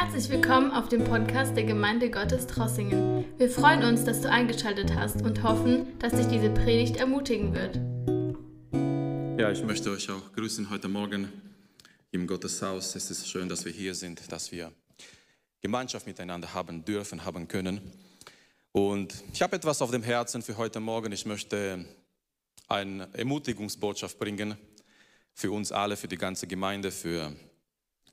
Herzlich 0.00 0.28
willkommen 0.28 0.70
auf 0.70 0.88
dem 0.88 1.02
Podcast 1.02 1.56
der 1.56 1.64
Gemeinde 1.64 2.08
Gottes 2.08 2.46
Trossingen. 2.46 3.24
Wir 3.36 3.50
freuen 3.50 3.82
uns, 3.82 4.04
dass 4.04 4.20
du 4.20 4.30
eingeschaltet 4.30 4.94
hast 4.94 5.22
und 5.22 5.42
hoffen, 5.42 5.98
dass 5.98 6.12
dich 6.12 6.28
diese 6.28 6.50
Predigt 6.50 6.98
ermutigen 6.98 7.52
wird. 7.52 7.80
Ja, 9.40 9.50
ich 9.50 9.64
möchte 9.64 9.90
euch 9.90 10.08
auch 10.08 10.32
grüßen 10.36 10.70
heute 10.70 10.86
Morgen 10.86 11.32
im 12.12 12.28
Gotteshaus. 12.28 12.94
Es 12.94 13.10
ist 13.10 13.28
schön, 13.28 13.48
dass 13.48 13.64
wir 13.64 13.72
hier 13.72 13.92
sind, 13.92 14.30
dass 14.30 14.52
wir 14.52 14.70
Gemeinschaft 15.62 16.06
miteinander 16.06 16.54
haben 16.54 16.84
dürfen, 16.84 17.24
haben 17.24 17.48
können. 17.48 17.80
Und 18.70 19.24
ich 19.32 19.42
habe 19.42 19.56
etwas 19.56 19.82
auf 19.82 19.90
dem 19.90 20.04
Herzen 20.04 20.42
für 20.42 20.56
heute 20.58 20.78
Morgen. 20.78 21.10
Ich 21.10 21.26
möchte 21.26 21.84
eine 22.68 23.08
Ermutigungsbotschaft 23.14 24.16
bringen 24.20 24.56
für 25.34 25.50
uns 25.50 25.72
alle, 25.72 25.96
für 25.96 26.06
die 26.06 26.18
ganze 26.18 26.46
Gemeinde, 26.46 26.92
für 26.92 27.34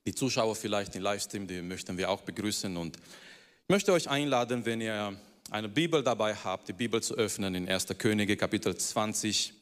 die 0.06 0.14
Zuschauer 0.14 0.56
vielleicht 0.56 0.96
im 0.96 1.02
Livestream, 1.02 1.48
die 1.48 1.62
möchten 1.64 1.98
wir 1.98 2.10
auch 2.12 2.22
begrüßen. 2.22 2.78
Und 2.78 2.98
ich 2.98 3.70
möchte 3.70 3.92
euch 3.92 4.08
einladen, 4.08 4.64
wenn 4.64 4.80
ihr 4.80 5.18
eine 5.50 5.68
Bibel 5.68 6.04
dabei 6.04 6.36
habt, 6.36 6.68
die 6.68 6.74
Bibel 6.74 7.02
zu 7.02 7.16
öffnen 7.16 7.56
in 7.56 7.68
1. 7.68 7.88
Könige 7.98 8.38
Kapitel 8.38 8.76
20. 8.76 9.54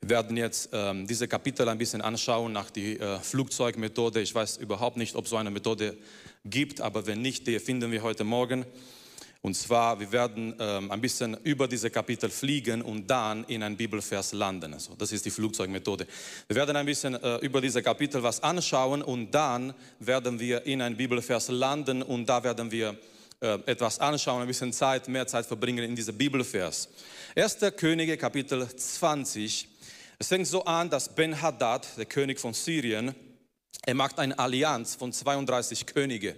Wir 0.00 0.10
werden 0.10 0.36
jetzt 0.36 0.68
ähm, 0.72 1.08
diese 1.08 1.26
Kapitel 1.26 1.68
ein 1.68 1.78
bisschen 1.78 2.02
anschauen 2.02 2.52
nach 2.52 2.70
der 2.70 3.00
äh, 3.00 3.18
Flugzeugmethode. 3.18 4.20
Ich 4.20 4.32
weiß 4.32 4.58
überhaupt 4.58 4.96
nicht, 4.96 5.16
ob 5.16 5.26
so 5.26 5.36
eine 5.36 5.50
Methode 5.50 5.96
gibt, 6.44 6.80
aber 6.80 7.06
wenn 7.08 7.20
nicht, 7.20 7.46
die 7.48 7.58
finden 7.58 7.90
wir 7.90 8.02
heute 8.02 8.22
Morgen. 8.22 8.64
Und 9.44 9.54
zwar, 9.54 10.00
wir 10.00 10.10
werden 10.10 10.54
ähm, 10.58 10.90
ein 10.90 11.02
bisschen 11.02 11.36
über 11.44 11.68
diese 11.68 11.90
Kapitel 11.90 12.30
fliegen 12.30 12.80
und 12.80 13.06
dann 13.06 13.44
in 13.44 13.62
ein 13.62 13.76
Bibelvers 13.76 14.32
landen. 14.32 14.72
Also, 14.72 14.94
das 14.96 15.12
ist 15.12 15.26
die 15.26 15.30
Flugzeugmethode. 15.30 16.06
Wir 16.48 16.56
werden 16.56 16.74
ein 16.74 16.86
bisschen 16.86 17.22
äh, 17.22 17.36
über 17.40 17.60
diese 17.60 17.82
Kapitel 17.82 18.22
was 18.22 18.42
anschauen 18.42 19.02
und 19.02 19.32
dann 19.32 19.74
werden 19.98 20.40
wir 20.40 20.64
in 20.64 20.80
ein 20.80 20.96
Bibelvers 20.96 21.48
landen 21.48 22.02
und 22.02 22.24
da 22.26 22.42
werden 22.42 22.70
wir 22.70 22.96
äh, 23.40 23.58
etwas 23.66 23.98
anschauen, 23.98 24.40
ein 24.40 24.48
bisschen 24.48 24.72
Zeit, 24.72 25.08
mehr 25.08 25.26
Zeit 25.26 25.44
verbringen 25.44 25.84
in 25.84 25.94
diese 25.94 26.14
Bibelvers. 26.14 26.88
1. 27.36 27.58
Könige 27.76 28.16
Kapitel 28.16 28.66
20. 28.66 29.68
Es 30.18 30.28
fängt 30.28 30.46
so 30.46 30.64
an, 30.64 30.88
dass 30.88 31.14
Ben-Hadad, 31.14 31.86
der 31.98 32.06
König 32.06 32.40
von 32.40 32.54
Syrien, 32.54 33.14
er 33.86 33.94
macht 33.94 34.18
eine 34.18 34.38
Allianz 34.38 34.94
von 34.94 35.12
32 35.12 35.86
Könige. 35.86 36.36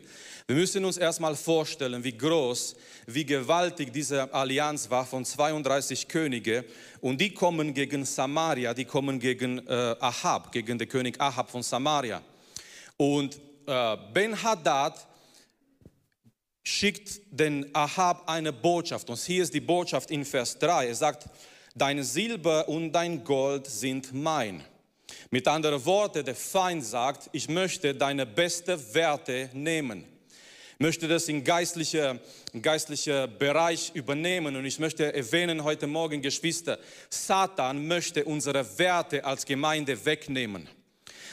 Wir 0.49 0.57
müssen 0.57 0.85
uns 0.85 0.97
erstmal 0.97 1.37
vorstellen, 1.37 2.03
wie 2.03 2.17
groß, 2.17 2.77
wie 3.07 3.25
gewaltig 3.25 3.93
diese 3.93 4.33
Allianz 4.33 4.91
war 4.91 5.07
von 5.07 5.25
32 5.25 6.09
Könige. 6.09 6.65
Und 7.01 7.21
die 7.21 7.33
kommen 7.33 7.73
gegen 7.75 8.05
Samaria, 8.05 8.75
die 8.75 8.85
kommen 8.85 9.21
gegen 9.21 9.59
äh, 9.67 9.97
Ahab, 10.01 10.51
gegen 10.53 10.79
den 10.79 10.89
König 10.89 11.21
Ahab 11.21 11.51
von 11.51 11.63
Samaria. 11.63 12.21
Und 12.97 13.41
äh, 13.67 13.97
Ben-Hadad 14.13 15.07
schickt 16.65 17.21
den 17.31 17.73
Ahab 17.75 18.29
eine 18.29 18.53
Botschaft. 18.53 19.09
Und 19.09 19.19
hier 19.19 19.45
ist 19.45 19.55
die 19.55 19.61
Botschaft 19.61 20.11
in 20.11 20.25
Vers 20.25 20.59
3. 20.59 20.89
Er 20.89 20.95
sagt, 20.97 21.29
dein 21.77 22.03
Silber 22.03 22.69
und 22.69 22.93
dein 22.93 23.23
Gold 23.23 23.67
sind 23.69 24.13
mein. 24.13 24.65
Mit 25.31 25.49
anderen 25.49 25.85
Worten, 25.85 26.25
der 26.25 26.35
Feind 26.35 26.85
sagt, 26.85 27.29
ich 27.33 27.49
möchte 27.49 27.95
deine 27.95 28.27
besten 28.27 28.79
Werte 28.95 29.51
nehmen. 29.53 30.05
Ich 30.79 30.81
möchte 30.81 31.09
das 31.09 31.29
in 31.29 31.43
geistlicher, 31.43 32.19
geistlicher 32.61 33.27
Bereich 33.27 33.93
übernehmen 33.95 34.57
und 34.57 34.65
ich 34.67 34.79
möchte 34.79 35.13
erwähnen 35.15 35.65
heute 35.65 35.87
Morgen, 35.87 36.21
Geschwister, 36.21 36.79
Satan 37.09 37.87
möchte 37.87 38.25
unsere 38.25 38.79
Werte 38.79 39.25
als 39.25 39.47
Gemeinde 39.47 40.05
wegnehmen. 40.05 40.69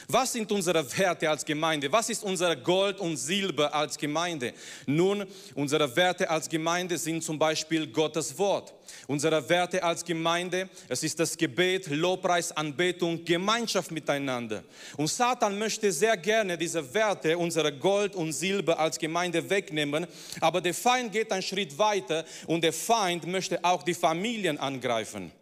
Was 0.08 0.32
sind 0.32 0.52
unsere 0.52 0.84
Werte 0.98 1.30
als 1.30 1.44
Gemeinde? 1.44 1.90
Was 1.90 2.10
ist 2.10 2.22
unser 2.24 2.54
Gold 2.56 3.00
und 3.00 3.16
Silber 3.16 3.74
als 3.74 3.96
Gemeinde? 3.96 4.52
Nun, 4.86 5.24
unsere 5.54 5.94
Werte 5.96 6.28
als 6.28 6.48
Gemeinde 6.48 6.98
sind 6.98 7.24
zum 7.24 7.38
Beispiel 7.38 7.86
Gottes 7.86 8.36
Wort. 8.38 8.74
Unsere 9.06 9.48
Werte 9.48 9.82
als 9.82 10.04
Gemeinde, 10.04 10.68
es 10.88 11.02
ist 11.02 11.18
das 11.18 11.36
Gebet, 11.36 11.88
Lobpreis, 11.88 12.52
Anbetung, 12.52 13.24
Gemeinschaft 13.24 13.90
miteinander. 13.90 14.62
Und 14.96 15.08
Satan 15.08 15.58
möchte 15.58 15.90
sehr 15.90 16.16
gerne 16.18 16.58
diese 16.58 16.92
Werte, 16.92 17.38
unsere 17.38 17.72
Gold 17.72 18.14
und 18.14 18.32
Silber 18.32 18.78
als 18.78 18.98
Gemeinde 18.98 19.48
wegnehmen, 19.48 20.06
aber 20.40 20.60
der 20.60 20.74
Feind 20.74 21.12
geht 21.12 21.32
einen 21.32 21.42
Schritt 21.42 21.76
weiter 21.78 22.24
und 22.46 22.62
der 22.62 22.72
Feind 22.72 23.26
möchte 23.26 23.64
auch 23.64 23.82
die 23.82 23.94
Familien 23.94 24.58
angreifen. 24.58 25.32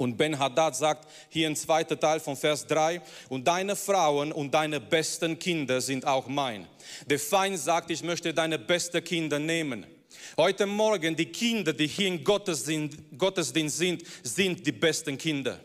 Und 0.00 0.16
Ben-Hadad 0.16 0.76
sagt 0.76 1.10
hier 1.28 1.48
im 1.48 1.56
zweiten 1.56 1.98
Teil 1.98 2.20
von 2.20 2.36
Vers 2.36 2.64
3, 2.68 3.02
und 3.28 3.48
deine 3.48 3.74
Frauen 3.74 4.30
und 4.30 4.54
deine 4.54 4.78
besten 4.78 5.36
Kinder 5.36 5.80
sind 5.80 6.06
auch 6.06 6.28
mein. 6.28 6.68
Der 7.06 7.18
Feind 7.18 7.58
sagt, 7.58 7.90
ich 7.90 8.04
möchte 8.04 8.32
deine 8.32 8.60
besten 8.60 9.02
Kinder 9.02 9.40
nehmen. 9.40 9.84
Heute 10.36 10.66
Morgen, 10.66 11.16
die 11.16 11.26
Kinder, 11.26 11.72
die 11.72 11.88
hier 11.88 12.06
im 12.06 12.22
Gottesdienst 12.22 13.76
sind, 13.76 14.04
sind 14.22 14.64
die 14.64 14.70
besten 14.70 15.18
Kinder. 15.18 15.58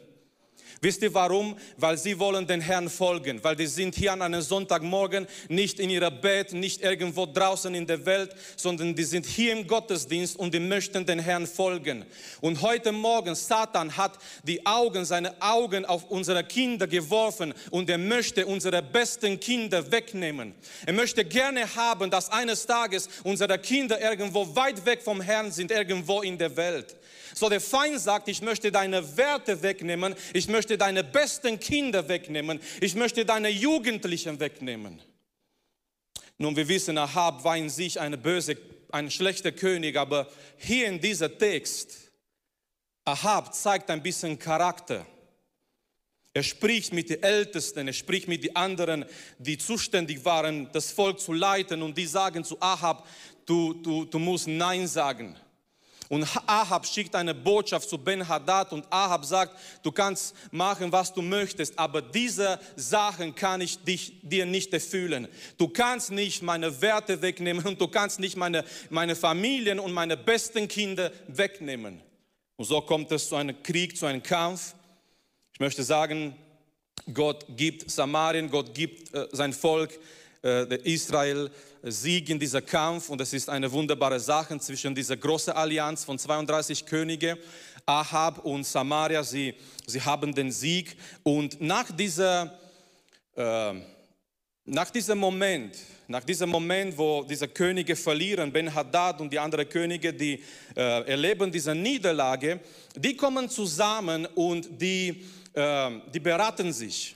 Wisst 0.83 1.01
ihr 1.01 1.13
warum? 1.13 1.55
Weil 1.77 1.97
sie 1.97 2.19
wollen 2.19 2.45
den 2.45 2.59
Herrn 2.59 2.89
folgen, 2.89 3.41
weil 3.41 3.55
die 3.55 3.67
sind 3.67 3.95
hier 3.95 4.11
an 4.11 4.21
einem 4.21 4.41
Sonntagmorgen 4.41 5.27
nicht 5.47 5.79
in 5.79 5.89
ihrer 5.89 6.11
Bett, 6.11 6.51
nicht 6.51 6.81
irgendwo 6.81 7.25
draußen 7.25 7.73
in 7.73 7.87
der 7.87 8.05
Welt, 8.05 8.35
sondern 8.57 8.93
die 8.93 9.05
sind 9.05 9.25
hier 9.25 9.53
im 9.53 9.65
Gottesdienst 9.65 10.35
und 10.37 10.53
die 10.53 10.59
möchten 10.59 11.05
den 11.05 11.19
Herrn 11.19 11.47
folgen. 11.47 12.03
Und 12.41 12.61
heute 12.61 12.91
Morgen, 12.91 13.33
Satan 13.33 13.95
hat 13.95 14.19
die 14.43 14.65
Augen, 14.65 15.05
seine 15.05 15.41
Augen 15.41 15.85
auf 15.85 16.11
unsere 16.11 16.43
Kinder 16.43 16.85
geworfen 16.85 17.53
und 17.71 17.89
er 17.89 17.97
möchte 17.97 18.45
unsere 18.45 18.81
besten 18.81 19.39
Kinder 19.39 19.89
wegnehmen. 19.89 20.53
Er 20.85 20.91
möchte 20.91 21.23
gerne 21.23 21.63
haben, 21.77 22.11
dass 22.11 22.29
eines 22.29 22.65
Tages 22.65 23.07
unsere 23.23 23.57
Kinder 23.57 24.01
irgendwo 24.01 24.53
weit 24.53 24.85
weg 24.85 25.01
vom 25.01 25.21
Herrn 25.21 25.49
sind, 25.49 25.71
irgendwo 25.71 26.21
in 26.21 26.37
der 26.37 26.53
Welt. 26.57 26.93
So 27.33 27.49
der 27.49 27.61
Feind 27.61 27.99
sagt, 27.99 28.27
ich 28.27 28.41
möchte 28.41 28.71
deine 28.71 29.17
Werte 29.17 29.61
wegnehmen, 29.61 30.15
ich 30.33 30.47
möchte 30.47 30.72
deine 30.77 31.03
besten 31.03 31.59
Kinder 31.59 32.07
wegnehmen, 32.07 32.59
ich 32.81 32.95
möchte 32.95 33.25
deine 33.25 33.49
Jugendlichen 33.49 34.39
wegnehmen. 34.39 35.01
Nun, 36.37 36.55
wir 36.55 36.67
wissen, 36.67 36.97
Ahab 36.97 37.43
war 37.43 37.57
in 37.57 37.69
sich 37.69 37.99
eine 37.99 38.17
böse, 38.17 38.57
ein 38.91 39.09
schlechter 39.09 39.51
König, 39.51 39.97
aber 39.97 40.29
hier 40.57 40.87
in 40.87 40.99
dieser 40.99 41.37
Text, 41.37 42.11
Ahab 43.05 43.53
zeigt 43.53 43.89
ein 43.89 44.01
bisschen 44.01 44.39
Charakter. 44.39 45.05
Er 46.33 46.43
spricht 46.43 46.93
mit 46.93 47.09
den 47.09 47.21
Ältesten, 47.21 47.87
er 47.87 47.93
spricht 47.93 48.27
mit 48.27 48.43
den 48.43 48.55
anderen, 48.55 49.05
die 49.37 49.57
zuständig 49.57 50.25
waren, 50.25 50.67
das 50.71 50.91
Volk 50.91 51.19
zu 51.19 51.31
leiten 51.31 51.83
und 51.83 51.95
die 51.95 52.07
sagen 52.07 52.43
zu 52.43 52.59
Ahab, 52.59 53.07
du, 53.45 53.73
du, 53.73 54.05
du 54.05 54.17
musst 54.17 54.47
Nein 54.47 54.87
sagen. 54.87 55.35
Und 56.13 56.27
Ahab 56.45 56.85
schickt 56.85 57.15
eine 57.15 57.33
Botschaft 57.33 57.89
zu 57.89 57.97
Ben-Hadad 57.97 58.71
und 58.71 58.85
Ahab 58.91 59.25
sagt, 59.25 59.57
du 59.81 59.91
kannst 59.91 60.35
machen, 60.51 60.91
was 60.91 61.11
du 61.11 61.23
möchtest, 61.23 61.79
aber 61.79 62.03
diese 62.03 62.59
Sachen 62.75 63.33
kann 63.33 63.61
ich 63.61 63.83
dich, 63.83 64.19
dir 64.21 64.45
nicht 64.45 64.71
erfüllen. 64.71 65.27
Du 65.57 65.67
kannst 65.67 66.11
nicht 66.11 66.43
meine 66.43 66.79
Werte 66.83 67.19
wegnehmen 67.19 67.65
und 67.65 67.81
du 67.81 67.87
kannst 67.87 68.19
nicht 68.19 68.37
meine, 68.37 68.63
meine 68.91 69.15
Familien 69.15 69.79
und 69.79 69.91
meine 69.91 70.15
besten 70.15 70.67
Kinder 70.67 71.11
wegnehmen. 71.29 71.99
Und 72.57 72.65
so 72.65 72.79
kommt 72.81 73.11
es 73.11 73.29
zu 73.29 73.35
einem 73.35 73.63
Krieg, 73.63 73.97
zu 73.97 74.05
einem 74.05 74.21
Kampf. 74.21 74.75
Ich 75.53 75.59
möchte 75.59 75.81
sagen, 75.81 76.35
Gott 77.11 77.43
gibt 77.57 77.89
Samarien, 77.89 78.51
Gott 78.51 78.75
gibt 78.75 79.11
äh, 79.15 79.29
sein 79.31 79.51
Volk, 79.51 79.97
äh, 80.43 80.75
Israel, 80.83 81.49
Sieg 81.85 82.29
in 82.29 82.39
dieser 82.39 82.61
Kampf 82.61 83.09
und 83.09 83.19
es 83.19 83.33
ist 83.33 83.49
eine 83.49 83.69
wunderbare 83.69 84.17
Sache 84.17 84.57
zwischen 84.57 84.95
dieser 84.95 85.17
großen 85.17 85.51
Allianz 85.51 86.05
von 86.05 86.17
32 86.17 86.85
Könige, 86.85 87.37
Ahab 87.85 88.45
und 88.45 88.65
Samaria. 88.65 89.21
Sie, 89.21 89.53
sie 89.85 90.01
haben 90.01 90.33
den 90.33 90.49
Sieg 90.49 90.95
und 91.23 91.59
nach 91.59 91.91
dieser, 91.91 92.57
äh, 93.35 93.73
nach 94.63 94.89
diesem 94.91 95.17
Moment, 95.17 95.75
nach 96.07 96.23
diesem 96.23 96.49
Moment, 96.49 96.97
wo 96.97 97.25
diese 97.25 97.49
Könige 97.49 97.97
verlieren, 97.97 98.49
Ben-Hadad 98.49 99.19
und 99.19 99.33
die 99.33 99.39
anderen 99.39 99.67
Könige, 99.67 100.13
die 100.13 100.41
äh, 100.77 101.05
erleben 101.05 101.51
diese 101.51 101.75
Niederlage, 101.75 102.61
die 102.95 103.17
kommen 103.17 103.49
zusammen 103.49 104.25
und 104.35 104.69
die, 104.81 105.21
äh, 105.51 105.91
die 106.13 106.19
beraten 106.21 106.71
sich. 106.71 107.13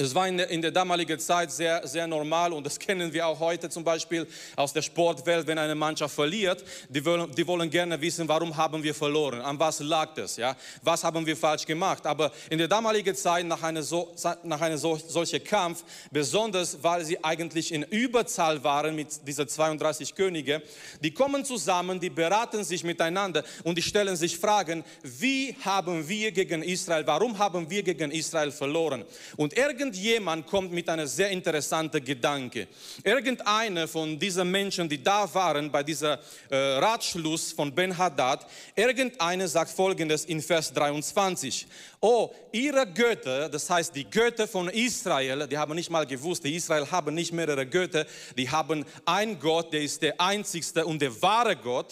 Es 0.00 0.14
war 0.14 0.26
in 0.26 0.38
der, 0.38 0.48
in 0.48 0.62
der 0.62 0.70
damaligen 0.70 1.18
Zeit 1.20 1.52
sehr, 1.52 1.86
sehr 1.86 2.06
normal 2.06 2.54
und 2.54 2.64
das 2.64 2.78
kennen 2.78 3.12
wir 3.12 3.26
auch 3.26 3.38
heute 3.38 3.68
zum 3.68 3.84
Beispiel 3.84 4.26
aus 4.56 4.72
der 4.72 4.80
Sportwelt, 4.80 5.46
wenn 5.46 5.58
eine 5.58 5.74
Mannschaft 5.74 6.14
verliert, 6.14 6.64
die 6.88 7.04
wollen, 7.04 7.30
die 7.34 7.46
wollen 7.46 7.68
gerne 7.68 8.00
wissen, 8.00 8.26
warum 8.26 8.56
haben 8.56 8.82
wir 8.82 8.94
verloren, 8.94 9.42
an 9.42 9.58
was 9.58 9.80
lag 9.80 10.14
das, 10.14 10.38
ja? 10.38 10.56
was 10.80 11.04
haben 11.04 11.26
wir 11.26 11.36
falsch 11.36 11.66
gemacht. 11.66 12.06
Aber 12.06 12.32
in 12.48 12.56
der 12.56 12.66
damaligen 12.66 13.14
Zeit, 13.14 13.44
nach 13.44 13.62
einem 13.62 13.82
so, 13.82 14.14
nach 14.42 14.62
einer 14.62 14.78
so, 14.78 14.96
solchen 14.96 15.44
Kampf, 15.44 15.84
besonders 16.10 16.82
weil 16.82 17.04
sie 17.04 17.22
eigentlich 17.22 17.70
in 17.70 17.82
Überzahl 17.82 18.64
waren 18.64 18.94
mit 18.94 19.08
diesen 19.28 19.48
32 19.48 20.14
Könige, 20.14 20.62
die 21.02 21.12
kommen 21.12 21.44
zusammen, 21.44 22.00
die 22.00 22.08
beraten 22.08 22.64
sich 22.64 22.84
miteinander 22.84 23.44
und 23.64 23.76
die 23.76 23.82
stellen 23.82 24.16
sich 24.16 24.38
Fragen, 24.38 24.82
wie 25.02 25.54
haben 25.62 26.08
wir 26.08 26.32
gegen 26.32 26.62
Israel, 26.62 27.06
warum 27.06 27.38
haben 27.38 27.68
wir 27.68 27.82
gegen 27.82 28.10
Israel 28.10 28.50
verloren? 28.50 29.04
Und 29.36 29.52
irgendwie 29.58 29.89
irgendjemand 29.90 30.46
kommt 30.46 30.72
mit 30.72 30.88
einer 30.88 31.06
sehr 31.06 31.30
interessanten 31.30 32.04
Gedanke. 32.04 32.68
Irgendeiner 33.02 33.88
von 33.88 34.18
diesen 34.18 34.50
Menschen, 34.50 34.88
die 34.88 35.02
da 35.02 35.32
waren 35.34 35.70
bei 35.70 35.82
dieser 35.82 36.18
äh, 36.48 36.56
Ratschluss 36.56 37.52
von 37.52 37.74
Ben 37.74 37.96
Haddad, 37.96 38.46
irgendeiner 38.76 39.48
sagt 39.48 39.70
folgendes 39.72 40.24
in 40.26 40.40
Vers 40.40 40.72
23. 40.72 41.66
Oh, 42.00 42.30
ihre 42.52 42.86
Götter, 42.86 43.48
das 43.48 43.68
heißt 43.68 43.94
die 43.94 44.08
Götter 44.08 44.46
von 44.46 44.68
Israel, 44.68 45.48
die 45.48 45.58
haben 45.58 45.74
nicht 45.74 45.90
mal 45.90 46.06
gewusst, 46.06 46.44
die 46.44 46.54
Israel 46.54 46.86
haben 46.90 47.14
nicht 47.14 47.32
mehrere 47.32 47.66
Götter, 47.66 48.06
die 48.36 48.48
haben 48.48 48.84
einen 49.04 49.38
Gott, 49.40 49.72
der 49.72 49.82
ist 49.82 50.02
der 50.02 50.20
einzigste 50.20 50.86
und 50.86 51.02
der 51.02 51.20
wahre 51.20 51.56
Gott. 51.56 51.90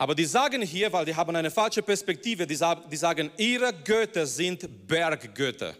Aber 0.00 0.14
die 0.14 0.26
sagen 0.26 0.62
hier, 0.62 0.92
weil 0.92 1.04
die 1.04 1.14
haben 1.14 1.34
eine 1.34 1.50
falsche 1.50 1.82
Perspektive, 1.82 2.46
die 2.46 2.54
sagen, 2.54 3.30
ihre 3.36 3.72
Götter 3.72 4.26
sind 4.26 4.86
Berggötter. 4.86 5.74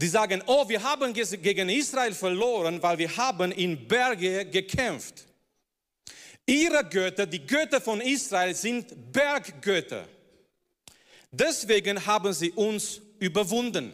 Die 0.00 0.06
sagen, 0.06 0.42
oh, 0.46 0.68
wir 0.68 0.82
haben 0.82 1.12
gegen 1.12 1.68
Israel 1.68 2.14
verloren, 2.14 2.80
weil 2.80 2.98
wir 2.98 3.16
haben 3.16 3.50
in 3.52 3.88
Berge 3.88 4.44
gekämpft. 4.46 5.26
Ihre 6.46 6.84
Götter, 6.84 7.26
die 7.26 7.44
Götter 7.44 7.80
von 7.80 8.00
Israel, 8.00 8.54
sind 8.54 9.12
Berggötter. 9.12 10.08
Deswegen 11.30 12.04
haben 12.06 12.32
sie 12.32 12.52
uns 12.52 13.02
überwunden. 13.18 13.92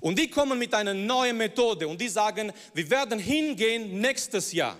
Und 0.00 0.18
die 0.18 0.28
kommen 0.28 0.58
mit 0.58 0.72
einer 0.74 0.94
neuen 0.94 1.36
Methode 1.36 1.88
und 1.88 2.00
die 2.00 2.08
sagen, 2.08 2.52
wir 2.74 2.90
werden 2.90 3.18
hingehen 3.18 4.00
nächstes 4.00 4.52
Jahr. 4.52 4.76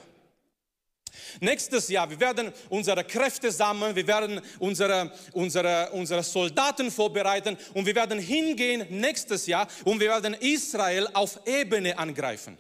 Nächstes 1.40 1.88
Jahr, 1.88 2.08
wir 2.08 2.20
werden 2.20 2.52
unsere 2.68 3.04
Kräfte 3.04 3.50
sammeln, 3.50 3.94
wir 3.94 4.06
werden 4.06 4.40
unsere, 4.58 5.12
unsere, 5.32 5.90
unsere 5.92 6.22
Soldaten 6.22 6.90
vorbereiten 6.90 7.56
und 7.74 7.86
wir 7.86 7.94
werden 7.94 8.18
hingehen 8.18 8.86
nächstes 8.90 9.46
Jahr 9.46 9.68
und 9.84 10.00
wir 10.00 10.08
werden 10.08 10.34
Israel 10.34 11.08
auf 11.12 11.40
Ebene 11.46 11.98
angreifen. 11.98 12.58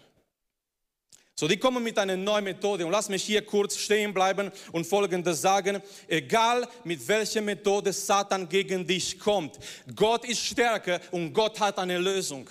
So, 1.38 1.46
die 1.46 1.58
kommen 1.58 1.84
mit 1.84 1.98
einer 1.98 2.16
neuen 2.16 2.44
Methode 2.44 2.86
und 2.86 2.92
lass 2.92 3.10
mich 3.10 3.22
hier 3.22 3.44
kurz 3.44 3.76
stehen 3.76 4.14
bleiben 4.14 4.50
und 4.72 4.86
folgendes 4.86 5.42
sagen. 5.42 5.82
Egal 6.08 6.66
mit 6.82 7.06
welcher 7.06 7.42
Methode 7.42 7.92
Satan 7.92 8.48
gegen 8.48 8.86
dich 8.86 9.18
kommt, 9.18 9.58
Gott 9.94 10.24
ist 10.24 10.46
stärker 10.46 10.98
und 11.10 11.34
Gott 11.34 11.60
hat 11.60 11.78
eine 11.78 11.98
Lösung. 11.98 12.48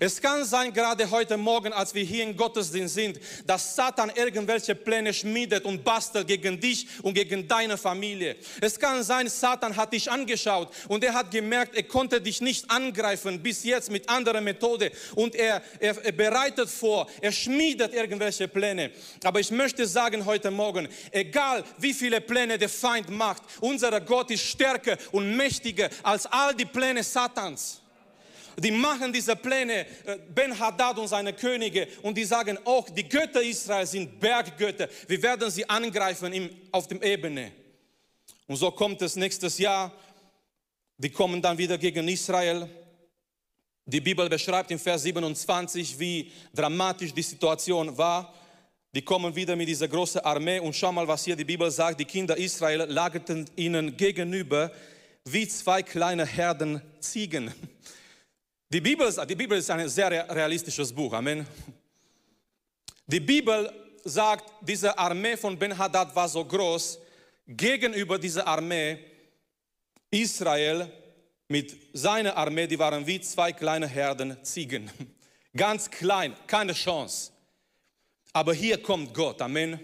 Es 0.00 0.20
kann 0.20 0.44
sein, 0.44 0.72
gerade 0.72 1.10
heute 1.10 1.36
Morgen, 1.36 1.72
als 1.72 1.94
wir 1.94 2.02
hier 2.02 2.24
im 2.24 2.36
Gottesdienst 2.36 2.94
sind, 2.94 3.20
dass 3.46 3.76
Satan 3.76 4.10
irgendwelche 4.14 4.74
Pläne 4.74 5.12
schmiedet 5.12 5.64
und 5.64 5.84
bastelt 5.84 6.26
gegen 6.26 6.58
dich 6.58 6.86
und 7.02 7.14
gegen 7.14 7.46
deine 7.46 7.76
Familie. 7.76 8.36
Es 8.60 8.78
kann 8.78 9.02
sein, 9.02 9.28
Satan 9.28 9.76
hat 9.76 9.92
dich 9.92 10.10
angeschaut 10.10 10.68
und 10.88 11.04
er 11.04 11.14
hat 11.14 11.30
gemerkt, 11.30 11.74
er 11.74 11.82
konnte 11.82 12.20
dich 12.20 12.40
nicht 12.40 12.70
angreifen 12.70 13.42
bis 13.42 13.64
jetzt 13.64 13.90
mit 13.90 14.08
anderer 14.08 14.40
Methode 14.40 14.90
und 15.14 15.34
er, 15.34 15.62
er, 15.78 16.04
er 16.04 16.12
bereitet 16.12 16.68
vor, 16.68 17.08
er 17.20 17.32
schmiedet 17.32 17.92
irgendwelche 17.94 18.48
Pläne. 18.48 18.90
Aber 19.24 19.40
ich 19.40 19.50
möchte 19.50 19.86
sagen 19.86 20.24
heute 20.24 20.50
Morgen, 20.50 20.88
egal 21.10 21.64
wie 21.78 21.92
viele 21.92 22.20
Pläne 22.20 22.58
der 22.58 22.68
Feind 22.68 23.10
macht, 23.10 23.42
unser 23.60 24.00
Gott 24.00 24.30
ist 24.30 24.44
stärker 24.44 24.96
und 25.12 25.36
mächtiger 25.36 25.90
als 26.02 26.26
all 26.26 26.54
die 26.54 26.64
Pläne 26.64 27.02
Satans 27.02 27.81
die 28.58 28.70
machen 28.70 29.12
diese 29.12 29.36
Pläne, 29.36 29.86
äh, 30.04 30.18
Ben 30.34 30.58
Haddad 30.58 30.98
und 30.98 31.08
seine 31.08 31.32
Könige, 31.32 31.88
und 32.02 32.16
die 32.16 32.24
sagen 32.24 32.58
auch, 32.64 32.88
die 32.90 33.08
Götter 33.08 33.42
Israels 33.42 33.90
sind 33.90 34.18
Berggötter. 34.18 34.88
Wir 35.06 35.22
werden 35.22 35.50
sie 35.50 35.68
angreifen 35.68 36.50
auf 36.70 36.88
dem 36.88 37.02
Ebene. 37.02 37.52
Und 38.46 38.56
so 38.56 38.70
kommt 38.70 39.00
es 39.02 39.16
nächstes 39.16 39.58
Jahr. 39.58 39.92
Die 40.98 41.10
kommen 41.10 41.40
dann 41.40 41.56
wieder 41.56 41.78
gegen 41.78 42.06
Israel. 42.08 42.68
Die 43.84 44.00
Bibel 44.00 44.28
beschreibt 44.28 44.70
in 44.70 44.78
Vers 44.78 45.02
27, 45.02 45.98
wie 45.98 46.30
dramatisch 46.54 47.12
die 47.12 47.22
Situation 47.22 47.96
war. 47.96 48.32
Die 48.94 49.02
kommen 49.02 49.34
wieder 49.34 49.56
mit 49.56 49.68
dieser 49.68 49.88
großen 49.88 50.20
Armee 50.20 50.60
und 50.60 50.76
schau 50.76 50.92
mal, 50.92 51.08
was 51.08 51.24
hier 51.24 51.34
die 51.34 51.44
Bibel 51.44 51.70
sagt. 51.70 51.98
Die 51.98 52.04
Kinder 52.04 52.36
Israel 52.36 52.82
lagerten 52.88 53.48
ihnen 53.56 53.96
gegenüber 53.96 54.70
wie 55.24 55.48
zwei 55.48 55.82
kleine 55.82 56.26
Herden 56.26 56.82
Ziegen. 57.00 57.52
Die 58.72 58.80
Bibel, 58.80 59.12
die 59.26 59.34
Bibel 59.34 59.58
ist 59.58 59.70
ein 59.70 59.86
sehr 59.86 60.10
realistisches 60.34 60.90
Buch. 60.90 61.12
Amen. 61.12 61.46
Die 63.06 63.20
Bibel 63.20 63.70
sagt, 64.02 64.50
diese 64.62 64.96
Armee 64.96 65.36
von 65.36 65.58
Ben-Hadad 65.58 66.16
war 66.16 66.26
so 66.26 66.42
groß, 66.42 66.98
gegenüber 67.46 68.18
dieser 68.18 68.46
Armee 68.46 68.98
Israel 70.10 70.90
mit 71.48 71.76
seiner 71.92 72.34
Armee, 72.34 72.66
die 72.66 72.78
waren 72.78 73.06
wie 73.06 73.20
zwei 73.20 73.52
kleine 73.52 73.86
Herden 73.86 74.42
Ziegen. 74.42 74.90
Ganz 75.54 75.90
klein, 75.90 76.34
keine 76.46 76.72
Chance. 76.72 77.30
Aber 78.32 78.54
hier 78.54 78.82
kommt 78.82 79.12
Gott. 79.12 79.42
Amen. 79.42 79.80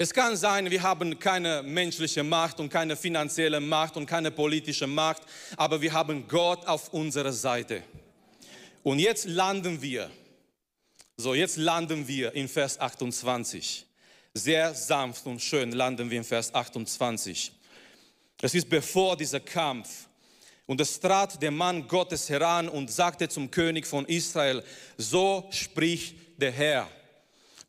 Es 0.00 0.14
kann 0.14 0.36
sein, 0.36 0.70
wir 0.70 0.80
haben 0.84 1.18
keine 1.18 1.60
menschliche 1.64 2.22
Macht 2.22 2.60
und 2.60 2.68
keine 2.68 2.94
finanzielle 2.94 3.58
Macht 3.58 3.96
und 3.96 4.06
keine 4.06 4.30
politische 4.30 4.86
Macht, 4.86 5.22
aber 5.56 5.80
wir 5.80 5.92
haben 5.92 6.28
Gott 6.28 6.64
auf 6.68 6.92
unserer 6.92 7.32
Seite. 7.32 7.82
Und 8.84 9.00
jetzt 9.00 9.24
landen 9.24 9.82
wir. 9.82 10.08
So, 11.16 11.34
jetzt 11.34 11.56
landen 11.56 12.06
wir 12.06 12.32
in 12.34 12.46
Vers 12.46 12.78
28. 12.78 13.86
Sehr 14.34 14.72
sanft 14.72 15.26
und 15.26 15.42
schön 15.42 15.72
landen 15.72 16.08
wir 16.08 16.18
in 16.18 16.24
Vers 16.24 16.54
28. 16.54 17.50
Es 18.40 18.54
ist 18.54 18.68
bevor 18.68 19.16
dieser 19.16 19.40
Kampf. 19.40 20.06
Und 20.66 20.80
es 20.80 21.00
trat 21.00 21.42
der 21.42 21.50
Mann 21.50 21.88
Gottes 21.88 22.28
heran 22.28 22.68
und 22.68 22.88
sagte 22.88 23.28
zum 23.28 23.50
König 23.50 23.84
von 23.84 24.04
Israel, 24.04 24.62
so 24.96 25.48
spricht 25.50 26.14
der 26.40 26.52
Herr 26.52 26.88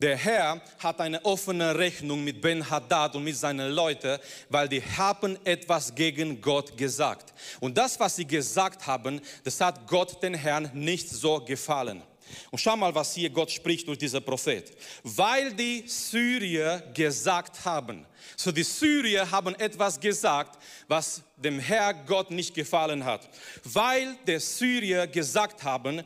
der 0.01 0.15
Herr 0.15 0.61
hat 0.77 1.01
eine 1.01 1.23
offene 1.25 1.77
Rechnung 1.77 2.23
mit 2.23 2.39
Ben 2.39 2.67
Haddad 2.69 3.17
und 3.17 3.23
mit 3.25 3.35
seinen 3.35 3.71
Leuten, 3.71 4.17
weil 4.47 4.69
die 4.69 4.81
haben 4.81 5.37
etwas 5.43 5.93
gegen 5.93 6.39
Gott 6.39 6.77
gesagt. 6.77 7.33
Und 7.59 7.77
das, 7.77 7.99
was 7.99 8.15
sie 8.15 8.25
gesagt 8.25 8.87
haben, 8.87 9.19
das 9.43 9.59
hat 9.59 9.85
Gott 9.87 10.23
den 10.23 10.35
Herrn 10.35 10.71
nicht 10.73 11.09
so 11.09 11.41
gefallen. 11.41 12.01
Und 12.49 12.59
schau 12.59 12.77
mal, 12.77 12.95
was 12.95 13.13
hier 13.15 13.29
Gott 13.29 13.51
spricht 13.51 13.87
durch 13.87 13.97
diesen 13.97 14.23
Prophet. 14.23 14.71
Weil 15.03 15.51
die 15.53 15.83
Syrier 15.85 16.81
gesagt 16.93 17.65
haben, 17.65 18.05
so 18.37 18.53
die 18.53 18.63
Syrier 18.63 19.29
haben 19.29 19.55
etwas 19.55 19.99
gesagt, 19.99 20.61
was 20.87 21.23
dem 21.35 21.59
Herr 21.59 21.93
Gott 21.93 22.31
nicht 22.31 22.53
gefallen 22.53 23.03
hat. 23.03 23.27
Weil 23.65 24.15
die 24.25 24.39
Syrier 24.39 25.07
gesagt 25.07 25.61
haben, 25.63 26.03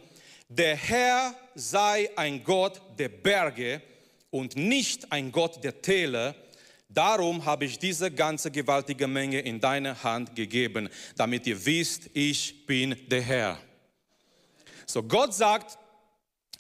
der 0.50 0.76
Herr 0.76 1.36
sei 1.56 2.10
ein 2.16 2.44
Gott 2.44 2.82
der 2.98 3.10
Berge 3.10 3.82
und 4.34 4.56
nicht 4.56 5.12
ein 5.12 5.32
Gott 5.32 5.64
der 5.64 5.84
Täler. 5.84 6.34
Darum 6.90 7.46
habe 7.46 7.66
ich 7.66 7.78
diese 7.78 8.10
ganze 8.10 8.50
gewaltige 8.50 9.08
Menge 9.08 9.40
in 9.40 9.60
deine 9.60 10.04
Hand 10.04 10.36
gegeben, 10.36 10.90
damit 11.16 11.46
ihr 11.46 11.64
wisst, 11.64 12.10
ich 12.14 12.66
bin 12.66 12.96
der 13.08 13.22
Herr. 13.22 13.60
So 14.88 15.04
Gott 15.04 15.36
sagt, 15.36 15.78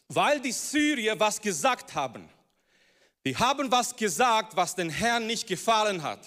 weil 0.07 0.39
die 0.39 0.51
Syrier 0.51 1.19
was 1.19 1.41
gesagt 1.41 1.95
haben, 1.95 2.29
die 3.25 3.35
haben 3.35 3.71
was 3.71 3.95
gesagt, 3.95 4.55
was 4.55 4.75
den 4.75 4.91
Herrn 4.91 5.25
nicht 5.25 5.47
gefallen 5.47 6.03
hat. 6.03 6.19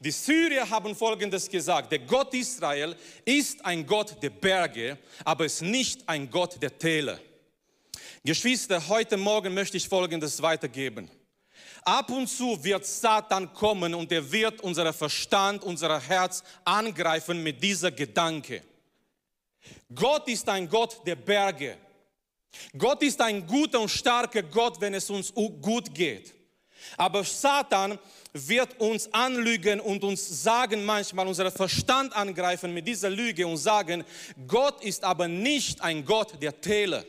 Die 0.00 0.10
Syrier 0.10 0.68
haben 0.70 0.96
Folgendes 0.96 1.48
gesagt, 1.48 1.92
der 1.92 2.00
Gott 2.00 2.34
Israel 2.34 2.96
ist 3.24 3.64
ein 3.64 3.86
Gott 3.86 4.20
der 4.20 4.30
Berge, 4.30 4.98
aber 5.24 5.44
ist 5.44 5.62
nicht 5.62 6.08
ein 6.08 6.28
Gott 6.28 6.60
der 6.60 6.76
Täler. 6.76 7.20
Geschwister, 8.22 8.86
heute 8.88 9.16
Morgen 9.16 9.54
möchte 9.54 9.78
ich 9.78 9.88
Folgendes 9.88 10.42
weitergeben. 10.42 11.10
Ab 11.82 12.10
und 12.10 12.26
zu 12.26 12.62
wird 12.62 12.84
Satan 12.84 13.50
kommen 13.54 13.94
und 13.94 14.12
er 14.12 14.30
wird 14.30 14.60
unser 14.60 14.92
Verstand, 14.92 15.64
unser 15.64 15.98
Herz 15.98 16.42
angreifen 16.62 17.42
mit 17.42 17.62
dieser 17.62 17.90
Gedanke. 17.90 18.62
Gott 19.94 20.28
ist 20.28 20.46
ein 20.50 20.68
Gott 20.68 21.00
der 21.06 21.16
Berge. 21.16 21.78
Gott 22.76 23.02
ist 23.02 23.22
ein 23.22 23.46
guter 23.46 23.80
und 23.80 23.88
starker 23.88 24.42
Gott, 24.42 24.78
wenn 24.82 24.92
es 24.92 25.08
uns 25.08 25.32
gut 25.32 25.94
geht. 25.94 26.34
Aber 26.98 27.24
Satan 27.24 27.98
wird 28.34 28.78
uns 28.80 29.10
anlügen 29.14 29.80
und 29.80 30.04
uns 30.04 30.42
sagen 30.42 30.84
manchmal, 30.84 31.26
unseren 31.26 31.52
Verstand 31.52 32.14
angreifen 32.14 32.74
mit 32.74 32.86
dieser 32.86 33.08
Lüge 33.08 33.46
und 33.46 33.56
sagen, 33.56 34.04
Gott 34.46 34.84
ist 34.84 35.04
aber 35.04 35.26
nicht 35.26 35.80
ein 35.80 36.04
Gott 36.04 36.34
der 36.42 36.60
Täler. 36.60 37.02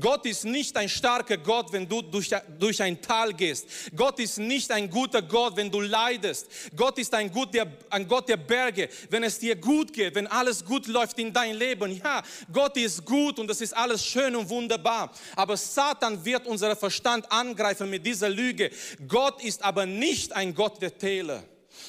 Gott 0.00 0.26
ist 0.26 0.44
nicht 0.44 0.76
ein 0.76 0.88
starker 0.88 1.36
Gott, 1.36 1.72
wenn 1.72 1.88
du 1.88 2.02
durch, 2.02 2.30
durch 2.58 2.82
ein 2.82 3.00
Tal 3.00 3.32
gehst. 3.32 3.66
Gott 3.94 4.18
ist 4.18 4.38
nicht 4.38 4.70
ein 4.70 4.88
guter 4.88 5.22
Gott, 5.22 5.56
wenn 5.56 5.70
du 5.70 5.80
leidest. 5.80 6.48
Gott 6.76 6.98
ist 6.98 7.14
ein, 7.14 7.32
Gott 7.32 7.54
der, 7.54 7.66
ein 7.90 8.06
Gott 8.06 8.28
der 8.28 8.36
Berge, 8.36 8.88
wenn 9.10 9.22
es 9.22 9.38
dir 9.38 9.56
gut 9.56 9.92
geht, 9.92 10.14
wenn 10.14 10.26
alles 10.26 10.64
gut 10.64 10.86
läuft 10.86 11.18
in 11.18 11.32
dein 11.32 11.54
Leben. 11.54 12.00
Ja, 12.02 12.22
Gott 12.52 12.76
ist 12.76 13.04
gut 13.04 13.38
und 13.38 13.50
es 13.50 13.60
ist 13.60 13.76
alles 13.76 14.04
schön 14.04 14.34
und 14.36 14.48
wunderbar. 14.48 15.12
Aber 15.36 15.56
Satan 15.56 16.24
wird 16.24 16.46
unseren 16.46 16.76
Verstand 16.76 17.30
angreifen 17.30 17.90
mit 17.90 18.06
dieser 18.06 18.28
Lüge. 18.28 18.70
Gott 19.06 19.42
ist 19.42 19.62
aber 19.62 19.86
nicht 19.86 20.32
ein 20.32 20.54
Gott 20.54 20.80
der 20.80 20.96
Täler. 20.96 21.44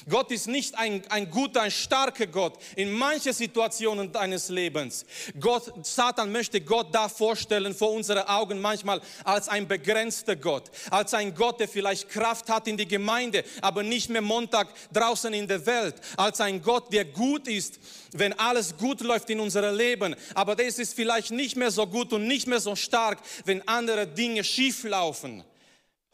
Gott 0.08 0.30
ist 0.30 0.46
nicht 0.46 0.76
ein, 0.78 1.02
ein 1.10 1.30
guter, 1.30 1.62
ein 1.62 1.70
starker 1.70 2.26
Gott 2.26 2.58
in 2.76 2.92
manchen 2.92 3.32
Situationen 3.32 4.12
deines 4.12 4.48
Lebens. 4.48 5.04
Gott, 5.38 5.86
Satan 5.86 6.32
möchte 6.32 6.60
Gott 6.60 6.94
da 6.94 7.08
vorstellen 7.08 7.74
vor 7.74 7.92
unseren 7.92 8.26
Augen 8.26 8.60
manchmal 8.60 9.00
als 9.24 9.48
ein 9.48 9.68
begrenzter 9.68 10.36
Gott, 10.36 10.70
als 10.90 11.14
ein 11.14 11.34
Gott, 11.34 11.60
der 11.60 11.68
vielleicht 11.68 12.08
Kraft 12.08 12.48
hat 12.48 12.66
in 12.66 12.76
die 12.76 12.88
Gemeinde, 12.88 13.44
aber 13.60 13.82
nicht 13.82 14.10
mehr 14.10 14.22
Montag 14.22 14.68
draußen 14.92 15.32
in 15.34 15.46
der 15.46 15.64
Welt, 15.66 15.96
als 16.16 16.40
ein 16.40 16.62
Gott, 16.62 16.92
der 16.92 17.04
gut 17.04 17.48
ist, 17.48 17.78
wenn 18.12 18.32
alles 18.38 18.76
gut 18.76 19.00
läuft 19.00 19.30
in 19.30 19.40
unserem 19.40 19.76
Leben, 19.76 20.16
aber 20.34 20.56
das 20.56 20.78
ist 20.78 20.94
vielleicht 20.94 21.30
nicht 21.30 21.56
mehr 21.56 21.70
so 21.70 21.86
gut 21.86 22.12
und 22.12 22.26
nicht 22.26 22.46
mehr 22.46 22.60
so 22.60 22.76
stark, 22.76 23.18
wenn 23.44 23.66
andere 23.68 24.06
Dinge 24.06 24.44
schief 24.44 24.84
laufen. 24.84 25.44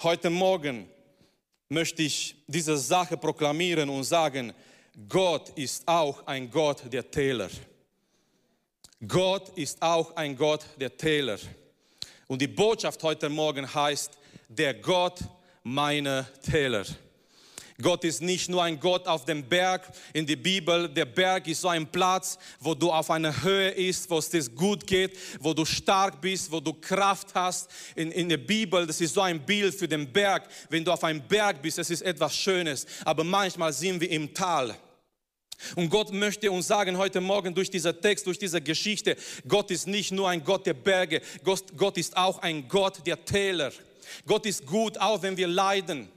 Heute 0.02 0.31
Morgen 0.31 0.88
möchte 1.68 2.02
ich 2.02 2.37
diese 2.46 2.76
Sache 2.76 3.16
proklamieren 3.16 3.88
und 3.88 4.04
sagen, 4.04 4.52
Gott 5.08 5.50
ist 5.50 5.87
auch 5.87 6.26
ein 6.26 6.50
Gott 6.50 6.82
der 6.92 7.11
Täler. 7.11 7.50
Gott 9.06 9.50
ist 9.56 9.82
auch 9.82 10.16
ein 10.16 10.37
Gott 10.37 10.64
der 10.80 10.96
Täler. 10.96 11.38
Und 12.26 12.40
die 12.40 12.49
Botschaft 12.49 13.02
heute 13.02 13.28
Morgen 13.28 13.73
heißt, 13.73 14.12
der 14.49 14.75
Gott 14.75 15.20
meiner 15.62 16.26
Täler. 16.40 16.85
Gott 17.83 18.04
ist 18.04 18.23
nicht 18.23 18.49
nur 18.49 18.62
ein 18.62 18.80
Gott 18.80 19.06
auf 19.06 19.25
dem 19.25 19.47
Berg 19.47 19.90
in 20.12 20.26
der 20.26 20.37
Bibel. 20.37 20.88
Der 20.88 21.04
Berg 21.04 21.47
ist 21.47 21.61
so 21.61 21.68
ein 21.68 21.87
Platz, 21.87 22.38
wo 22.59 22.75
du 22.75 22.90
auf 22.90 23.11
einer 23.11 23.42
Höhe 23.42 23.73
bist, 23.73 24.09
wo 24.09 24.18
es 24.18 24.30
dir 24.30 24.42
gut 24.50 24.87
geht, 24.87 25.18
wo 25.40 25.52
du 25.52 25.64
stark 25.64 26.21
bist, 26.21 26.50
wo 26.50 26.61
du 26.61 26.73
Kraft 26.73 27.35
hast. 27.35 27.71
In, 27.95 28.11
in 28.12 28.28
der 28.28 28.38
Bibel, 28.38 28.87
das 28.87 29.00
ist 29.00 29.14
so 29.14 29.21
ein 29.21 29.40
Bild 29.45 29.75
für 29.75 29.88
den 29.88 30.11
Berg. 30.11 30.49
Wenn 30.71 30.85
du 30.85 30.92
auf 30.92 31.04
einem 31.04 31.21
Berg 31.21 31.61
bist, 31.61 31.78
das 31.78 31.90
ist 31.90 32.02
etwas 32.02 32.35
Schönes. 32.35 32.87
Aber 33.04 33.25
manchmal 33.25 33.73
sind 33.73 34.00
wir 34.00 34.11
im 34.11 34.33
Tal. 34.33 34.75
Und 35.75 35.90
Gott 35.90 36.12
möchte 36.12 36.50
uns 36.50 36.66
sagen 36.66 36.97
heute 36.99 37.21
Morgen 37.21 37.54
durch 37.54 37.71
diesen 37.71 38.00
Text, 38.00 38.26
durch 38.26 38.38
diese 38.38 38.61
Geschichte, 38.61 39.16
Gott 39.49 39.71
ist 39.71 39.87
nicht 39.87 40.12
nur 40.12 40.28
ein 40.28 40.45
Gott 40.45 40.66
der 40.66 40.75
Berge, 40.75 41.23
Gott, 41.42 41.64
Gott 41.76 41.97
ist 41.97 42.16
auch 42.16 42.38
ein 42.40 42.68
Gott 42.68 43.06
der 43.06 43.25
Täler. 43.25 43.73
Gott 44.26 44.47
ist 44.47 44.66
gut, 44.66 44.99
auch 44.99 45.23
wenn 45.23 45.37
wir 45.37 45.49
leiden. 45.49 46.09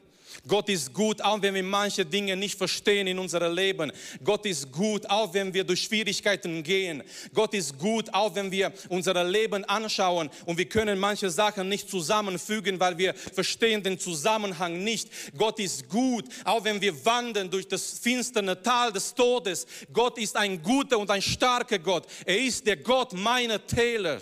Gott 0.47 0.69
ist 0.69 0.93
gut, 0.93 1.21
auch 1.21 1.41
wenn 1.41 1.53
wir 1.53 1.63
manche 1.63 2.05
Dinge 2.05 2.35
nicht 2.35 2.57
verstehen 2.57 3.07
in 3.07 3.19
unserem 3.19 3.53
Leben. 3.53 3.91
Gott 4.23 4.45
ist 4.45 4.71
gut, 4.71 5.09
auch 5.09 5.33
wenn 5.33 5.53
wir 5.53 5.63
durch 5.63 5.83
Schwierigkeiten 5.83 6.63
gehen. 6.63 7.03
Gott 7.33 7.53
ist 7.53 7.77
gut, 7.77 8.13
auch 8.13 8.33
wenn 8.35 8.51
wir 8.51 8.71
unser 8.89 9.23
Leben 9.23 9.65
anschauen 9.65 10.29
und 10.45 10.57
wir 10.57 10.65
können 10.65 10.99
manche 10.99 11.29
Sachen 11.29 11.69
nicht 11.69 11.89
zusammenfügen, 11.89 12.79
weil 12.79 12.97
wir 12.97 13.13
verstehen 13.13 13.83
den 13.83 13.99
Zusammenhang 13.99 14.83
nicht. 14.83 15.09
Gott 15.37 15.59
ist 15.59 15.89
gut, 15.89 16.25
auch 16.45 16.63
wenn 16.63 16.79
wir 16.79 17.05
wandern 17.05 17.49
durch 17.49 17.67
das 17.67 17.99
finstere 17.99 18.61
Tal 18.61 18.91
des 18.91 19.13
Todes. 19.13 19.65
Gott 19.91 20.17
ist 20.17 20.35
ein 20.35 20.61
guter 20.61 20.97
und 20.97 21.09
ein 21.11 21.21
starker 21.21 21.79
Gott. 21.79 22.05
Er 22.25 22.39
ist 22.39 22.65
der 22.65 22.77
Gott 22.77 23.13
meiner 23.13 23.65
Täler. 23.65 24.21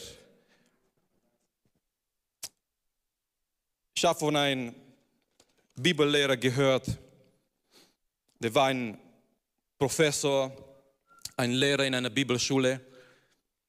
Ich 3.96 4.06
habe 4.06 4.20
von 4.20 4.36
einem 4.36 4.76
Bibellehrer 5.78 6.38
gehört. 6.38 6.88
Der 8.40 8.54
war 8.54 8.68
ein 8.68 8.98
Professor, 9.78 10.52
ein 11.38 11.52
Lehrer 11.52 11.86
in 11.86 11.96
einer 11.96 12.10
Bibelschule. 12.10 12.82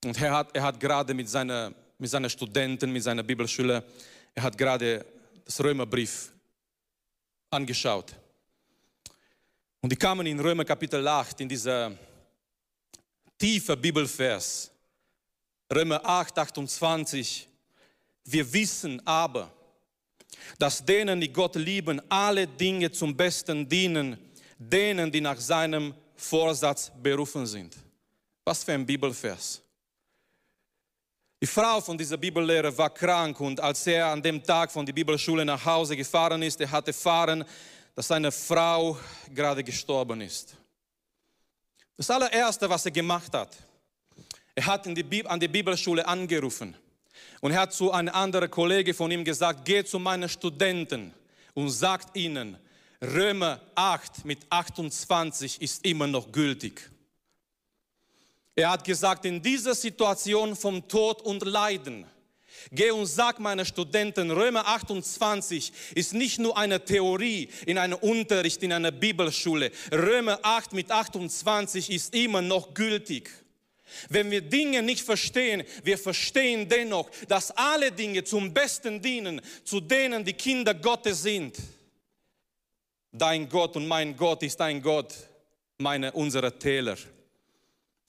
Und 0.04 0.20
er 0.20 0.32
hat, 0.32 0.56
er 0.56 0.62
hat 0.62 0.80
gerade 0.80 1.14
mit 1.14 1.28
seinen 1.28 1.74
mit 1.98 2.10
seiner 2.10 2.30
Studenten, 2.30 2.92
mit 2.92 3.02
seiner 3.02 3.24
Bibelschule, 3.24 3.84
er 4.34 4.42
hat 4.42 4.56
gerade 4.56 5.04
das 5.44 5.62
Römerbrief 5.62 6.32
angeschaut. 7.50 8.14
Und 9.80 9.90
die 9.90 9.96
kamen 9.96 10.26
in 10.26 10.38
Römer 10.38 10.64
Kapitel 10.64 11.06
8, 11.06 11.40
in 11.40 11.48
dieser 11.48 11.92
tiefe 13.36 13.76
Bibelvers, 13.76 14.70
Römer 15.72 16.00
8, 16.04 16.38
28. 16.38 17.48
Wir 18.24 18.52
wissen 18.52 19.04
aber, 19.06 19.52
dass 20.59 20.85
denen, 20.85 21.21
die 21.21 21.33
Gott 21.33 21.57
lieben, 21.57 22.00
alle 22.09 22.47
Dinge 22.47 22.90
zum 22.90 23.16
Besten 23.16 23.68
dienen, 23.68 24.18
denen, 24.59 25.11
die 25.11 25.21
nach 25.21 25.40
seinem 25.40 25.95
Vorsatz 26.16 26.90
berufen 27.02 27.47
sind. 27.47 27.76
Was 28.45 28.64
für 28.64 28.73
ein 28.73 28.85
Bibelvers. 28.85 29.62
Die 31.40 31.47
Frau 31.47 31.80
von 31.80 31.97
dieser 31.97 32.16
Bibellehrer 32.16 32.76
war 32.76 32.90
krank 32.90 33.38
und 33.40 33.61
als 33.61 33.87
er 33.87 34.07
an 34.07 34.21
dem 34.21 34.42
Tag 34.42 34.73
von 34.73 34.85
der 34.85 34.92
Bibelschule 34.92 35.45
nach 35.45 35.64
Hause 35.64 35.97
gefahren 35.97 36.42
ist, 36.42 36.61
er 36.61 36.71
hatte 36.71 36.90
erfahren, 36.90 37.45
dass 37.95 38.09
seine 38.09 38.33
Frau 38.33 38.99
gerade 39.33 39.62
gestorben 39.62 40.21
ist. 40.21 40.57
Das 41.97 42.11
allererste, 42.11 42.68
was 42.68 42.85
er 42.85 42.90
gemacht 42.90 43.33
hat, 43.33 43.57
er 44.54 44.66
hat 44.66 44.87
die, 44.87 45.26
an 45.26 45.38
die 45.38 45.49
Bibelschule 45.49 46.04
angerufen 46.07 46.75
und 47.40 47.52
er 47.52 47.61
hat 47.61 47.73
zu 47.73 47.92
einem 47.92 48.14
anderen 48.14 48.50
Kollege 48.50 48.95
von 48.95 49.11
ihm 49.11 49.25
gesagt, 49.25 49.64
geh 49.64 49.85
zu 49.85 49.99
meinen 49.99 50.28
Studenten 50.28 51.12
und 51.54 51.71
sagt 51.71 52.16
ihnen, 52.16 52.57
Römer 53.02 53.61
8 53.75 54.25
mit 54.25 54.40
28 54.50 55.62
ist 55.62 55.85
immer 55.85 56.07
noch 56.07 56.33
gültig. 56.33 56.90
Er 58.57 58.71
hat 58.71 58.85
gesagt, 58.85 59.25
in 59.25 59.40
dieser 59.40 59.75
Situation 59.75 60.57
vom 60.57 60.88
Tod 60.88 61.23
und 61.23 61.45
Leiden, 61.45 62.07
Geh 62.73 62.90
und 62.90 63.07
sag 63.07 63.38
meinen 63.38 63.64
Studenten, 63.64 64.30
Römer 64.30 64.66
28 64.66 65.73
ist 65.95 66.12
nicht 66.12 66.38
nur 66.38 66.59
eine 66.59 66.85
Theorie 66.85 67.49
in 67.66 67.78
einem 67.78 67.99
Unterricht 67.99 68.62
in 68.62 68.73
einer 68.73 68.90
Bibelschule. 68.90 69.71
Römer 69.92 70.40
8 70.42 70.73
mit 70.73 70.90
28 70.90 71.90
ist 71.90 72.14
immer 72.14 72.42
noch 72.42 72.75
gültig. 72.75 73.30
Wenn 74.09 74.30
wir 74.30 74.40
Dinge 74.40 74.83
nicht 74.83 75.02
verstehen, 75.02 75.64
wir 75.83 75.99
verstehen 75.99 76.68
dennoch, 76.68 77.11
dass 77.28 77.50
alle 77.52 77.92
Dinge 77.92 78.25
zum 78.25 78.52
Besten 78.52 79.00
dienen, 79.00 79.40
zu 79.64 79.80
denen 79.80 80.25
die 80.25 80.33
Kinder 80.33 80.75
Gottes 80.75 81.23
sind. 81.23 81.57
Dein 83.12 83.49
Gott 83.49 83.76
und 83.76 83.87
mein 83.87 84.16
Gott 84.16 84.42
ist 84.42 84.61
ein 84.61 84.83
Gott, 84.83 85.14
meine, 85.78 86.12
unsere 86.12 86.59
Täler. 86.59 86.97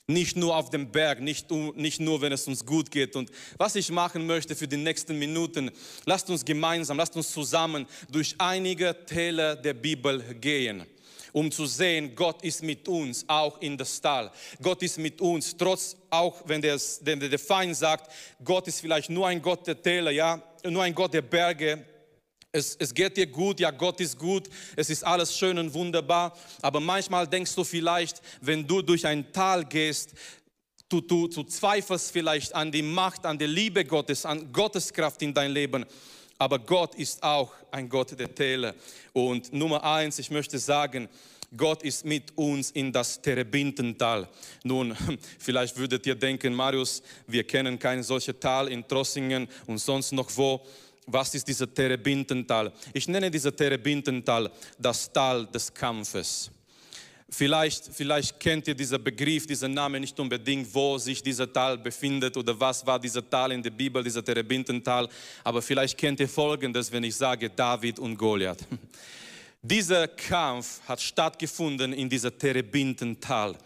Nicht 0.08 0.36
nur 0.36 0.56
auf 0.56 0.72
dem 0.72 0.92
Berg, 0.92 1.20
nicht, 1.22 1.52
nicht 1.52 2.00
nur, 2.00 2.22
wenn 2.22 2.32
es 2.32 2.48
uns 2.48 2.66
gut 2.66 2.90
geht. 2.90 3.16
Und 3.16 3.30
was 3.58 3.76
ich 3.76 3.92
machen 3.92 4.26
möchte 4.26 4.56
für 4.56 4.68
die 4.68 4.78
nächsten 4.78 5.20
Minuten, 5.20 5.70
lasst 6.06 6.30
uns 6.30 6.44
gemeinsam, 6.44 6.98
lasst 6.98 7.16
uns 7.16 7.32
zusammen 7.32 7.86
durch 8.10 8.36
einige 8.40 9.06
Täler 9.06 9.56
der 9.56 9.76
Bibel 9.76 10.22
gehen 10.36 10.86
um 11.34 11.52
zu 11.52 11.66
sehen, 11.66 12.16
Gott 12.16 12.44
ist 12.44 12.64
mit 12.64 12.88
uns, 12.88 13.26
auch 13.28 13.60
in 13.62 13.78
das 13.78 14.00
Tal. 14.02 14.32
Gott 14.62 14.82
ist 14.84 14.98
mit 14.98 15.20
uns, 15.22 15.56
trotz 15.56 15.96
auch 16.10 16.42
wenn 16.46 16.62
der, 16.62 16.80
der, 17.02 17.40
Feind 17.40 17.76
sagt, 17.76 18.12
Gott 18.44 18.68
ist 18.68 18.82
vielleicht 18.82 19.10
nur 19.10 19.28
ein 19.28 19.42
Gott 19.42 19.66
der 19.68 19.82
Täler, 19.82 20.12
ja, 20.12 20.42
nur 20.64 20.84
ein 20.84 20.94
Gott 20.94 21.14
der 21.14 21.22
Berge. 21.22 21.86
Es, 22.52 22.76
es 22.80 22.94
geht 22.94 23.16
dir 23.16 23.28
gut, 23.28 23.60
ja, 23.60 23.70
Gott 23.70 24.00
ist 24.02 24.18
gut, 24.18 24.50
es 24.76 24.90
ist 24.90 25.04
alles 25.04 25.38
schön 25.38 25.60
und 25.60 25.74
wunderbar. 25.74 26.36
Aber 26.62 26.80
manchmal 26.80 27.28
denkst 27.28 27.54
du 27.54 27.64
vielleicht, 27.64 28.22
wenn 28.42 28.66
du 28.66 28.82
durch 28.82 29.06
ein 29.06 29.32
Tal 29.32 29.66
gehst, 29.66 30.14
Du, 30.92 31.02
du, 31.02 31.28
du, 31.28 31.44
zweifelst 31.44 32.12
vielleicht 32.12 32.56
an 32.56 32.72
die 32.72 32.82
Macht, 32.82 33.24
an 33.24 33.38
die 33.38 33.46
Liebe 33.46 33.86
Gottes, 33.86 34.26
an 34.26 34.52
Gottes 34.52 34.92
Kraft 34.92 35.22
in 35.22 35.32
dein 35.36 35.52
Leben. 35.52 35.86
Aber 36.40 36.58
Gott 36.58 36.96
ist 36.96 37.22
auch 37.22 37.52
ein 37.70 37.90
Gott 37.90 38.18
der 38.18 38.34
Täler. 38.34 38.74
Und 39.14 39.52
Nummer 39.52 39.84
eins, 39.84 40.18
ich 40.20 40.32
möchte 40.32 40.58
sagen, 40.58 41.10
Gott 41.56 41.84
ist 41.84 42.06
mit 42.06 42.38
uns 42.38 42.72
in 42.72 42.94
das 42.94 43.22
Terebintental. 43.22 44.28
Nun, 44.64 44.96
vielleicht 45.40 45.78
würdet 45.78 46.06
ihr 46.06 46.16
denken, 46.16 46.54
Marius, 46.54 47.04
wir 47.28 47.44
kennen 47.44 47.78
kein 47.78 48.04
solches 48.04 48.40
Tal 48.40 48.70
in 48.70 48.88
Trossingen 48.88 49.48
und 49.68 49.80
sonst 49.80 50.14
noch 50.14 50.30
wo. 50.38 50.66
Was 51.08 51.34
ist 51.36 51.48
dieser 51.48 51.72
Terebintental? 51.74 52.72
Ich 52.94 53.08
nenne 53.08 53.30
dieses 53.30 53.56
Terebintental 53.56 54.50
das 54.78 55.12
Tal 55.12 55.46
des 55.48 55.74
Kampfes. 55.74 56.52
Vielleicht, 57.32 57.90
vielleicht 57.94 58.40
kennt 58.40 58.68
ihr 58.68 58.74
diesen 58.74 59.04
Begriff, 59.04 59.46
diesen 59.46 59.74
Namen 59.74 60.02
nicht 60.02 60.20
unbedingt, 60.20 60.74
wo 60.74 60.98
sich 60.98 61.22
dieser 61.22 61.52
Tal 61.52 61.78
befindet 61.78 62.36
oder 62.36 62.60
was 62.60 62.86
war 62.86 63.00
dieser 63.00 63.28
Tal 63.28 63.52
in 63.52 63.62
der 63.62 63.70
Bibel, 63.70 64.04
dieser 64.04 64.24
Terebintental. 64.24 65.08
Aber 65.44 65.62
vielleicht 65.62 65.98
kennt 65.98 66.20
ihr 66.20 66.30
Folgendes, 66.30 66.92
wenn 66.92 67.04
ich 67.04 67.16
sage 67.16 67.50
David 67.50 68.00
und 68.00 68.18
Goliath. 68.18 68.60
Dieser 69.62 70.08
Kampf 70.08 70.80
hat 70.88 71.02
stattgefunden 71.02 71.92
in 71.92 72.08
dieser 72.08 72.36
Terebintental. 72.36 73.58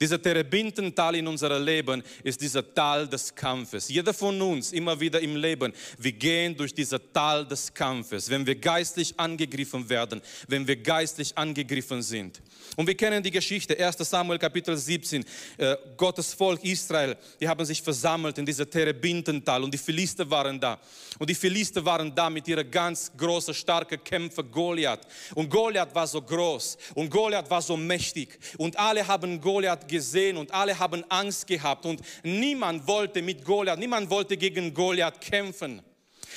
Dieser 0.00 0.22
Terebintental 0.22 1.16
in 1.16 1.26
unserem 1.26 1.62
Leben 1.62 2.02
ist 2.22 2.40
dieser 2.40 2.72
Tal 2.72 3.06
des 3.06 3.34
Kampfes. 3.34 3.88
Jeder 3.88 4.14
von 4.14 4.40
uns, 4.40 4.72
immer 4.72 4.98
wieder 4.98 5.20
im 5.20 5.36
Leben, 5.36 5.74
wir 5.98 6.12
gehen 6.12 6.56
durch 6.56 6.72
dieser 6.72 7.00
Tal 7.12 7.44
des 7.44 7.74
Kampfes, 7.74 8.30
wenn 8.30 8.46
wir 8.46 8.54
geistlich 8.54 9.12
angegriffen 9.18 9.86
werden, 9.90 10.22
wenn 10.48 10.66
wir 10.66 10.76
geistlich 10.76 11.36
angegriffen 11.36 12.00
sind. 12.00 12.40
Und 12.76 12.86
wir 12.86 12.96
kennen 12.96 13.22
die 13.22 13.30
Geschichte, 13.30 13.76
1 13.78 13.96
Samuel 13.98 14.38
Kapitel 14.38 14.76
17, 14.76 15.24
äh, 15.58 15.76
Gottes 15.96 16.32
Volk 16.34 16.62
Israel, 16.64 17.16
die 17.40 17.48
haben 17.48 17.64
sich 17.64 17.82
versammelt 17.82 18.38
in 18.38 18.46
dieser 18.46 18.68
Terebintental 18.68 19.62
und 19.64 19.72
die 19.72 19.78
Philister 19.78 20.28
waren 20.30 20.60
da. 20.60 20.78
Und 21.18 21.28
die 21.28 21.34
Philister 21.34 21.84
waren 21.84 22.14
da 22.14 22.30
mit 22.30 22.46
ihrer 22.48 22.64
ganz 22.64 23.10
großen, 23.16 23.54
starken 23.54 24.02
Kämpfer 24.02 24.42
Goliath. 24.42 25.06
Und 25.34 25.50
Goliath 25.50 25.94
war 25.94 26.06
so 26.06 26.22
groß 26.22 26.78
und 26.94 27.10
Goliath 27.10 27.50
war 27.50 27.62
so 27.62 27.76
mächtig 27.76 28.38
und 28.58 28.78
alle 28.78 29.06
haben 29.06 29.40
Goliath 29.40 29.86
gesehen 29.88 30.36
und 30.36 30.52
alle 30.52 30.78
haben 30.78 31.04
Angst 31.08 31.46
gehabt 31.46 31.84
und 31.86 32.00
niemand 32.22 32.86
wollte 32.86 33.20
mit 33.22 33.44
Goliath, 33.44 33.78
niemand 33.78 34.08
wollte 34.08 34.36
gegen 34.36 34.72
Goliath 34.72 35.20
kämpfen. 35.20 35.82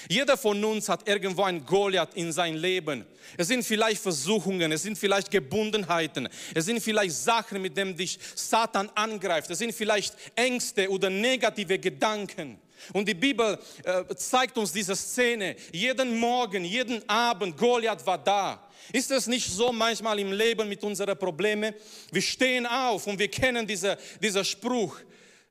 Jeder 0.10 0.38
von 0.38 0.63
uns 0.63 0.89
hat 0.89 1.07
irgendwo 1.07 1.43
ein 1.43 1.65
Goliath 1.65 2.13
in 2.15 2.31
sein 2.31 2.55
Leben. 2.55 3.05
Es 3.38 3.48
sind 3.48 3.63
vielleicht 3.63 4.01
Versuchungen, 4.01 4.72
es 4.72 4.83
sind 4.83 4.98
vielleicht 4.98 5.31
Gebundenheiten, 5.31 6.29
es 6.53 6.65
sind 6.65 6.81
vielleicht 6.81 7.15
Sachen, 7.15 7.62
mit 7.62 7.75
denen 7.77 7.95
dich 7.95 8.19
Satan 8.36 8.89
angreift, 8.95 9.50
es 9.50 9.60
sind 9.60 9.74
vielleicht 9.74 10.15
Ängste 10.36 10.89
oder 10.89 11.10
negative 11.10 11.79
Gedanken. 11.79 12.60
Und 12.91 13.07
die 13.07 13.13
Bibel 13.13 13.57
äh, 13.83 14.15
zeigt 14.15 14.57
uns 14.57 14.74
diese 14.74 14.95
Szene. 14.95 15.55
Jeden 15.72 16.17
Morgen, 16.19 16.65
jeden 16.65 17.07
Abend, 17.07 17.57
Goliath 17.57 18.05
war 18.05 18.17
da. 18.17 18.67
Ist 18.91 19.12
es 19.12 19.27
nicht 19.27 19.50
so 19.50 19.72
manchmal 19.72 20.19
im 20.19 20.33
Leben 20.33 20.67
mit 20.67 20.83
unseren 20.83 21.17
Problemen? 21.17 21.74
Wir 22.12 22.22
stehen 22.22 22.65
auf 22.65 23.07
und 23.07 23.17
wir 23.17 23.29
kennen 23.29 23.65
diese, 23.65 23.98
diesen 24.22 24.43
Spruch. 24.43 24.98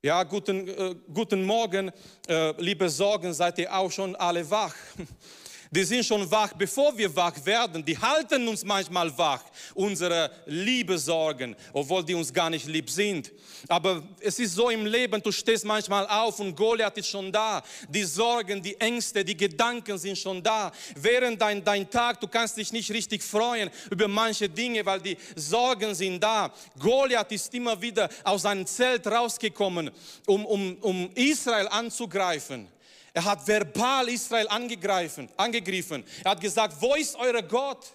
Ja, 0.05 0.25
guten, 0.25 0.67
äh, 0.67 0.97
guten 1.15 1.45
Morgen, 1.45 1.93
äh, 2.27 2.61
liebe 2.61 2.89
Sorgen, 2.89 3.33
seid 3.33 3.61
ihr 3.61 3.73
auch 3.73 3.89
schon 3.89 4.17
alle 4.17 4.51
wach? 4.51 4.75
die 5.73 5.85
sind 5.85 6.05
schon 6.05 6.31
wach, 6.31 6.53
bevor 6.53 6.97
wir 6.99 7.15
wach 7.17 7.35
werden. 7.47 7.83
Die 7.83 7.97
halten 7.97 8.47
uns 8.47 8.63
manchmal 8.63 9.17
wach, 9.17 9.43
unsere 9.75 10.31
Liebesorgen, 10.45 11.57
obwohl 11.73 12.05
die 12.05 12.15
uns 12.15 12.31
gar 12.31 12.51
nicht 12.51 12.67
lieb 12.67 12.91
sind. 12.91 13.33
Aber 13.69 14.03
es 14.21 14.39
ist 14.39 14.55
so 14.55 14.69
im 14.69 14.85
Leben, 14.85 15.23
du 15.23 15.33
stehst 15.33 15.65
manchmal 15.65 16.07
auf 16.07 16.39
und 16.41 16.55
Goliath 16.55 16.99
ist 16.99 17.09
schon 17.09 17.33
da. 17.33 17.63
Die 17.89 18.05
Sorgen, 18.05 18.63
die 18.63 18.79
Ängste, 18.79 19.25
die 19.25 19.37
Gedanken 19.37 19.97
sind 19.97 20.19
schon 20.19 20.43
da. 20.43 20.71
Während 20.95 21.41
dein, 21.41 21.65
dein 21.65 21.89
Tag, 21.89 22.21
du 22.21 22.29
kannst 22.29 22.59
dich 22.59 22.71
nicht 22.71 22.91
richtig 22.91 23.23
freuen 23.23 23.71
über 23.91 24.09
manche 24.09 24.51
Dinge, 24.51 24.85
weil 24.85 25.01
die 25.01 25.17
Sorgen 25.37 25.95
sind 25.95 26.23
da. 26.23 26.53
Goliath 26.79 27.33
ist 27.33 27.55
immer 27.55 27.81
wieder 27.81 28.11
aus 28.25 28.43
seinem 28.43 28.67
Zelt 28.67 29.07
rausgekommen, 29.07 29.91
um, 30.27 30.45
um, 30.45 30.77
um 30.83 31.11
Israel 31.15 31.69
anzugreifen. 31.69 32.69
Er 33.15 33.25
hat 33.25 33.47
verbal 33.47 34.09
Israel 34.09 34.49
angegriffen, 34.49 35.29
angegriffen. 35.37 36.05
Er 36.25 36.31
hat 36.31 36.41
gesagt, 36.41 36.77
wo 36.81 36.95
ist 36.95 37.15
euer 37.17 37.43
Gott? 37.43 37.95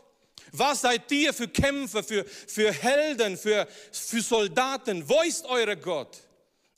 Was 0.51 0.81
seid 0.81 1.11
ihr 1.11 1.33
für 1.33 1.47
Kämpfer, 1.47 2.03
für, 2.03 2.25
für 2.25 2.71
Helden, 2.71 3.37
für, 3.37 3.67
für 3.91 4.21
Soldaten? 4.21 5.07
Wo 5.07 5.21
ist 5.21 5.45
euer 5.45 5.75
Gott? 5.75 6.17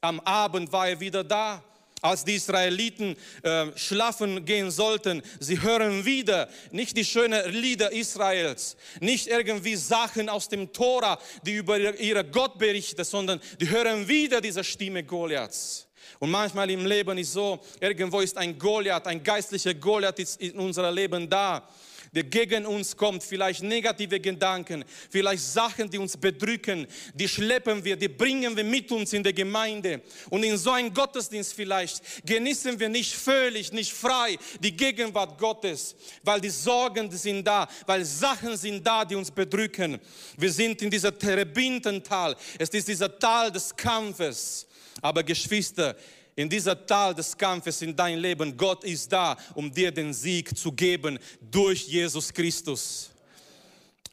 Am 0.02 0.20
Abend 0.22 0.72
war 0.72 0.88
er 0.88 1.00
wieder 1.00 1.24
da. 1.24 1.64
Als 2.02 2.24
die 2.24 2.36
Israeliten 2.36 3.18
äh, 3.44 3.78
schlafen 3.78 4.46
gehen 4.46 4.72
sollten, 4.72 5.22
sie 5.42 5.62
hören 5.62 6.06
wieder 6.06 6.48
nicht 6.72 6.96
die 6.96 7.04
schönen 7.04 7.52
Lieder 7.52 7.92
Israels, 7.92 8.78
nicht 9.02 9.28
irgendwie 9.28 9.76
Sachen 9.76 10.30
aus 10.30 10.48
dem 10.48 10.72
Tora, 10.72 11.20
die 11.44 11.56
über 11.56 11.78
ihren 11.78 12.32
Gott 12.32 12.58
berichten, 12.58 13.04
sondern 13.04 13.42
die 13.60 13.70
hören 13.70 14.08
wieder 14.08 14.40
diese 14.40 14.64
Stimme 14.64 15.04
Goliaths. 15.04 15.89
Und 16.20 16.32
manchmal 16.32 16.70
im 16.70 16.86
Leben 16.86 17.18
ist 17.18 17.34
so, 17.34 17.60
irgendwo 17.80 18.20
ist 18.20 18.38
ein 18.38 18.58
Goliath, 18.58 19.08
ein 19.08 19.24
geistlicher 19.24 19.74
Goliath 19.74 20.20
ist 20.20 20.42
in 20.42 20.54
unserem 20.60 20.94
Leben 20.94 21.30
da, 21.30 21.68
der 22.12 22.24
gegen 22.24 22.66
uns 22.66 22.96
kommt, 22.96 23.24
vielleicht 23.24 23.64
negative 23.64 24.20
Gedanken, 24.20 24.84
vielleicht 25.10 25.44
Sachen, 25.44 25.90
die 25.90 25.98
uns 25.98 26.18
bedrücken, 26.18 26.88
die 27.14 27.28
schleppen 27.28 27.84
wir, 27.84 27.96
die 27.96 28.08
bringen 28.08 28.56
wir 28.56 28.64
mit 28.64 28.92
uns 28.92 29.14
in 29.14 29.24
der 29.24 29.34
Gemeinde. 29.34 30.02
Und 30.30 30.44
in 30.44 30.58
so 30.58 30.72
einem 30.72 30.94
Gottesdienst 30.94 31.54
vielleicht 31.54 32.02
genießen 32.26 32.80
wir 32.80 32.90
nicht 32.90 33.14
völlig, 33.14 33.72
nicht 33.72 33.94
frei 33.94 34.38
die 34.60 34.76
Gegenwart 34.76 35.38
Gottes, 35.38 35.96
weil 36.24 36.42
die 36.42 36.50
Sorgen 36.50 37.12
sind 37.12 37.46
da, 37.46 37.68
weil 37.86 38.04
Sachen 38.06 38.58
sind 38.58 38.86
da, 38.86 39.06
die 39.06 39.16
uns 39.16 39.32
bedrücken. 39.32 40.00
Wir 40.38 40.52
sind 40.52 40.82
in 40.82 40.90
dieser 40.90 41.18
Terebintental, 41.18 42.36
es 42.58 42.70
ist 42.70 42.88
dieser 42.88 43.18
Tal 43.18 43.52
des 43.52 43.76
Kampfes. 43.76 44.66
Aber 45.02 45.24
Geschwister, 45.24 45.96
in 46.40 46.48
dieser 46.48 46.86
Tal 46.86 47.14
des 47.14 47.38
Kampfes 47.38 47.82
in 47.82 47.94
dein 47.94 48.18
Leben, 48.18 48.56
Gott 48.56 48.86
ist 48.86 49.12
da, 49.12 49.36
um 49.56 49.70
dir 49.70 49.92
den 49.92 50.14
Sieg 50.14 50.58
zu 50.58 50.72
geben 50.72 51.20
durch 51.42 51.86
Jesus 51.86 52.34
Christus. 52.34 53.10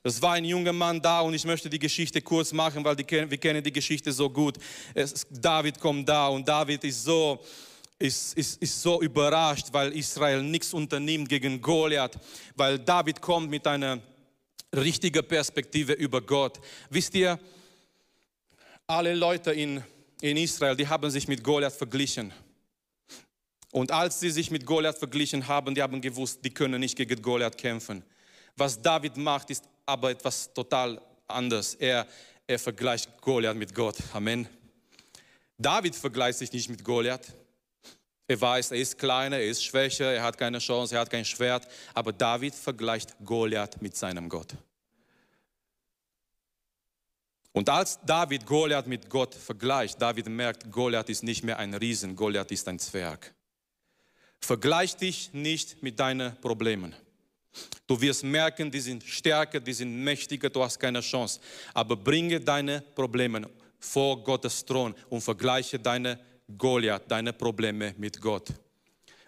Es 0.02 0.20
war 0.20 0.32
ein 0.32 0.44
junger 0.44 0.72
Mann 0.72 1.00
da 1.00 1.20
und 1.20 1.34
ich 1.34 1.44
möchte 1.44 1.70
die 1.70 1.78
Geschichte 1.78 2.20
kurz 2.20 2.52
machen, 2.52 2.84
weil 2.84 2.96
die, 2.96 3.08
wir 3.08 3.38
kennen 3.38 3.62
die 3.62 3.70
Geschichte 3.70 4.10
so 4.10 4.28
gut. 4.28 4.56
Es, 4.92 5.24
David 5.30 5.78
kommt 5.78 6.08
da 6.08 6.26
und 6.26 6.48
David 6.48 6.82
ist 6.82 7.04
so, 7.04 7.38
ist, 7.96 8.36
ist, 8.36 8.60
ist 8.60 8.82
so 8.82 9.00
überrascht, 9.00 9.68
weil 9.70 9.92
Israel 9.92 10.42
nichts 10.42 10.74
unternimmt 10.74 11.28
gegen 11.28 11.60
Goliath, 11.60 12.18
weil 12.56 12.80
David 12.80 13.20
kommt 13.20 13.50
mit 13.50 13.64
einer 13.68 14.00
richtigen 14.74 15.24
Perspektive 15.24 15.92
über 15.92 16.20
Gott. 16.20 16.58
Wisst 16.90 17.14
ihr, 17.14 17.38
alle 18.88 19.14
Leute 19.14 19.52
in 19.52 19.80
in 20.20 20.36
Israel, 20.36 20.76
die 20.76 20.88
haben 20.88 21.10
sich 21.10 21.28
mit 21.28 21.42
Goliath 21.42 21.74
verglichen. 21.74 22.32
Und 23.72 23.90
als 23.90 24.20
sie 24.20 24.30
sich 24.30 24.50
mit 24.50 24.64
Goliath 24.64 24.98
verglichen 24.98 25.48
haben, 25.48 25.74
die 25.74 25.82
haben 25.82 26.00
gewusst, 26.00 26.44
die 26.44 26.50
können 26.50 26.80
nicht 26.80 26.96
gegen 26.96 27.20
Goliath 27.20 27.58
kämpfen. 27.58 28.02
Was 28.56 28.80
David 28.80 29.16
macht, 29.16 29.50
ist 29.50 29.64
aber 29.84 30.10
etwas 30.10 30.52
total 30.52 31.00
anders. 31.26 31.74
Er, 31.74 32.06
er 32.46 32.58
vergleicht 32.58 33.20
Goliath 33.20 33.56
mit 33.56 33.74
Gott. 33.74 33.96
Amen. 34.12 34.48
David 35.58 35.94
vergleicht 35.94 36.38
sich 36.38 36.52
nicht 36.52 36.70
mit 36.70 36.82
Goliath. 36.82 37.32
Er 38.28 38.40
weiß, 38.40 38.72
er 38.72 38.78
ist 38.78 38.98
kleiner, 38.98 39.36
er 39.36 39.46
ist 39.46 39.62
schwächer, 39.62 40.12
er 40.12 40.22
hat 40.22 40.36
keine 40.36 40.58
Chance, 40.58 40.94
er 40.94 41.02
hat 41.02 41.10
kein 41.10 41.24
Schwert. 41.24 41.68
Aber 41.94 42.12
David 42.12 42.54
vergleicht 42.54 43.14
Goliath 43.24 43.80
mit 43.80 43.96
seinem 43.96 44.28
Gott. 44.28 44.54
Und 47.56 47.70
als 47.70 47.98
David 48.04 48.44
Goliath 48.44 48.86
mit 48.86 49.08
Gott 49.08 49.34
vergleicht, 49.34 50.02
David 50.02 50.28
merkt, 50.28 50.70
Goliath 50.70 51.08
ist 51.08 51.22
nicht 51.22 51.42
mehr 51.42 51.58
ein 51.58 51.72
Riesen, 51.72 52.14
Goliath 52.14 52.52
ist 52.52 52.68
ein 52.68 52.78
Zwerg. 52.78 53.34
Vergleich 54.38 54.94
dich 54.94 55.32
nicht 55.32 55.82
mit 55.82 55.98
deinen 55.98 56.38
Problemen. 56.42 56.94
Du 57.86 57.98
wirst 57.98 58.24
merken, 58.24 58.70
die 58.70 58.80
sind 58.80 59.02
stärker, 59.02 59.58
die 59.58 59.72
sind 59.72 60.04
mächtiger, 60.04 60.50
du 60.50 60.62
hast 60.62 60.78
keine 60.78 61.00
Chance. 61.00 61.40
Aber 61.72 61.96
bringe 61.96 62.40
deine 62.40 62.82
Probleme 62.94 63.48
vor 63.78 64.22
Gottes 64.22 64.62
Thron 64.62 64.94
und 65.08 65.22
vergleiche 65.22 65.78
deine 65.78 66.20
Goliath, 66.58 67.10
deine 67.10 67.32
Probleme 67.32 67.94
mit 67.96 68.20
Gott. 68.20 68.52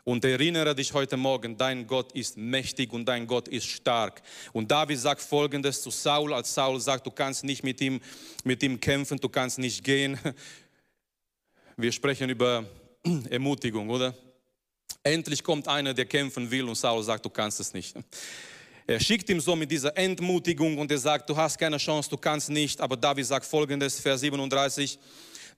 Und 0.08 0.24
erinnere 0.24 0.74
dich 0.74 0.94
heute 0.94 1.18
Morgen, 1.18 1.58
dein 1.58 1.86
Gott 1.86 2.12
ist 2.12 2.38
mächtig 2.38 2.94
und 2.94 3.04
dein 3.04 3.26
Gott 3.26 3.46
ist 3.46 3.66
stark. 3.66 4.22
Und 4.54 4.70
David 4.70 4.98
sagt 4.98 5.20
folgendes 5.20 5.82
zu 5.82 5.90
Saul, 5.90 6.32
als 6.32 6.54
Saul 6.54 6.80
sagt, 6.80 7.04
du 7.04 7.10
kannst 7.10 7.44
nicht 7.44 7.62
mit 7.62 7.78
ihm, 7.82 8.00
mit 8.42 8.62
ihm 8.62 8.80
kämpfen, 8.80 9.18
du 9.18 9.28
kannst 9.28 9.58
nicht 9.58 9.84
gehen. 9.84 10.18
Wir 11.76 11.92
sprechen 11.92 12.30
über 12.30 12.64
Ermutigung, 13.28 13.90
oder? 13.90 14.14
Endlich 15.02 15.44
kommt 15.44 15.68
einer, 15.68 15.92
der 15.92 16.06
kämpfen 16.06 16.50
will 16.50 16.64
und 16.64 16.76
Saul 16.76 17.02
sagt, 17.02 17.26
du 17.26 17.28
kannst 17.28 17.60
es 17.60 17.74
nicht. 17.74 17.94
Er 18.90 19.00
schickt 19.00 19.28
ihm 19.28 19.38
so 19.38 19.54
mit 19.54 19.70
dieser 19.70 19.94
Entmutigung 19.98 20.78
und 20.78 20.90
er 20.90 20.96
sagt, 20.96 21.28
du 21.28 21.36
hast 21.36 21.58
keine 21.58 21.76
Chance, 21.76 22.08
du 22.08 22.16
kannst 22.16 22.48
nicht. 22.48 22.80
Aber 22.80 22.96
David 22.96 23.26
sagt 23.26 23.44
folgendes, 23.44 24.00
Vers 24.00 24.22
37, 24.22 24.98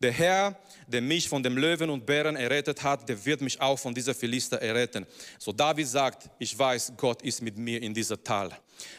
der 0.01 0.13
Herr, 0.13 0.59
der 0.87 1.03
mich 1.03 1.29
von 1.29 1.43
dem 1.43 1.59
Löwen 1.59 1.91
und 1.91 2.07
Bären 2.07 2.35
errettet 2.35 2.83
hat, 2.83 3.07
der 3.09 3.23
wird 3.25 3.43
mich 3.43 3.61
auch 3.61 3.79
von 3.79 3.95
dieser 3.95 4.15
Philister 4.15 4.57
erretten. 4.61 5.07
So 5.39 5.53
David 5.53 5.87
sagt, 5.87 6.31
ich 6.39 6.59
weiß, 6.59 6.95
Gott 6.97 7.23
ist 7.23 7.43
mit 7.43 7.59
mir 7.59 7.83
in 7.83 7.93
dieser 7.93 8.23
Tal. 8.23 8.51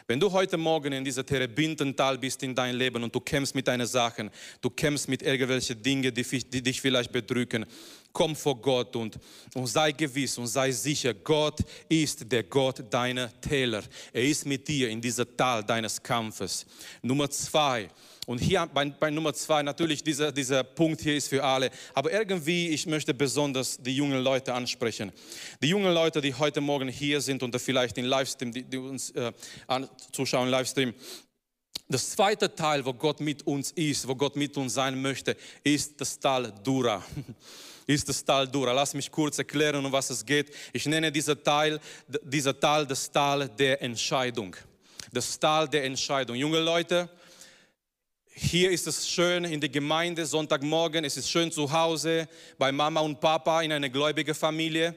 Wenn 0.06 0.20
du 0.20 0.30
heute 0.30 0.56
Morgen 0.56 0.92
in 0.92 1.04
dieser 1.04 1.26
Terebintental 1.26 2.16
bist 2.18 2.40
in 2.44 2.54
dein 2.54 2.76
Leben 2.76 3.02
und 3.02 3.12
du 3.12 3.18
kämpfst 3.18 3.52
mit 3.52 3.66
deinen 3.66 3.86
Sachen, 3.86 4.30
du 4.60 4.70
kämpfst 4.70 5.08
mit 5.08 5.22
irgendwelchen 5.22 5.82
Dingen, 5.82 6.14
die, 6.14 6.22
die 6.22 6.62
dich 6.62 6.80
vielleicht 6.80 7.10
bedrücken, 7.10 7.66
komm 8.12 8.36
vor 8.36 8.60
Gott 8.60 8.94
und, 8.94 9.18
und 9.54 9.66
sei 9.66 9.90
gewiss 9.90 10.38
und 10.38 10.46
sei 10.46 10.70
sicher, 10.70 11.14
Gott 11.14 11.58
ist 11.88 12.30
der 12.30 12.44
Gott 12.44 12.84
deiner 12.90 13.28
Täler. 13.40 13.82
Er 14.12 14.22
ist 14.22 14.46
mit 14.46 14.68
dir 14.68 14.88
in 14.88 15.00
dieser 15.00 15.36
Tal 15.36 15.64
deines 15.64 16.00
Kampfes. 16.00 16.64
Nummer 17.02 17.28
zwei, 17.28 17.88
und 18.26 18.38
hier 18.38 18.68
bei, 18.72 18.84
bei, 18.84 19.10
Nummer 19.10 19.34
zwei, 19.34 19.62
natürlich 19.62 20.04
dieser, 20.04 20.30
dieser 20.30 20.62
Punkt 20.62 21.00
hier 21.00 21.16
ist 21.16 21.28
für 21.28 21.42
alle, 21.42 21.70
aber 21.92 22.12
irgendwie, 22.12 22.68
ich 22.68 22.86
möchte 22.86 23.12
besonders 23.12 23.78
die 23.82 23.96
jungen 23.96 24.22
Leute 24.22 24.54
ansprechen. 24.54 25.10
Die 25.60 25.68
jungen 25.68 25.92
Leute, 25.92 26.20
die 26.20 26.32
heute 26.32 26.60
Morgen 26.60 26.88
hier 26.88 27.20
sind 27.20 27.42
und 27.42 27.58
vielleicht 27.60 27.98
in 27.98 28.04
Livestream, 28.04 28.52
die, 28.52 28.62
die 28.62 28.78
uns 28.78 29.10
äh, 29.10 29.32
zuschauen, 30.12 30.48
Livestream, 30.48 30.94
Das 31.88 32.10
zweite 32.10 32.54
Teil, 32.54 32.84
wo 32.86 32.94
Gott 32.94 33.20
mit 33.20 33.44
uns 33.46 33.72
ist, 33.72 34.06
wo 34.06 34.14
Gott 34.14 34.36
mit 34.36 34.56
uns 34.56 34.74
sein 34.74 35.02
möchte, 35.02 35.36
ist 35.64 36.00
das 36.00 36.18
Tal 36.18 36.52
Dura. 36.62 37.04
Ist 37.86 38.08
das 38.08 38.24
Tal 38.24 38.46
Dura. 38.46 38.72
Lass 38.72 38.94
mich 38.94 39.10
kurz 39.10 39.38
erklären, 39.38 39.84
um 39.84 39.90
was 39.90 40.08
es 40.08 40.24
geht. 40.24 40.54
Ich 40.72 40.86
nenne 40.86 41.10
dieser 41.10 41.42
Teil, 41.42 41.80
dieser 42.22 42.58
Tal 42.58 42.86
das 42.86 43.10
Tal 43.10 43.48
der 43.48 43.82
Entscheidung. 43.82 44.54
Das 45.12 45.36
Tal 45.38 45.68
der 45.68 45.84
Entscheidung. 45.84 46.36
Junge 46.36 46.60
Leute, 46.60 47.10
hier 48.34 48.70
ist 48.70 48.86
es 48.86 49.08
schön 49.08 49.44
in 49.44 49.60
der 49.60 49.68
Gemeinde, 49.68 50.24
Sonntagmorgen, 50.24 51.04
es 51.04 51.16
ist 51.16 51.30
schön 51.30 51.52
zu 51.52 51.70
Hause, 51.70 52.28
bei 52.58 52.72
Mama 52.72 53.00
und 53.00 53.20
Papa 53.20 53.62
in 53.62 53.72
einer 53.72 53.88
gläubigen 53.88 54.34
Familie. 54.34 54.94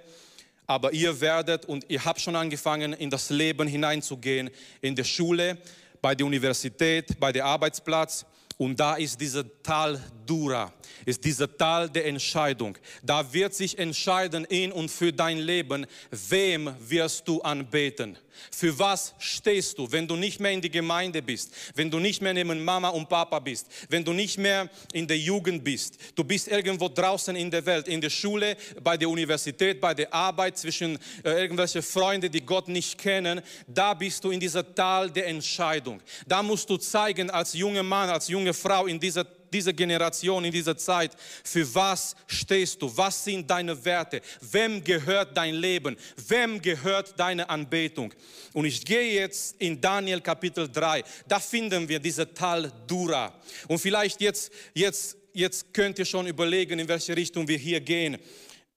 Aber 0.68 0.94
ihr 0.94 1.20
werdet 1.20 1.66
und 1.66 1.86
ihr 1.90 2.04
habt 2.04 2.22
schon 2.22 2.36
angefangen, 2.36 2.94
in 2.94 3.10
das 3.10 3.30
Leben 3.30 3.68
hineinzugehen, 3.68 4.50
in 4.82 4.96
der 4.96 5.04
Schule, 5.04 5.58
bei 6.02 6.16
der 6.16 6.26
Universität, 6.26 7.20
bei 7.20 7.32
der 7.32 7.46
Arbeitsplatz. 7.46 8.26
Und 8.58 8.80
da 8.80 8.96
ist 8.96 9.20
dieser 9.20 9.44
Tal 9.62 10.02
Dura, 10.26 10.74
ist 11.06 11.24
dieser 11.24 11.58
Tal 11.58 11.90
der 11.90 12.06
Entscheidung. 12.06 12.78
Da 13.04 13.34
wird 13.34 13.54
sich 13.54 13.78
entscheiden 13.78 14.46
in 14.46 14.72
und 14.72 14.90
für 14.90 15.12
dein 15.12 15.40
Leben, 15.40 15.86
wem 16.10 16.74
wirst 16.80 17.28
du 17.28 17.42
anbeten. 17.42 18.18
Für 18.52 18.78
was 18.78 19.14
stehst 19.18 19.78
du, 19.78 19.92
wenn 19.92 20.08
du 20.08 20.16
nicht 20.16 20.40
mehr 20.40 20.52
in 20.52 20.62
die 20.62 20.70
Gemeinde 20.70 21.22
bist, 21.22 21.54
wenn 21.76 21.90
du 21.90 22.00
nicht 22.00 22.22
mehr 22.22 22.34
neben 22.34 22.64
Mama 22.64 22.90
und 22.90 23.08
Papa 23.08 23.40
bist, 23.40 23.68
wenn 23.90 24.04
du 24.04 24.14
nicht 24.14 24.38
mehr 24.38 24.70
in 24.94 25.08
der 25.08 25.18
Jugend 25.18 25.64
bist, 25.64 25.98
du 26.16 26.24
bist 26.24 26.48
irgendwo 26.48 26.90
draußen 26.90 27.36
in 27.36 27.50
der 27.50 27.66
Welt, 27.66 27.88
in 27.88 28.02
der 28.02 28.10
Schule, 28.10 28.58
bei 28.84 28.98
der 28.98 29.10
Universität, 29.10 29.80
bei 29.80 29.94
der 29.94 30.14
Arbeit, 30.14 30.58
zwischen 30.58 30.98
äh, 31.24 31.32
irgendwelche 31.32 31.82
Freunde, 31.82 32.30
die 32.30 32.42
Gott 32.42 32.68
nicht 32.68 32.98
kennen, 32.98 33.42
da 33.68 33.94
bist 33.94 34.24
du 34.24 34.32
in 34.32 34.40
dieser 34.40 34.76
Tal 34.76 35.10
der 35.10 35.28
Entscheidung. 35.28 36.02
Da 36.28 36.44
musst 36.44 36.70
du 36.70 36.78
zeigen 36.78 37.30
als 37.30 37.54
junger 37.54 37.84
Mann, 37.84 38.10
als 38.10 38.28
junge 38.46 38.54
Frau 38.54 38.86
in 38.86 39.00
dieser 39.00 39.26
dieser 39.54 39.74
Generation, 39.74 40.44
in 40.44 40.52
dieser 40.52 40.76
Zeit, 40.76 41.12
für 41.44 41.74
was 41.74 42.14
stehst 42.28 42.82
du? 42.82 42.92
Was 42.98 43.24
sind 43.24 43.50
deine 43.50 43.86
Werte? 43.86 44.22
Wem 44.42 44.84
gehört 44.84 45.38
dein 45.38 45.56
Leben? 45.56 45.96
Wem 46.28 46.62
gehört 46.62 47.18
deine 47.18 47.50
Anbetung? 47.50 48.14
Und 48.52 48.66
ich 48.66 48.84
gehe 48.84 49.14
jetzt 49.14 49.56
in 49.60 49.80
Daniel 49.80 50.20
Kapitel 50.20 50.70
3. 50.70 51.04
Da 51.26 51.40
finden 51.40 51.88
wir 51.88 52.00
diese 52.00 52.34
Tal 52.34 52.70
Dura. 52.86 53.34
Und 53.70 53.80
vielleicht 53.80 54.20
jetzt, 54.20 54.52
jetzt, 54.74 55.16
jetzt 55.32 55.74
könnt 55.74 56.00
ihr 56.00 56.06
schon 56.06 56.28
überlegen, 56.28 56.78
in 56.78 56.88
welche 56.90 57.16
Richtung 57.16 57.48
wir 57.48 57.58
hier 57.58 57.80
gehen. 57.80 58.18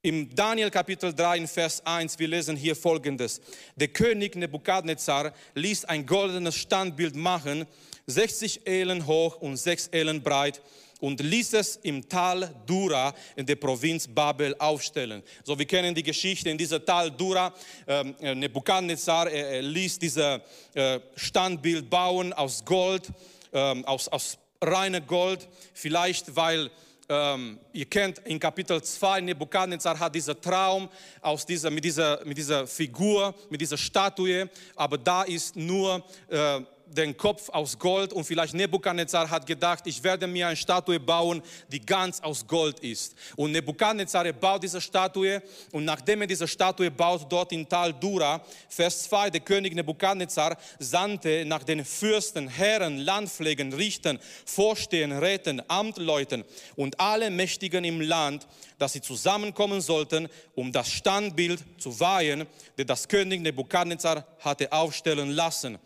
Im 0.03 0.33
Daniel 0.33 0.71
Kapitel 0.71 1.13
3 1.13 1.39
in 1.39 1.49
Vers 1.49 1.85
1, 1.85 2.21
wir 2.21 2.29
lesen 2.29 2.57
hier 2.57 2.77
folgendes. 2.77 3.41
Der 3.75 3.89
König 3.89 4.37
Nebukadnezar 4.37 5.35
ließ 5.57 5.87
ein 5.87 6.07
goldenes 6.07 6.55
Standbild 6.55 7.17
machen 7.17 7.67
60 8.09 8.67
Elen 8.67 9.07
hoch 9.07 9.37
und 9.37 9.57
6 9.57 9.89
Elen 9.89 10.23
breit 10.23 10.61
und 11.01 11.21
ließ 11.21 11.53
es 11.53 11.77
im 11.77 12.09
Tal 12.09 12.53
Dura 12.67 13.15
in 13.37 13.47
der 13.47 13.57
Provinz 13.57 14.09
Babel 14.09 14.57
aufstellen. 14.59 15.23
So, 15.45 15.59
wir 15.59 15.67
kennen 15.67 15.95
die 15.95 16.03
Geschichte 16.03 16.51
in 16.51 16.59
dieser 16.59 16.85
Tal 16.85 17.11
Dura. 17.11 17.55
Ähm, 17.87 18.15
äh, 18.21 18.35
Nebukadnezar 18.35 19.31
er 19.31 19.63
ließ 19.63 19.99
dieses 19.99 20.41
äh, 20.75 21.01
Standbild 21.15 21.89
bauen 21.89 22.33
aus 22.33 22.65
Gold, 22.65 23.09
ähm, 23.53 23.85
aus, 23.85 24.09
aus 24.09 24.39
reiner 24.61 25.01
Gold, 25.01 25.47
vielleicht 25.73 26.35
weil 26.35 26.71
ähm, 27.11 27.59
ihr 27.73 27.87
kennt 27.87 28.19
in 28.27 28.39
Kapitel 28.39 28.83
2, 28.83 29.21
Nebukadnezar 29.23 29.99
hat 29.99 30.15
diesen 30.15 30.39
Traum 30.41 30.89
aus 31.23 31.47
dieser, 31.47 31.71
mit, 31.71 31.85
dieser, 31.85 32.23
mit 32.25 32.37
dieser 32.37 32.67
Figur, 32.67 33.35
mit 33.49 33.61
dieser 33.61 33.79
Statue, 33.79 34.51
aber 34.77 34.99
da 34.99 35.23
ist 35.23 35.57
nur 35.57 36.05
äh, 36.29 36.61
den 36.91 37.17
Kopf 37.17 37.49
aus 37.51 37.79
Gold 37.79 38.13
und 38.13 38.25
vielleicht 38.25 38.55
Nebukadnezar 38.55 39.29
hat 39.29 39.47
gedacht, 39.47 39.87
ich 39.87 40.03
werde 40.03 40.27
mir 40.27 40.49
eine 40.49 40.57
Statue 40.57 40.99
bauen, 40.99 41.43
die 41.71 41.81
ganz 41.81 42.21
aus 42.21 42.47
Gold 42.47 42.81
ist. 42.81 43.15
Und 43.37 43.53
Nebukadnezar 43.53 44.33
baut 44.33 44.63
diese 44.63 44.81
Statue 44.81 45.43
und 45.73 45.85
nachdem 45.85 46.23
er 46.23 46.27
diese 46.27 46.49
Statue 46.49 46.91
baut, 46.91 47.27
dort 47.31 47.53
in 47.53 47.69
Tal 47.69 47.93
Dura, 47.93 48.41
Vers 48.69 49.05
2, 49.05 49.31
der 49.31 49.41
König 49.41 49.75
Nebukadnezar 49.75 50.57
sandte 50.79 51.45
nach 51.45 51.63
den 51.63 51.85
Fürsten, 51.85 52.49
Herren, 52.49 52.99
Landpflegen, 52.99 53.73
Richtern, 53.73 54.19
Vorstehen, 54.45 55.13
Räten, 55.13 55.63
Amtleuten 55.69 56.45
und 56.77 56.99
alle 56.99 57.31
Mächtigen 57.31 57.85
im 57.85 58.01
Land, 58.01 58.47
dass 58.79 58.93
sie 58.93 59.01
zusammenkommen 59.01 59.81
sollten, 59.81 60.29
um 60.55 60.73
das 60.73 60.91
Standbild 60.91 61.63
zu 61.79 61.99
weihen, 62.01 62.47
der 62.77 62.85
das 62.85 63.09
König 63.09 63.41
Nebukadnezar 63.41 64.25
hatte 64.41 64.73
aufstellen 64.73 65.31
lassen. 65.31 65.79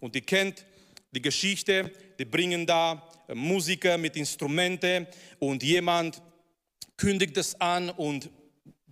Und 0.00 0.14
ihr 0.14 0.22
kennt 0.22 0.64
die 1.10 1.22
Geschichte, 1.22 1.90
die 2.18 2.24
bringen 2.24 2.66
da 2.66 3.02
äh, 3.28 3.34
Musiker 3.34 3.98
mit 3.98 4.16
Instrumenten 4.16 5.06
und 5.38 5.62
jemand 5.62 6.22
kündigt 6.96 7.36
es 7.36 7.58
an 7.60 7.90
und 7.90 8.30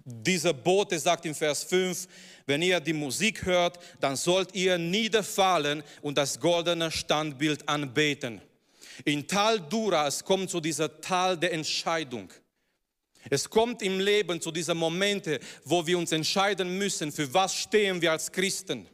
dieser 0.09 0.53
Bote 0.53 0.99
sagt 0.99 1.27
in 1.27 1.35
Vers 1.35 1.65
5, 1.65 2.07
wenn 2.47 2.63
ihr 2.63 2.79
die 2.79 2.93
Musik 2.93 3.45
hört, 3.45 3.79
dann 4.01 4.15
sollt 4.15 4.55
ihr 4.55 4.79
niederfallen 4.79 5.83
und 6.01 6.17
das 6.17 6.39
goldene 6.39 6.93
Standbild 6.93 7.69
anbeten. 7.69 8.41
In 9.05 9.27
Tal 9.27 9.61
Dura, 9.61 10.07
es 10.07 10.25
kommt 10.25 10.49
zu 10.49 10.61
dieser 10.61 11.01
Tal 11.01 11.37
der 11.37 11.53
Entscheidung. 11.53 12.33
Es 13.29 13.51
kommt 13.51 13.83
im 13.83 13.99
Leben 13.99 14.41
zu 14.41 14.53
diesen 14.53 14.79
Momente, 14.79 15.41
wo 15.65 15.85
wir 15.85 15.99
uns 15.99 16.13
entscheiden 16.13 16.79
müssen, 16.79 17.11
für 17.11 17.33
was 17.35 17.55
stehen 17.55 18.01
wir 18.01 18.13
als 18.13 18.31
Christen. 18.31 18.87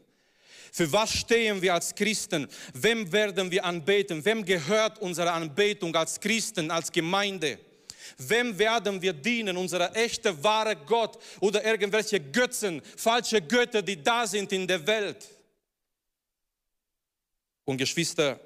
Für 0.74 0.90
was 0.90 1.12
stehen 1.12 1.60
wir 1.60 1.74
als 1.74 1.94
Christen? 1.94 2.48
Wem 2.72 3.12
werden 3.12 3.50
wir 3.50 3.62
anbeten? 3.62 4.24
Wem 4.24 4.42
gehört 4.42 4.98
unsere 5.02 5.30
Anbetung 5.30 5.94
als 5.94 6.18
Christen, 6.18 6.70
als 6.70 6.90
Gemeinde? 6.90 7.58
Wem 8.16 8.58
werden 8.58 9.00
wir 9.02 9.12
dienen? 9.12 9.58
Unser 9.58 9.94
echter, 9.94 10.42
wahre 10.42 10.74
Gott 10.74 11.18
oder 11.40 11.62
irgendwelche 11.62 12.18
Götzen, 12.18 12.80
falsche 12.96 13.42
Götter, 13.42 13.82
die 13.82 14.02
da 14.02 14.26
sind 14.26 14.50
in 14.52 14.66
der 14.66 14.86
Welt? 14.86 15.28
Und 17.66 17.76
Geschwister, 17.76 18.40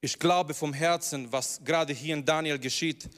ich 0.00 0.16
glaube 0.16 0.54
vom 0.54 0.72
Herzen, 0.72 1.30
was 1.32 1.60
gerade 1.64 1.92
hier 1.92 2.14
in 2.14 2.24
Daniel 2.24 2.58
geschieht, 2.58 3.08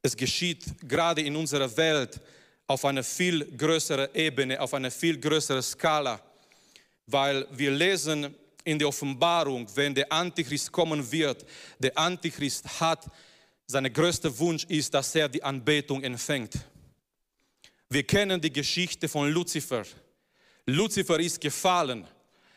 es 0.00 0.16
geschieht 0.16 0.64
gerade 0.88 1.20
in 1.20 1.36
unserer 1.36 1.76
Welt 1.76 2.18
auf 2.66 2.82
einer 2.86 3.04
viel 3.04 3.44
größeren 3.44 4.08
Ebene, 4.14 4.58
auf 4.58 4.72
einer 4.72 4.90
viel 4.90 5.20
größeren 5.20 5.62
Skala 5.62 6.18
weil 7.06 7.46
wir 7.50 7.70
lesen 7.70 8.34
in 8.64 8.78
der 8.78 8.88
Offenbarung, 8.88 9.68
wenn 9.74 9.94
der 9.94 10.10
Antichrist 10.10 10.72
kommen 10.72 11.10
wird, 11.10 11.44
der 11.78 11.96
Antichrist 11.96 12.80
hat, 12.80 13.06
sein 13.66 13.90
größter 13.92 14.36
Wunsch 14.38 14.64
ist, 14.64 14.92
dass 14.92 15.14
er 15.14 15.28
die 15.28 15.42
Anbetung 15.42 16.02
empfängt. 16.02 16.58
Wir 17.88 18.02
kennen 18.02 18.40
die 18.40 18.52
Geschichte 18.52 19.08
von 19.08 19.30
Luzifer. 19.30 19.84
Luzifer 20.66 21.20
ist 21.20 21.40
gefallen, 21.40 22.06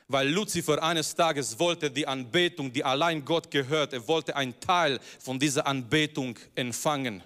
weil 0.07 0.29
Luzifer 0.29 0.81
eines 0.81 1.13
Tages 1.13 1.57
wollte 1.59 1.91
die 1.91 2.07
Anbetung, 2.07 2.71
die 2.71 2.83
allein 2.83 3.23
Gott 3.23 3.51
gehört, 3.51 3.93
er 3.93 4.07
wollte 4.07 4.35
einen 4.35 4.57
Teil 4.59 4.99
von 5.19 5.37
dieser 5.37 5.67
Anbetung 5.67 6.37
empfangen. 6.55 7.21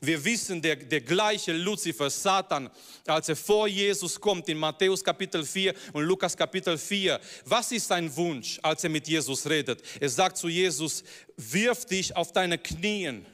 Wir 0.00 0.22
wissen, 0.24 0.60
der, 0.60 0.76
der 0.76 1.00
gleiche 1.00 1.52
Luzifer, 1.52 2.10
Satan, 2.10 2.70
als 3.06 3.28
er 3.28 3.36
vor 3.36 3.66
Jesus 3.66 4.20
kommt 4.20 4.48
in 4.48 4.58
Matthäus 4.58 5.02
Kapitel 5.02 5.44
4 5.44 5.74
und 5.92 6.04
Lukas 6.04 6.36
Kapitel 6.36 6.76
4, 6.78 7.20
was 7.44 7.72
ist 7.72 7.88
sein 7.88 8.14
Wunsch, 8.14 8.58
als 8.62 8.84
er 8.84 8.90
mit 8.90 9.08
Jesus 9.08 9.48
redet? 9.48 9.82
Er 9.98 10.08
sagt 10.08 10.36
zu 10.36 10.48
Jesus, 10.48 11.02
wirf 11.36 11.84
dich 11.86 12.14
auf 12.14 12.32
deine 12.32 12.58
Knien 12.58 13.26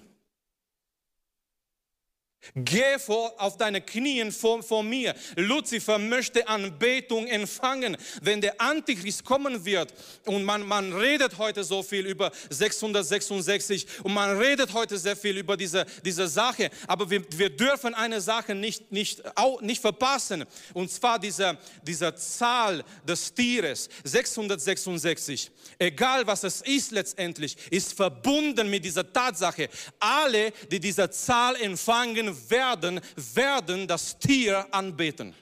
Geh 2.55 2.99
vor, 2.99 3.35
auf 3.39 3.57
deine 3.57 3.81
Knien 3.81 4.31
vor, 4.31 4.63
vor 4.63 4.83
mir. 4.83 5.15
Luzifer 5.37 5.99
möchte 5.99 6.47
Anbetung 6.47 7.27
empfangen. 7.27 7.97
Wenn 8.23 8.41
der 8.41 8.61
Antichrist 8.61 9.25
kommen 9.25 9.65
wird 9.65 9.93
und 10.25 10.45
man, 10.45 10.63
man 10.67 10.93
redet 10.93 11.39
heute 11.39 11.65
so 11.65 11.83
viel 11.83 12.07
über 12.07 12.31
666 12.51 13.87
und 14.05 14.15
man 14.15 14.39
redet 14.39 14.73
heute 14.73 14.97
sehr 14.97 15.17
viel 15.17 15.37
über 15.39 15.57
diese, 15.57 15.87
diese 16.05 16.29
Sache, 16.29 16.71
aber 16.87 17.11
wir, 17.11 17.25
wir 17.33 17.51
dürfen 17.51 17.95
eine 17.95 18.21
Sache 18.21 18.55
nicht, 18.55 18.93
nicht, 18.93 19.23
nicht 19.61 19.81
verpassen 19.81 20.45
und 20.73 20.91
zwar 20.91 21.19
diese, 21.19 21.59
diese 21.83 22.15
Zahl 22.15 22.85
des 23.07 23.35
Tieres 23.35 23.89
666. 24.05 25.51
Egal 25.79 26.27
was 26.27 26.45
es 26.45 26.61
ist 26.63 26.93
letztendlich, 26.93 27.57
ist 27.71 27.93
verbunden 27.93 28.71
mit 28.71 28.85
dieser 28.85 29.13
Tatsache. 29.13 29.69
Alle, 29.99 30.53
die 30.71 30.81
diese 30.81 31.11
Zahl 31.11 31.57
empfangen, 31.57 32.26
werden, 32.49 33.01
werden 33.17 33.87
das 33.87 34.19
Tier 34.19 34.67
anbeten. 34.73 35.35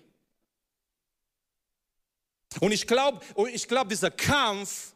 Und 2.61 2.73
ich 2.73 2.87
glaube, 2.87 3.20
ich 3.53 3.66
glaube, 3.66 3.88
dieser 3.88 4.11
Kampf, 4.11 4.94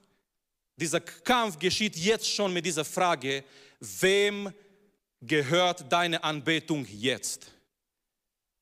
dieser 0.77 1.01
Kampf 1.01 1.59
geschieht 1.59 1.96
jetzt 1.96 2.29
schon 2.29 2.53
mit 2.53 2.64
dieser 2.64 2.85
Frage, 2.85 3.44
wem 3.81 4.53
gehört 5.20 5.90
deine 5.92 6.22
Anbetung 6.22 6.87
jetzt? 6.87 7.46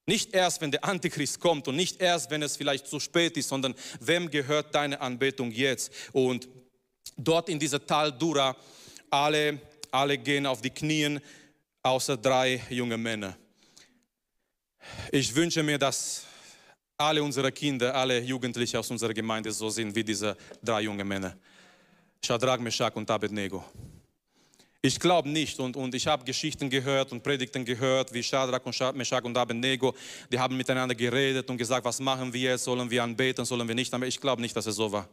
Nicht 0.06 0.32
erst, 0.32 0.60
wenn 0.60 0.70
der 0.70 0.84
Antichrist 0.84 1.40
kommt 1.40 1.66
und 1.66 1.76
nicht 1.76 2.00
erst, 2.00 2.30
wenn 2.30 2.42
es 2.42 2.56
vielleicht 2.56 2.86
zu 2.86 3.00
spät 3.00 3.36
ist, 3.36 3.48
sondern 3.48 3.74
wem 4.00 4.30
gehört 4.30 4.74
deine 4.74 5.00
Anbetung 5.00 5.50
jetzt? 5.50 5.92
Und 6.12 6.48
dort 7.16 7.48
in 7.48 7.58
dieser 7.58 7.84
Tal 7.84 8.12
Dura, 8.12 8.56
alle, 9.10 9.60
alle 9.90 10.16
gehen 10.16 10.46
auf 10.46 10.62
die 10.62 10.70
Knien, 10.70 11.20
außer 11.86 12.16
drei 12.16 12.60
junge 12.68 12.96
Männer. 12.96 13.36
Ich 15.12 15.34
wünsche 15.34 15.62
mir, 15.62 15.78
dass 15.78 16.24
alle 16.96 17.22
unsere 17.22 17.52
Kinder, 17.52 17.94
alle 17.94 18.20
Jugendliche 18.20 18.78
aus 18.78 18.90
unserer 18.90 19.14
Gemeinde 19.14 19.52
so 19.52 19.70
sind 19.70 19.94
wie 19.94 20.04
diese 20.04 20.36
drei 20.62 20.82
junge 20.82 21.04
Männer. 21.04 21.36
Shadrach, 22.24 22.58
Meshach 22.58 22.94
und 22.96 23.10
Abednego. 23.10 23.64
Ich 24.82 24.98
glaube 24.98 25.28
nicht 25.28 25.58
und, 25.58 25.76
und 25.76 25.94
ich 25.94 26.06
habe 26.06 26.24
Geschichten 26.24 26.70
gehört 26.70 27.12
und 27.12 27.22
Predigten 27.22 27.64
gehört, 27.64 28.12
wie 28.12 28.22
Shadrach 28.22 28.64
und 28.64 28.96
Meshach 28.96 29.24
und 29.24 29.36
Abednego, 29.36 29.94
die 30.30 30.38
haben 30.38 30.56
miteinander 30.56 30.94
geredet 30.94 31.48
und 31.50 31.56
gesagt, 31.56 31.84
was 31.84 32.00
machen 32.00 32.32
wir 32.32 32.50
jetzt, 32.50 32.64
sollen 32.64 32.88
wir 32.90 33.02
anbeten, 33.02 33.44
sollen 33.44 33.66
wir 33.66 33.74
nicht, 33.74 33.92
aber 33.92 34.06
ich 34.06 34.20
glaube 34.20 34.42
nicht, 34.42 34.56
dass 34.56 34.66
es 34.66 34.76
so 34.76 34.90
war. 34.90 35.08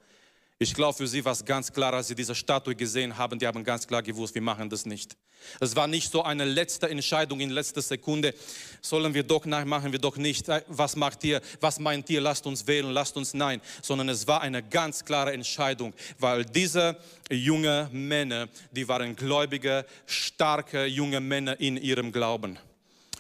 Ich 0.60 0.74
glaube, 0.74 0.96
für 0.96 1.08
sie 1.08 1.26
war 1.26 1.34
es 1.34 1.44
ganz 1.44 1.72
klar, 1.72 1.94
als 1.94 2.08
sie 2.08 2.16
diese 2.16 2.36
Statue 2.36 2.76
gesehen 2.76 3.18
haben, 3.18 3.40
die 3.40 3.48
haben 3.48 3.64
ganz 3.64 3.88
klar 3.88 4.04
gewusst, 4.04 4.36
wir 4.36 4.42
machen 4.42 4.70
das 4.70 4.86
nicht. 4.86 5.18
Es 5.60 5.76
war 5.76 5.88
nicht 5.88 6.12
so 6.12 6.24
eine 6.24 6.46
letzte 6.46 6.90
Entscheidung 6.90 7.40
in 7.40 7.50
letzter 7.50 7.82
Sekunde, 7.82 8.34
sollen 8.82 9.14
wir 9.14 9.24
doch, 9.24 9.46
nein, 9.46 9.68
machen 9.68 9.92
wir 9.92 10.00
doch 10.00 10.16
nicht, 10.16 10.48
äh, 10.50 10.62
was 10.68 10.96
macht 10.96 11.24
ihr, 11.24 11.42
was 11.60 11.80
meint 11.80 12.10
ihr, 12.10 12.22
lasst 12.22 12.46
uns 12.46 12.66
wählen, 12.66 12.92
lasst 12.92 13.18
uns 13.18 13.34
nein, 13.34 13.62
sondern 13.82 14.10
es 14.10 14.28
war 14.28 14.42
eine 14.42 14.64
ganz 14.64 15.04
klare 15.04 15.34
Entscheidung, 15.34 15.94
weil 16.20 16.46
diese 16.46 16.98
junge 17.30 17.90
Männer, 17.92 18.48
die 18.72 18.88
waren 18.88 19.16
gläubige, 19.16 19.86
starke 20.06 20.86
junge 20.86 21.20
Männer 21.20 21.60
in 21.60 21.78
ihrem 21.78 22.12
Glauben. 22.12 22.58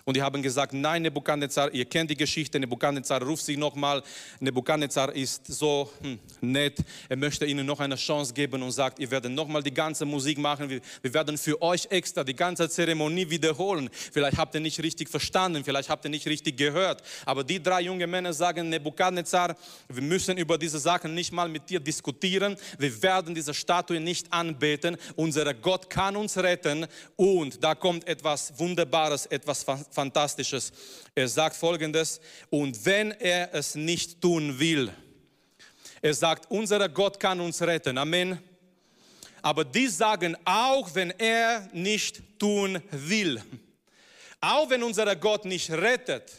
Und 0.05 0.17
die 0.17 0.21
haben 0.21 0.41
gesagt, 0.41 0.73
nein, 0.73 1.03
Nebukadnezar, 1.03 1.73
ihr 1.73 1.85
kennt 1.85 2.11
die 2.11 2.17
Geschichte, 2.17 2.59
Nebukadnezar 2.59 3.21
ruft 3.23 3.45
sich 3.45 3.57
nochmal. 3.57 4.03
Nebukadnezar 4.39 5.15
ist 5.15 5.47
so 5.47 5.89
hm, 6.01 6.19
nett, 6.41 6.79
er 7.07 7.15
möchte 7.15 7.45
ihnen 7.45 7.65
noch 7.65 7.79
eine 7.79 7.95
Chance 7.95 8.33
geben 8.33 8.61
und 8.63 8.71
sagt, 8.71 8.99
ihr 8.99 9.09
werdet 9.11 9.31
nochmal 9.31 9.63
die 9.63 9.73
ganze 9.73 10.05
Musik 10.05 10.37
machen, 10.37 10.69
wir, 10.69 10.81
wir 11.01 11.13
werden 11.13 11.37
für 11.37 11.61
euch 11.61 11.87
extra 11.89 12.23
die 12.23 12.35
ganze 12.35 12.69
Zeremonie 12.69 13.29
wiederholen. 13.29 13.89
Vielleicht 13.93 14.37
habt 14.37 14.55
ihr 14.55 14.61
nicht 14.61 14.81
richtig 14.83 15.07
verstanden, 15.09 15.63
vielleicht 15.63 15.89
habt 15.89 16.03
ihr 16.05 16.11
nicht 16.11 16.27
richtig 16.27 16.57
gehört. 16.57 17.01
Aber 17.25 17.45
die 17.45 17.63
drei 17.63 17.81
junge 17.81 18.05
Männer 18.05 18.33
sagen, 18.33 18.67
Nebukadnezar, 18.69 19.55
wir 19.87 20.01
müssen 20.03 20.37
über 20.37 20.57
diese 20.57 20.79
Sachen 20.79 21.13
nicht 21.13 21.31
mal 21.31 21.47
mit 21.47 21.69
dir 21.69 21.79
diskutieren, 21.79 22.57
wir 22.77 23.01
werden 23.01 23.33
diese 23.33 23.53
Statue 23.53 24.01
nicht 24.01 24.33
anbeten, 24.33 24.97
unser 25.15 25.53
Gott 25.53 25.89
kann 25.89 26.17
uns 26.17 26.37
retten 26.37 26.87
und 27.15 27.63
da 27.63 27.73
kommt 27.73 28.05
etwas 28.05 28.59
Wunderbares, 28.59 29.27
etwas 29.27 29.63
Fantastisches. 29.93 30.71
Er 31.15 31.27
sagt 31.27 31.55
folgendes, 31.55 32.19
und 32.49 32.85
wenn 32.85 33.11
er 33.11 33.53
es 33.53 33.75
nicht 33.75 34.21
tun 34.21 34.59
will, 34.59 34.91
er 36.01 36.13
sagt, 36.13 36.51
unser 36.51 36.89
Gott 36.89 37.19
kann 37.19 37.39
uns 37.39 37.61
retten. 37.61 37.97
Amen. 37.97 38.37
Aber 39.41 39.63
die 39.63 39.87
sagen, 39.87 40.35
auch 40.45 40.93
wenn 40.95 41.11
er 41.11 41.69
nicht 41.73 42.39
tun 42.39 42.81
will, 42.91 43.41
auch 44.41 44.69
wenn 44.69 44.83
unser 44.83 45.15
Gott 45.15 45.45
nicht 45.45 45.69
rettet, 45.71 46.31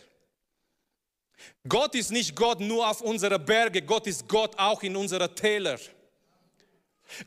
Gott 1.67 1.95
ist 1.95 2.13
nicht 2.13 2.37
Gott 2.37 2.61
nur 2.61 2.89
auf 2.89 3.01
unserer 3.01 3.39
Berge, 3.39 3.81
Gott 3.83 4.07
ist 4.07 4.29
Gott 4.29 4.59
auch 4.59 4.83
in 4.83 4.97
unserer 4.97 5.35
Täler. 5.35 5.79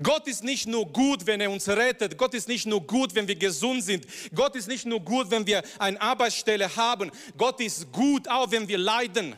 Gott 0.02 0.28
ist 0.28 0.44
nicht 0.44 0.68
nur 0.68 0.86
gut, 0.92 1.26
wenn 1.26 1.40
er 1.40 1.52
uns 1.52 1.68
rettet. 1.68 2.18
Gott 2.18 2.34
ist 2.34 2.48
nicht 2.48 2.66
nur 2.66 2.86
gut, 2.86 3.14
wenn 3.16 3.28
wir 3.28 3.36
gesund 3.36 3.84
sind. 3.84 4.06
Gott 4.34 4.56
ist 4.56 4.68
nicht 4.68 4.86
nur 4.86 5.00
gut, 5.00 5.30
wenn 5.30 5.46
wir 5.46 5.64
eine 5.80 6.00
Arbeitsstelle 6.02 6.76
haben. 6.76 7.12
Gott 7.38 7.60
ist 7.62 7.92
gut, 7.92 8.28
auch 8.28 8.52
wenn 8.52 8.68
wir 8.68 8.78
leiden. 8.78 9.36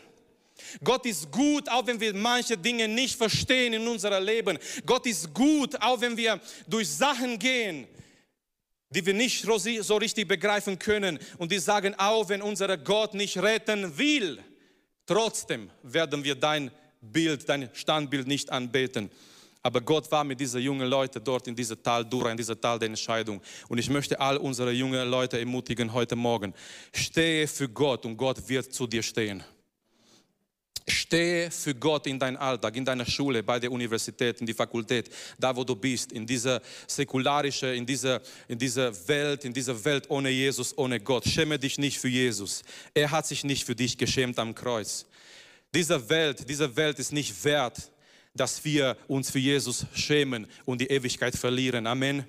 Gott 0.84 1.06
ist 1.06 1.32
gut, 1.32 1.70
auch 1.70 1.86
wenn 1.88 2.00
wir 2.00 2.14
manche 2.14 2.58
Dinge 2.58 2.88
nicht 2.88 3.16
verstehen 3.16 3.74
in 3.74 3.88
unserem 3.88 4.24
Leben. 4.24 4.58
Gott 4.86 5.06
ist 5.06 5.34
gut, 5.34 5.80
auch 5.82 6.02
wenn 6.02 6.18
wir 6.18 6.40
durch 6.68 6.90
Sachen 6.90 7.38
gehen, 7.40 7.88
die 8.90 9.06
wir 9.06 9.14
nicht 9.14 9.46
so 9.82 9.98
richtig 9.98 10.28
begreifen 10.28 10.80
können. 10.80 11.20
Und 11.38 11.52
die 11.52 11.60
sagen 11.60 11.96
auch, 11.96 12.28
wenn 12.30 12.42
unser 12.42 12.78
Gott 12.78 13.14
nicht 13.14 13.38
retten 13.38 13.98
will, 13.98 14.40
trotzdem 15.06 15.70
werden 15.84 16.24
wir 16.24 16.36
dein 16.36 16.72
Bild, 17.02 17.48
dein 17.48 17.70
Standbild 17.74 18.28
nicht 18.28 18.52
anbeten. 18.52 19.10
Aber 19.62 19.82
Gott 19.82 20.10
war 20.12 20.24
mit 20.24 20.40
diesen 20.40 20.62
jungen 20.62 20.88
Leuten 20.88 21.22
dort 21.24 21.48
in 21.48 21.56
dieser 21.56 21.82
Tal 21.82 22.06
Dura, 22.06 22.32
in 22.32 22.38
dieser 22.38 22.60
Tal 22.60 22.80
der 22.80 22.88
Entscheidung. 22.88 23.42
Und 23.68 23.78
ich 23.78 23.90
möchte 23.90 24.20
all 24.20 24.38
unsere 24.38 24.72
jungen 24.72 25.10
Leute 25.10 25.38
ermutigen 25.38 25.92
heute 25.92 26.16
Morgen. 26.16 26.54
Stehe 26.94 27.46
für 27.48 27.68
Gott 27.68 28.06
und 28.06 28.16
Gott 28.16 28.48
wird 28.48 28.72
zu 28.72 28.88
dir 28.88 29.04
stehen. 29.04 29.44
Stehe 30.88 31.52
für 31.52 31.76
Gott 31.76 32.08
in 32.08 32.18
deinem 32.18 32.38
Alltag, 32.38 32.76
in 32.76 32.86
deiner 32.86 33.06
Schule, 33.06 33.44
bei 33.44 33.60
der 33.60 33.72
Universität, 33.72 34.40
in 34.40 34.46
der 34.46 34.56
Fakultät, 34.56 35.10
da 35.38 35.56
wo 35.56 35.64
du 35.64 35.76
bist, 35.76 36.12
in 36.14 36.26
dieser 36.26 36.62
säkularischen, 36.88 37.74
in 37.74 37.86
dieser, 37.86 38.22
in 38.48 38.58
dieser 38.58 38.92
Welt, 39.08 39.46
in 39.46 39.54
dieser 39.54 39.84
Welt 39.84 40.10
ohne 40.10 40.30
Jesus, 40.30 40.76
ohne 40.78 41.00
Gott. 41.00 41.26
Schäme 41.26 41.60
dich 41.60 41.78
nicht 41.78 42.00
für 42.00 42.08
Jesus. 42.08 42.64
Er 42.94 43.12
hat 43.12 43.28
sich 43.28 43.44
nicht 43.44 43.66
für 43.66 43.76
dich 43.76 43.98
geschämt 43.98 44.40
am 44.40 44.56
Kreuz. 44.56 45.06
Diese 45.74 46.10
Welt, 46.10 46.50
diese 46.50 46.76
Welt 46.76 46.98
ist 46.98 47.12
nicht 47.12 47.44
wert, 47.44 47.92
dass 48.34 48.64
wir 48.64 48.98
uns 49.08 49.30
für 49.30 49.40
Jesus 49.40 49.86
schämen 49.94 50.48
und 50.66 50.82
die 50.82 50.88
Ewigkeit 50.88 51.36
verlieren. 51.36 51.88
Amen. 51.88 52.26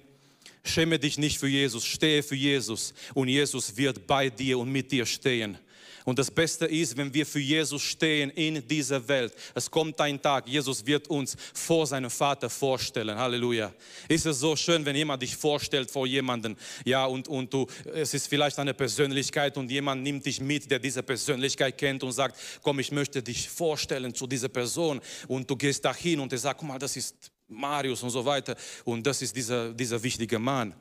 Schäme 0.63 0.99
dich 0.99 1.19
nicht 1.19 1.39
für 1.39 1.49
Jesus, 1.49 1.85
stehe 1.87 2.23
für 2.23 2.35
Jesus 2.35 2.93
und 3.15 3.29
Jesus 3.29 3.77
wird 3.77 4.07
bei 4.07 4.29
dir 4.29 4.59
und 4.59 4.71
mit 4.71 4.93
dir 4.93 5.07
stehen. 5.07 5.59
Und 6.05 6.19
das 6.19 6.31
Beste 6.31 6.67
ist, 6.67 6.97
wenn 6.97 7.13
wir 7.13 7.27
für 7.27 7.41
Jesus 7.41 7.83
stehen 7.83 8.31
in 8.31 8.67
dieser 8.67 9.07
Welt. 9.09 9.35
Es 9.55 9.71
kommt 9.71 10.01
ein 10.01 10.21
Tag, 10.21 10.49
Jesus 10.49 10.85
wird 10.87 11.09
uns 11.09 11.37
vor 11.53 11.87
seinem 11.87 12.11
Vater 12.11 12.49
vorstellen. 12.49 13.19
Halleluja. 13.19 13.73
Ist 14.09 14.27
es 14.27 14.39
so 14.39 14.57
schön, 14.57 14.85
wenn 14.85 14.97
jemand 14.97 15.23
dich 15.23 15.37
vorstellt 15.37 15.91
vor 15.91 16.07
jemandem, 16.07 16.57
ja, 16.85 17.05
und, 17.05 17.29
und 17.29 17.53
du, 17.53 17.67
es 17.93 18.15
ist 18.15 18.29
vielleicht 18.29 18.59
eine 18.59 18.75
Persönlichkeit 18.75 19.57
und 19.57 19.71
jemand 19.71 20.03
nimmt 20.03 20.27
dich 20.27 20.41
mit, 20.41 20.71
der 20.71 20.79
diese 20.79 21.03
Persönlichkeit 21.03 21.77
kennt 21.77 22.03
und 22.03 22.13
sagt, 22.13 22.37
komm, 22.63 22.79
ich 22.79 22.93
möchte 22.93 23.23
dich 23.23 23.49
vorstellen 23.49 24.15
zu 24.15 24.27
dieser 24.27 24.49
Person. 24.49 25.01
Und 25.29 25.51
du 25.51 25.57
gehst 25.57 25.85
dahin 25.85 26.21
und 26.21 26.33
er 26.33 26.39
sagt, 26.39 26.61
guck 26.61 26.69
mal, 26.69 26.79
das 26.79 26.97
ist 26.97 27.31
Marius 27.49 28.03
und 28.03 28.11
so 28.11 28.25
weiter. 28.25 28.57
Und 28.85 29.07
das 29.07 29.23
ist 29.23 29.35
dieser, 29.37 29.73
dieser 29.73 30.03
wichtige 30.03 30.39
Mann. 30.39 30.75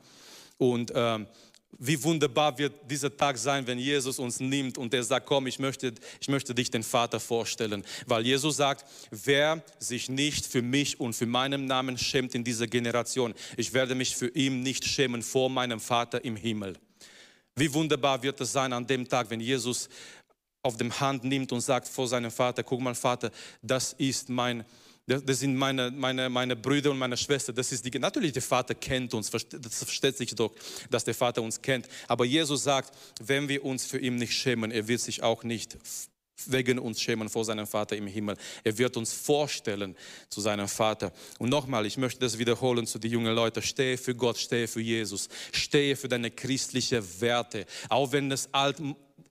Und 0.58 0.92
ähm, 0.94 1.26
wie 1.78 2.02
wunderbar 2.02 2.58
wird 2.58 2.74
dieser 2.90 3.16
Tag 3.16 3.38
sein, 3.38 3.66
wenn 3.66 3.78
Jesus 3.78 4.18
uns 4.18 4.40
nimmt 4.40 4.76
und 4.76 4.92
er 4.92 5.02
sagt, 5.02 5.26
komm, 5.26 5.46
ich 5.46 5.58
möchte, 5.58 5.94
ich 6.20 6.28
möchte 6.28 6.54
dich 6.54 6.70
den 6.70 6.82
Vater 6.82 7.20
vorstellen. 7.20 7.84
Weil 8.06 8.26
Jesus 8.26 8.56
sagt, 8.56 8.84
wer 9.10 9.62
sich 9.78 10.08
nicht 10.08 10.46
für 10.46 10.62
mich 10.62 11.00
und 11.00 11.14
für 11.14 11.26
meinen 11.26 11.66
Namen 11.66 11.96
schämt 11.96 12.34
in 12.34 12.44
dieser 12.44 12.66
Generation, 12.66 13.34
ich 13.56 13.72
werde 13.72 13.94
mich 13.94 14.14
für 14.14 14.28
ihn 14.28 14.62
nicht 14.62 14.84
schämen 14.84 15.22
vor 15.22 15.48
meinem 15.48 15.80
Vater 15.80 16.24
im 16.24 16.36
Himmel. 16.36 16.76
Wie 17.56 17.72
wunderbar 17.72 18.22
wird 18.22 18.40
es 18.40 18.52
sein 18.52 18.72
an 18.72 18.86
dem 18.86 19.08
Tag, 19.08 19.30
wenn 19.30 19.40
Jesus 19.40 19.88
auf 20.62 20.76
dem 20.76 20.98
Hand 21.00 21.24
nimmt 21.24 21.52
und 21.52 21.60
sagt 21.60 21.88
vor 21.88 22.06
seinem 22.06 22.30
Vater, 22.30 22.62
guck 22.62 22.80
mal 22.80 22.94
Vater, 22.94 23.30
das 23.62 23.94
ist 23.94 24.28
mein 24.28 24.64
das 25.18 25.40
sind 25.40 25.56
meine, 25.56 25.90
meine, 25.90 26.28
meine 26.28 26.56
Brüder 26.56 26.90
und 26.90 26.98
meine 26.98 27.16
Schwester. 27.16 27.52
Das 27.52 27.72
ist 27.72 27.84
die, 27.84 27.98
natürlich, 27.98 28.32
der 28.32 28.42
Vater 28.42 28.74
kennt 28.74 29.12
uns, 29.14 29.30
das 29.30 29.84
versteht 29.84 30.16
sich 30.16 30.34
doch, 30.34 30.52
dass 30.90 31.04
der 31.04 31.14
Vater 31.14 31.42
uns 31.42 31.60
kennt. 31.60 31.88
Aber 32.06 32.24
Jesus 32.24 32.62
sagt, 32.62 32.96
wenn 33.20 33.48
wir 33.48 33.64
uns 33.64 33.86
für 33.86 33.98
ihn 33.98 34.16
nicht 34.16 34.34
schämen, 34.34 34.70
er 34.70 34.86
wird 34.86 35.00
sich 35.00 35.22
auch 35.22 35.42
nicht 35.42 35.76
wegen 36.46 36.78
uns 36.78 37.00
schämen 37.00 37.28
vor 37.28 37.44
seinem 37.44 37.66
Vater 37.66 37.96
im 37.96 38.06
Himmel. 38.06 38.36
Er 38.64 38.78
wird 38.78 38.96
uns 38.96 39.12
vorstellen 39.12 39.96
zu 40.28 40.40
seinem 40.40 40.68
Vater. 40.68 41.12
Und 41.38 41.50
nochmal, 41.50 41.86
ich 41.86 41.96
möchte 41.96 42.20
das 42.20 42.38
wiederholen 42.38 42.86
zu 42.86 42.98
den 42.98 43.10
jungen 43.10 43.34
Leuten. 43.34 43.62
Stehe 43.62 43.98
für 43.98 44.14
Gott, 44.14 44.38
stehe 44.38 44.68
für 44.68 44.80
Jesus. 44.80 45.28
Stehe 45.52 45.96
für 45.96 46.08
deine 46.08 46.30
christlichen 46.30 47.04
Werte. 47.20 47.66
Auch 47.88 48.12
wenn 48.12 48.30
es 48.30 48.48
alt 48.52 48.78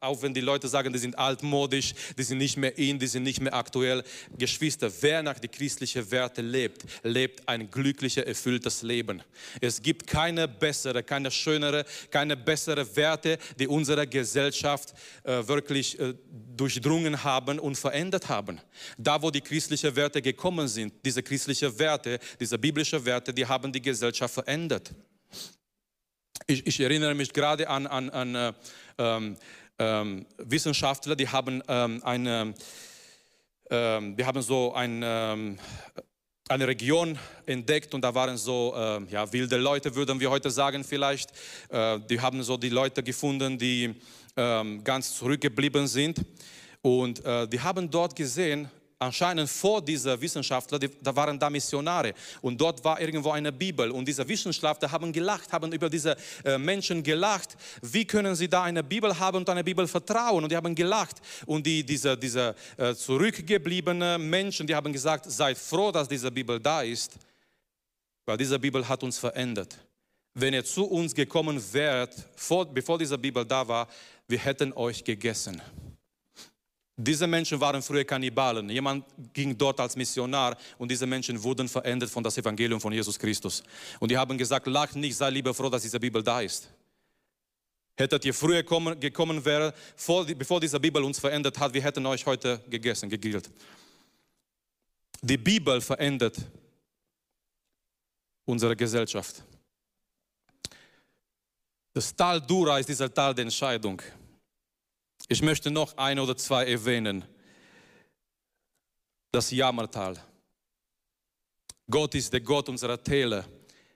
auch 0.02 0.22
wenn 0.22 0.34
die 0.34 0.42
Leute 0.42 0.68
sagen, 0.68 0.94
die 0.94 1.00
sind 1.00 1.18
altmodisch, 1.18 1.94
die 2.18 2.24
sind 2.24 2.38
nicht 2.38 2.56
mehr 2.58 2.78
in, 2.78 3.00
die 3.00 3.08
sind 3.08 3.24
nicht 3.24 3.42
mehr 3.42 3.54
aktuell. 3.54 4.04
Geschwister, 4.38 4.90
wer 5.02 5.22
nach 5.22 5.40
die 5.40 5.50
christlichen 5.50 6.10
Werte 6.10 6.42
lebt, 6.42 6.86
lebt 7.04 7.48
ein 7.48 7.70
glückliches, 7.70 8.24
erfülltes 8.24 8.82
Leben. 8.82 9.22
Es 9.60 9.82
gibt 9.82 10.08
keine 10.08 10.48
bessere, 10.48 11.04
keine 11.04 11.30
schönere, 11.30 11.86
keine 12.10 12.38
bessere 12.38 12.96
Werte, 12.96 13.38
die 13.60 13.68
unsere 13.68 14.08
Gesellschaft 14.08 14.94
äh, 15.24 15.46
wirklich 15.46 16.00
äh, 16.00 16.14
durchdrungen 16.56 17.22
haben 17.22 17.60
und 17.60 17.76
verändert 17.76 18.30
haben. 18.30 18.62
Da, 18.98 19.22
wo 19.22 19.30
die 19.32 19.42
christlichen 19.42 19.94
Werte 19.96 20.22
gekommen 20.22 20.68
sind, 20.70 20.94
diese 21.04 21.22
christlichen 21.22 21.78
Werte, 21.78 22.20
diese 22.40 22.58
biblischen 22.58 23.04
Werte, 23.04 23.34
die 23.34 23.46
haben 23.46 23.72
die 23.72 23.82
Gesellschaft 23.82 24.34
verändert. 24.34 24.92
Ich, 26.48 26.66
ich 26.66 26.80
erinnere 26.80 27.14
mich 27.14 27.34
gerade 27.34 27.70
an, 27.70 27.86
an, 27.86 28.10
an 28.10 28.36
äh, 28.36 28.54
ähm, 28.98 29.38
ähm, 29.80 30.26
Wissenschaftler, 30.38 31.16
die 31.16 31.28
haben 31.28 31.64
ähm, 31.68 32.02
eine, 32.04 32.54
ähm, 33.70 34.16
die 34.16 34.26
haben 34.26 34.42
so 34.42 34.74
ein, 34.74 35.02
ähm, 35.04 35.58
eine 36.50 36.68
Region 36.68 37.18
entdeckt 37.46 37.94
und 37.94 38.02
da 38.02 38.14
waren 38.14 38.38
so 38.38 38.74
äh, 38.76 39.02
ja, 39.12 39.32
wilde 39.32 39.58
Leute, 39.58 39.96
würden 39.96 40.20
wir 40.20 40.30
heute 40.30 40.52
sagen 40.52 40.84
vielleicht. 40.84 41.32
Äh, 41.70 42.00
die 42.10 42.20
haben 42.20 42.44
so 42.44 42.58
die 42.58 42.70
Leute 42.70 43.02
gefunden, 43.02 43.58
die 43.58 43.96
ähm, 44.36 44.84
ganz 44.84 45.16
zurückgeblieben 45.16 45.88
sind 45.88 46.26
und 46.82 47.24
äh, 47.26 47.48
die 47.48 47.60
haben 47.60 47.90
dort 47.90 48.16
gesehen, 48.16 48.70
anscheinend 49.00 49.50
vor 49.50 49.82
dieser 49.82 50.20
Wissenschaftler, 50.20 50.78
die, 50.78 50.90
da 51.02 51.16
waren 51.16 51.40
da 51.40 51.50
Missionare 51.50 52.14
und 52.42 52.60
dort 52.60 52.84
war 52.84 53.00
irgendwo 53.00 53.32
eine 53.32 53.52
Bibel 53.52 53.90
und 53.92 54.06
diese 54.06 54.28
Wissenschaftler 54.28 54.92
haben 54.92 55.12
gelacht, 55.14 55.52
haben 55.54 55.72
über 55.72 55.90
diese 55.90 56.18
äh, 56.44 56.58
Menschen 56.58 57.02
gelacht. 57.02 57.56
Wie 57.82 58.06
können 58.06 58.36
sie 58.36 58.50
da 58.50 58.64
eine 58.64 58.84
Bibel 58.84 59.18
haben 59.18 59.38
und 59.38 59.50
eine 59.50 59.64
Bibel 59.64 59.88
vertrauen? 59.88 60.44
Und 60.44 60.52
die 60.52 60.58
haben 60.58 60.76
gelacht 60.76 61.16
und 61.46 61.66
die, 61.66 61.84
diese, 61.84 62.18
diese 62.18 62.54
äh, 62.78 62.94
zurückgebliebenen 62.94 64.30
Menschen, 64.30 64.68
die 64.68 64.76
haben 64.76 64.92
gesagt, 64.92 65.32
seid 65.32 65.58
froh, 65.58 65.92
dass 65.92 66.08
diese 66.08 66.30
Bibel 66.30 66.60
da 66.60 66.82
ist, 66.82 67.14
weil 68.26 68.38
diese 68.38 68.60
Bibel 68.60 68.88
hat 68.88 69.02
uns 69.02 69.18
verändert. 69.18 69.78
Wenn 70.34 70.54
ihr 70.54 70.64
zu 70.64 70.86
uns 70.86 71.16
gekommen 71.16 71.62
wärt, 71.72 72.16
vor, 72.36 72.66
bevor 72.66 72.98
diese 72.98 73.18
Bibel 73.18 73.46
da 73.46 73.68
war, 73.68 73.88
wir 74.28 74.38
hätten 74.38 74.74
euch 74.74 75.04
gegessen. 75.04 75.62
Diese 77.02 77.28
Menschen 77.28 77.62
waren 77.62 77.82
früher 77.82 78.04
Kannibalen. 78.04 78.70
Jemand 78.70 79.06
ging 79.32 79.58
dort 79.58 79.80
als 79.80 79.96
Missionar 79.96 80.58
und 80.78 80.92
diese 80.92 81.08
Menschen 81.08 81.42
wurden 81.42 81.70
verändert 81.70 82.10
von 82.10 82.22
das 82.22 82.38
Evangelium 82.38 82.82
von 82.82 82.92
Jesus 82.92 83.18
Christus. 83.18 83.64
Und 84.02 84.12
die 84.12 84.18
haben 84.18 84.38
gesagt, 84.38 84.68
lacht 84.68 84.98
nicht, 84.98 85.16
sei 85.16 85.30
lieber 85.30 85.54
froh, 85.54 85.70
dass 85.70 85.82
diese 85.82 85.98
Bibel 85.98 86.22
da 86.22 86.42
ist. 86.42 86.70
Hättet 87.96 88.26
ihr 88.26 88.34
früher 88.34 88.64
kommen, 88.64 89.00
gekommen 89.00 89.44
wäre, 89.46 89.74
vor, 89.96 90.26
bevor 90.26 90.60
diese 90.60 90.78
Bibel 90.78 91.02
uns 91.02 91.20
verändert 91.20 91.58
hat, 91.58 91.74
wir 91.74 91.82
hätten 91.82 92.06
euch 92.06 92.26
heute 92.26 92.62
gegessen, 92.70 93.10
gegrillt. 93.10 93.50
Die 95.22 95.38
Bibel 95.38 95.80
verändert 95.80 96.36
unsere 98.44 98.76
Gesellschaft. 98.76 99.42
Das 101.94 102.14
Tal 102.14 102.42
Dura 102.42 102.78
ist 102.78 102.90
dieser 102.90 103.14
Tal 103.14 103.34
der 103.34 103.44
Entscheidung. 103.44 104.02
Ich 105.32 105.44
möchte 105.44 105.70
noch 105.70 105.96
ein 105.96 106.18
oder 106.18 106.36
zwei 106.36 106.66
erwähnen. 106.66 107.24
Das 109.32 109.52
Jammertal. 109.52 110.18
Gott 111.90 112.16
ist 112.16 112.34
der 112.34 112.42
Gott 112.42 112.68
unserer 112.68 113.02
Täler 113.02 113.46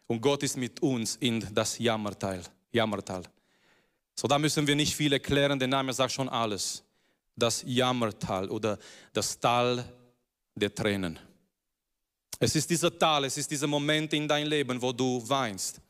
und 0.05 0.21
Gott 0.21 0.43
ist 0.43 0.57
mit 0.57 0.79
uns 0.83 1.15
in 1.15 1.43
das 1.51 1.79
Jammertal. 1.79 2.43
Jammertal. 2.71 3.23
So, 4.15 4.27
da 4.27 4.37
müssen 4.37 4.67
wir 4.67 4.75
nicht 4.75 4.95
viel 4.95 5.11
erklären, 5.11 5.57
der 5.57 5.67
Name 5.67 5.91
sagt 5.91 6.11
schon 6.11 6.29
alles. 6.29 6.83
Das 7.35 7.63
Jammertal 7.65 8.47
oder 8.51 8.77
das 9.11 9.39
Tal 9.39 9.83
der 10.53 10.73
Tränen. 10.73 11.17
Es 12.39 12.55
ist 12.55 12.69
dieser 12.69 12.95
Tal, 12.95 13.25
es 13.25 13.37
ist 13.37 13.49
dieser 13.49 13.65
Moment 13.65 14.13
in 14.13 14.27
dein 14.27 14.45
Leben, 14.45 14.79
wo 14.79 14.91
du 14.91 15.27
weinst. 15.27 15.81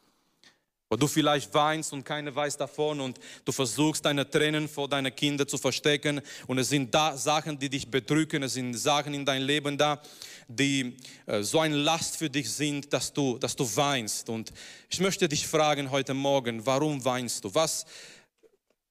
Wo 0.90 0.96
du 0.96 1.08
vielleicht 1.08 1.54
weinst 1.54 1.92
und 1.94 2.04
keiner 2.04 2.36
weiß 2.36 2.58
davon 2.58 3.00
und 3.02 3.20
du 3.46 3.52
versuchst 3.52 4.06
deine 4.06 4.30
Tränen 4.30 4.68
vor 4.68 4.88
deinen 4.88 5.16
Kindern 5.16 5.48
zu 5.48 5.58
verstecken 5.58 6.22
und 6.46 6.60
es 6.60 6.70
sind 6.70 6.94
da 6.94 7.18
Sachen, 7.18 7.58
die 7.58 7.70
dich 7.70 7.90
bedrücken, 7.90 8.44
es 8.44 8.54
sind 8.54 8.74
Sachen 8.76 9.14
in 9.14 9.26
dein 9.26 9.42
Leben 9.42 9.78
da, 9.78 10.02
die 10.48 10.98
äh, 11.26 11.42
so 11.42 11.60
eine 11.60 11.78
Last 11.78 12.18
für 12.18 12.30
dich 12.30 12.52
sind, 12.52 12.92
dass 12.94 13.12
du, 13.12 13.38
dass 13.38 13.56
du 13.56 13.64
weinst. 13.76 14.30
Und 14.30 14.52
ich 14.90 15.00
möchte 15.00 15.28
dich 15.28 15.48
fragen 15.48 15.90
heute 15.90 16.14
Morgen, 16.14 16.66
warum 16.66 17.04
weinst 17.04 17.44
du? 17.44 17.56
Was, 17.56 17.86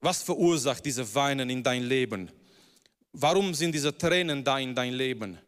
was 0.01 0.23
verursacht 0.23 0.85
diese 0.85 1.15
Weinen 1.15 1.51
in 1.51 1.63
dein 1.63 1.85
Leben? 1.85 2.31
Warum 3.13 3.55
sind 3.55 3.75
diese 3.75 3.97
Tränen 3.97 4.43
da 4.43 4.59
in 4.59 4.75
dein 4.75 4.95
Leben? 4.95 5.39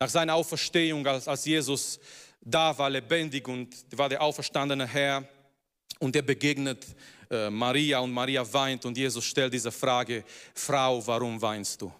Nach 0.00 0.08
seiner 0.08 0.34
Auferstehung, 0.34 1.06
als, 1.06 1.28
als 1.28 1.44
Jesus 1.44 1.98
da 2.40 2.76
war, 2.76 2.90
lebendig 2.90 3.48
und 3.48 3.74
war 3.96 4.08
der 4.08 4.20
auferstandene 4.20 4.86
Herr, 4.86 5.26
und 5.98 6.14
er 6.16 6.22
begegnet 6.22 6.86
äh, 7.30 7.50
Maria 7.50 7.98
und 8.00 8.12
Maria 8.12 8.50
weint 8.52 8.84
und 8.84 8.96
Jesus 8.96 9.24
stellt 9.24 9.52
diese 9.52 9.72
Frage, 9.72 10.24
Frau, 10.54 11.04
warum 11.06 11.40
weinst 11.40 11.80
du? 11.80 11.92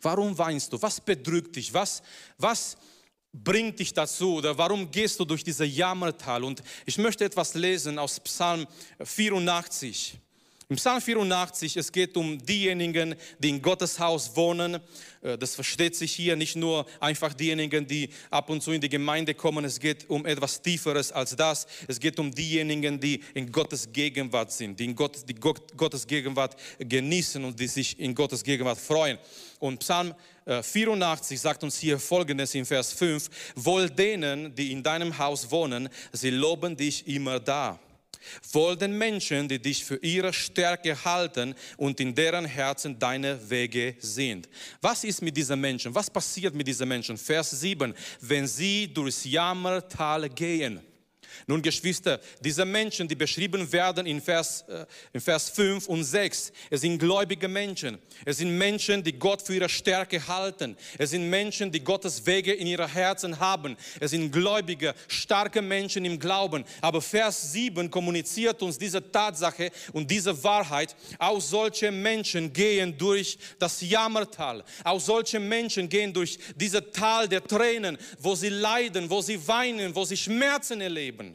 Warum 0.00 0.36
weinst 0.36 0.72
du? 0.72 0.80
Was 0.80 1.00
bedrückt 1.00 1.56
dich? 1.56 1.72
Was, 1.72 2.02
was 2.38 2.76
bringt 3.32 3.78
dich 3.78 3.92
dazu 3.92 4.36
oder 4.36 4.56
warum 4.56 4.90
gehst 4.90 5.18
du 5.18 5.24
durch 5.24 5.42
diese 5.42 5.64
Jammertal? 5.64 6.44
Und 6.44 6.62
ich 6.84 6.98
möchte 6.98 7.24
etwas 7.24 7.54
lesen 7.54 7.98
aus 7.98 8.20
Psalm 8.20 8.66
84. 9.02 10.18
Im 10.68 10.74
Psalm 10.74 11.00
84, 11.00 11.76
es 11.76 11.92
geht 11.92 12.16
um 12.16 12.44
diejenigen, 12.44 13.14
die 13.38 13.50
in 13.50 13.62
Gottes 13.62 14.00
Haus 14.00 14.34
wohnen. 14.34 14.80
Äh, 15.22 15.38
das 15.38 15.54
versteht 15.54 15.94
sich 15.94 16.12
hier 16.12 16.34
nicht 16.34 16.56
nur 16.56 16.86
einfach 16.98 17.34
diejenigen, 17.34 17.86
die 17.86 18.08
ab 18.30 18.50
und 18.50 18.60
zu 18.60 18.72
in 18.72 18.80
die 18.80 18.88
Gemeinde 18.88 19.32
kommen. 19.34 19.64
Es 19.64 19.78
geht 19.78 20.10
um 20.10 20.26
etwas 20.26 20.60
Tieferes 20.60 21.12
als 21.12 21.36
das. 21.36 21.68
Es 21.86 22.00
geht 22.00 22.18
um 22.18 22.34
diejenigen, 22.34 22.98
die 22.98 23.20
in 23.34 23.52
Gottes 23.52 23.92
Gegenwart 23.92 24.50
sind, 24.50 24.80
die, 24.80 24.86
in 24.86 24.96
Gott, 24.96 25.18
die 25.28 25.36
Gottes 25.36 26.04
Gegenwart 26.04 26.56
genießen 26.80 27.44
und 27.44 27.60
die 27.60 27.68
sich 27.68 28.00
in 28.00 28.12
Gottes 28.12 28.42
Gegenwart 28.42 28.78
freuen. 28.78 29.18
Und 29.60 29.78
Psalm 29.78 30.16
84 30.46 31.36
äh, 31.36 31.38
sagt 31.38 31.62
uns 31.62 31.78
hier 31.78 32.00
Folgendes 32.00 32.56
in 32.56 32.66
Vers 32.66 32.92
5. 32.92 33.30
Wohl 33.54 33.88
denen, 33.88 34.52
die 34.52 34.72
in 34.72 34.82
deinem 34.82 35.16
Haus 35.16 35.48
wohnen, 35.48 35.88
sie 36.10 36.30
loben 36.30 36.76
dich 36.76 37.06
immer 37.06 37.38
da. 37.38 37.78
Wohl 38.52 38.76
den 38.76 38.96
Menschen, 38.96 39.48
die 39.48 39.58
dich 39.58 39.84
für 39.84 39.96
ihre 39.96 40.32
Stärke 40.32 41.04
halten 41.04 41.54
und 41.76 42.00
in 42.00 42.14
deren 42.14 42.44
Herzen 42.44 42.98
deine 42.98 43.50
Wege 43.50 43.96
sind. 43.98 44.48
Was 44.80 45.04
ist 45.04 45.22
mit 45.22 45.36
diesen 45.36 45.60
Menschen? 45.60 45.94
Was 45.94 46.10
passiert 46.10 46.54
mit 46.54 46.66
diesen 46.66 46.88
Menschen? 46.88 47.16
Vers 47.16 47.50
7. 47.50 47.94
Wenn 48.20 48.46
sie 48.46 48.92
durchs 48.92 49.24
Jammertal 49.24 50.28
gehen. 50.28 50.80
Nun, 51.46 51.62
Geschwister, 51.62 52.20
diese 52.40 52.64
Menschen, 52.64 53.08
die 53.08 53.14
beschrieben 53.14 53.70
werden 53.72 54.06
in 54.06 54.20
Vers, 54.20 54.64
äh, 54.68 54.86
in 55.12 55.20
Vers 55.20 55.50
5 55.50 55.86
und 55.88 56.04
6, 56.04 56.52
es 56.70 56.80
sind 56.80 56.98
gläubige 56.98 57.48
Menschen. 57.48 57.98
Es 58.24 58.38
sind 58.38 58.56
Menschen, 58.56 59.02
die 59.02 59.12
Gott 59.12 59.42
für 59.42 59.54
ihre 59.54 59.68
Stärke 59.68 60.26
halten. 60.26 60.76
Es 60.98 61.10
sind 61.10 61.28
Menschen, 61.28 61.70
die 61.70 61.80
Gottes 61.80 62.24
Wege 62.26 62.52
in 62.52 62.66
ihren 62.66 62.88
Herzen 62.88 63.38
haben. 63.38 63.76
Es 64.00 64.10
sind 64.10 64.30
gläubige, 64.30 64.94
starke 65.08 65.62
Menschen 65.62 66.04
im 66.04 66.18
Glauben. 66.18 66.64
Aber 66.80 67.00
Vers 67.00 67.52
7 67.52 67.90
kommuniziert 67.90 68.62
uns 68.62 68.78
diese 68.78 69.10
Tatsache 69.10 69.70
und 69.92 70.10
diese 70.10 70.42
Wahrheit. 70.44 70.94
Auch 71.18 71.40
solche 71.40 71.90
Menschen 71.90 72.52
gehen 72.52 72.96
durch 72.96 73.38
das 73.58 73.80
Jammertal. 73.80 74.64
Auch 74.84 75.00
solche 75.00 75.40
Menschen 75.40 75.88
gehen 75.88 76.12
durch 76.12 76.38
dieses 76.54 76.82
Tal 76.92 77.28
der 77.28 77.42
Tränen, 77.42 77.98
wo 78.18 78.34
sie 78.34 78.48
leiden, 78.48 79.08
wo 79.10 79.20
sie 79.20 79.46
weinen, 79.48 79.94
wo 79.94 80.04
sie 80.04 80.16
Schmerzen 80.16 80.80
erleben. 80.80 81.25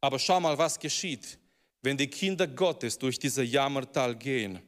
Aber 0.00 0.18
schau 0.18 0.40
mal, 0.40 0.56
was 0.56 0.78
geschieht, 0.78 1.38
wenn 1.82 1.96
die 1.96 2.06
Kinder 2.06 2.46
Gottes 2.46 2.98
durch 2.98 3.18
diese 3.18 3.42
Jammertal 3.42 4.14
gehen. 4.14 4.60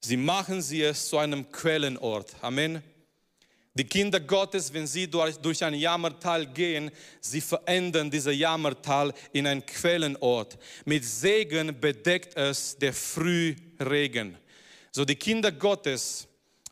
Sie 0.00 0.16
machen 0.16 0.62
sie 0.62 0.82
es 0.82 1.08
zu 1.08 1.18
einem 1.18 1.50
Quellenort. 1.50 2.34
Amen. 2.40 2.82
Die 3.74 3.84
Kinder 3.84 4.18
Gottes, 4.18 4.72
wenn 4.72 4.86
sie 4.86 5.08
durch 5.08 5.62
ein 5.62 5.74
Jammertal 5.74 6.46
gehen, 6.46 6.90
sie 7.20 7.40
verändern 7.40 8.10
diese 8.10 8.32
Jammertal 8.32 9.14
in 9.32 9.46
ein 9.46 9.64
Quellenort. 9.64 10.58
Mit 10.84 11.04
Segen 11.04 11.78
bedeckt 11.78 12.36
es 12.36 12.76
der 12.76 12.92
Frühregen. 12.92 14.36
So 14.90 15.04
die 15.04 15.14
Kinder 15.14 15.52
Gottes 15.52 16.26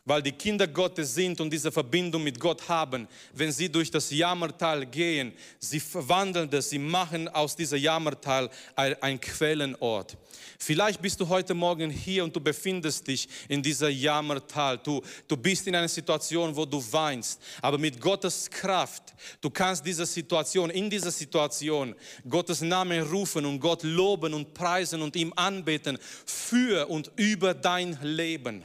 weil 0.09 0.23
die 0.23 0.31
Kinder 0.31 0.65
Gottes 0.65 1.13
sind 1.13 1.39
und 1.39 1.53
diese 1.53 1.71
Verbindung 1.71 2.23
mit 2.23 2.39
Gott 2.39 2.67
haben, 2.67 3.07
wenn 3.31 3.51
sie 3.51 3.71
durch 3.71 3.91
das 3.91 4.09
Jammertal 4.09 4.83
gehen, 4.87 5.33
sie 5.59 5.79
verwandeln 5.79 6.49
das, 6.49 6.71
sie 6.71 6.79
machen 6.79 7.27
aus 7.27 7.55
diesem 7.55 7.77
Jammertal 7.77 8.49
ein 8.75 9.21
Quellenort. 9.21 10.17
Vielleicht 10.57 10.99
bist 10.99 11.19
du 11.19 11.29
heute 11.29 11.53
Morgen 11.53 11.91
hier 11.91 12.23
und 12.23 12.35
du 12.35 12.39
befindest 12.39 13.07
dich 13.07 13.29
in 13.47 13.61
dieser 13.61 13.89
Jammertal. 13.89 14.79
Du, 14.79 14.99
du 15.27 15.37
bist 15.37 15.67
in 15.67 15.75
einer 15.75 15.87
Situation, 15.87 16.55
wo 16.55 16.65
du 16.65 16.83
weinst, 16.91 17.39
aber 17.61 17.77
mit 17.77 18.01
Gottes 18.01 18.49
Kraft, 18.49 19.13
du 19.39 19.51
kannst 19.51 19.85
diese 19.85 20.07
Situation, 20.07 20.71
in 20.71 20.89
dieser 20.89 21.11
Situation 21.11 21.93
Gottes 22.27 22.61
Namen 22.61 23.03
rufen 23.03 23.45
und 23.45 23.59
Gott 23.59 23.83
loben 23.83 24.33
und 24.33 24.55
preisen 24.55 25.03
und 25.03 25.15
ihm 25.15 25.31
anbeten 25.35 25.99
für 26.25 26.87
und 26.89 27.11
über 27.15 27.53
dein 27.53 27.95
Leben. 28.01 28.63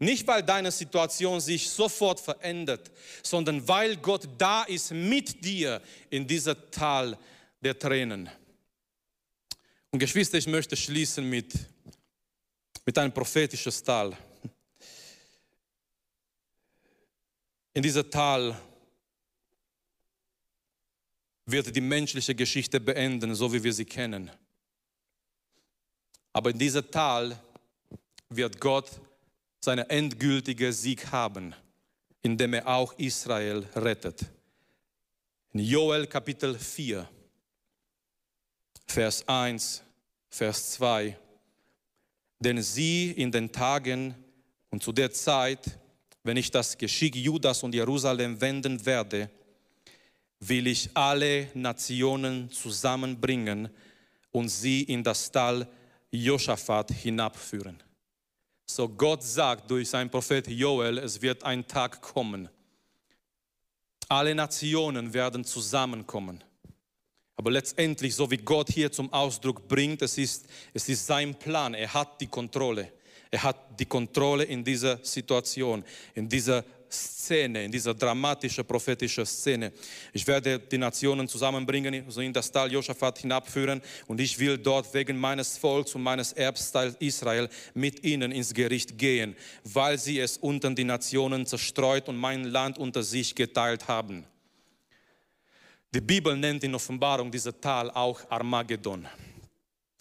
Nicht, 0.00 0.26
weil 0.26 0.42
deine 0.42 0.70
Situation 0.70 1.40
sich 1.40 1.68
sofort 1.68 2.20
verändert, 2.20 2.90
sondern 3.22 3.66
weil 3.66 3.96
Gott 3.96 4.28
da 4.38 4.62
ist 4.64 4.92
mit 4.92 5.44
dir 5.44 5.82
in 6.08 6.26
dieser 6.26 6.70
Tal 6.70 7.18
der 7.60 7.78
Tränen. 7.78 8.30
Und 9.90 9.98
Geschwister, 9.98 10.38
ich 10.38 10.46
möchte 10.46 10.76
schließen 10.76 11.28
mit, 11.28 11.52
mit 12.84 12.96
einem 12.96 13.12
prophetischen 13.12 13.72
Tal. 13.84 14.16
In 17.74 17.82
dieser 17.82 18.08
Tal 18.08 18.60
wird 21.46 21.74
die 21.74 21.80
menschliche 21.80 22.34
Geschichte 22.34 22.78
beenden, 22.78 23.34
so 23.34 23.52
wie 23.52 23.62
wir 23.62 23.72
sie 23.72 23.84
kennen. 23.84 24.30
Aber 26.32 26.50
in 26.50 26.58
dieser 26.58 26.88
Tal 26.88 27.40
wird 28.28 28.60
Gott 28.60 28.90
seinen 29.60 29.88
endgültigen 29.90 30.72
Sieg 30.72 31.10
haben, 31.10 31.54
indem 32.22 32.54
er 32.54 32.66
auch 32.66 32.92
Israel 32.98 33.66
rettet. 33.74 34.24
In 35.52 35.60
Joel 35.60 36.06
Kapitel 36.06 36.58
4, 36.58 37.08
Vers 38.86 39.26
1, 39.26 39.82
Vers 40.28 40.72
2. 40.72 41.16
Denn 42.38 42.62
sie 42.62 43.10
in 43.12 43.32
den 43.32 43.50
Tagen 43.50 44.14
und 44.70 44.82
zu 44.82 44.92
der 44.92 45.10
Zeit, 45.10 45.78
wenn 46.22 46.36
ich 46.36 46.50
das 46.50 46.76
Geschick 46.76 47.16
Judas 47.16 47.62
und 47.62 47.74
Jerusalem 47.74 48.40
wenden 48.40 48.84
werde, 48.84 49.30
will 50.40 50.66
ich 50.68 50.90
alle 50.94 51.48
Nationen 51.54 52.50
zusammenbringen 52.50 53.68
und 54.30 54.48
sie 54.48 54.82
in 54.82 55.02
das 55.02 55.32
Tal 55.32 55.66
Josaphat 56.10 56.92
hinabführen. 56.92 57.82
So 58.70 58.88
Gott 58.88 59.22
sagt 59.22 59.70
durch 59.70 59.88
seinen 59.88 60.10
Prophet 60.10 60.46
Joel, 60.46 60.98
es 60.98 61.22
wird 61.22 61.42
ein 61.42 61.66
Tag 61.66 62.02
kommen. 62.02 62.48
Alle 64.08 64.34
Nationen 64.34 65.14
werden 65.14 65.44
zusammenkommen. 65.44 66.44
Aber 67.36 67.50
letztendlich, 67.50 68.14
so 68.14 68.30
wie 68.30 68.36
Gott 68.36 68.68
hier 68.68 68.92
zum 68.92 69.12
Ausdruck 69.12 69.68
bringt, 69.68 70.02
es 70.02 70.18
ist, 70.18 70.46
es 70.74 70.88
ist 70.88 71.06
sein 71.06 71.34
Plan. 71.38 71.72
Er 71.72 71.94
hat 71.94 72.20
die 72.20 72.26
Kontrolle. 72.26 72.92
Er 73.30 73.42
hat 73.42 73.80
die 73.80 73.86
Kontrolle 73.86 74.44
in 74.44 74.64
dieser 74.64 75.02
Situation, 75.04 75.84
in 76.14 76.28
dieser 76.28 76.64
Szene, 76.90 77.64
in 77.64 77.72
dieser 77.72 77.94
dramatischen 77.94 78.64
prophetischen 78.64 79.26
Szene. 79.26 79.72
Ich 80.12 80.26
werde 80.26 80.58
die 80.58 80.78
Nationen 80.78 81.28
zusammenbringen, 81.28 82.04
so 82.08 82.20
in 82.20 82.32
das 82.32 82.50
Tal 82.50 82.72
Josaphat 82.72 83.18
hinabführen 83.18 83.82
und 84.06 84.20
ich 84.20 84.38
will 84.38 84.58
dort 84.58 84.92
wegen 84.94 85.18
meines 85.18 85.58
Volks 85.58 85.94
und 85.94 86.02
meines 86.02 86.32
Erbsteils 86.32 86.96
Israel 86.98 87.48
mit 87.74 88.04
ihnen 88.04 88.32
ins 88.32 88.52
Gericht 88.52 88.96
gehen, 88.96 89.36
weil 89.64 89.98
sie 89.98 90.18
es 90.20 90.38
unter 90.38 90.70
die 90.70 90.84
Nationen 90.84 91.46
zerstreut 91.46 92.08
und 92.08 92.16
mein 92.16 92.44
Land 92.44 92.78
unter 92.78 93.02
sich 93.02 93.34
geteilt 93.34 93.88
haben. 93.88 94.24
Die 95.94 96.02
Bibel 96.02 96.36
nennt 96.36 96.62
in 96.64 96.74
Offenbarung 96.74 97.30
dieses 97.30 97.54
Tal 97.60 97.90
auch 97.90 98.20
Armageddon. 98.28 99.08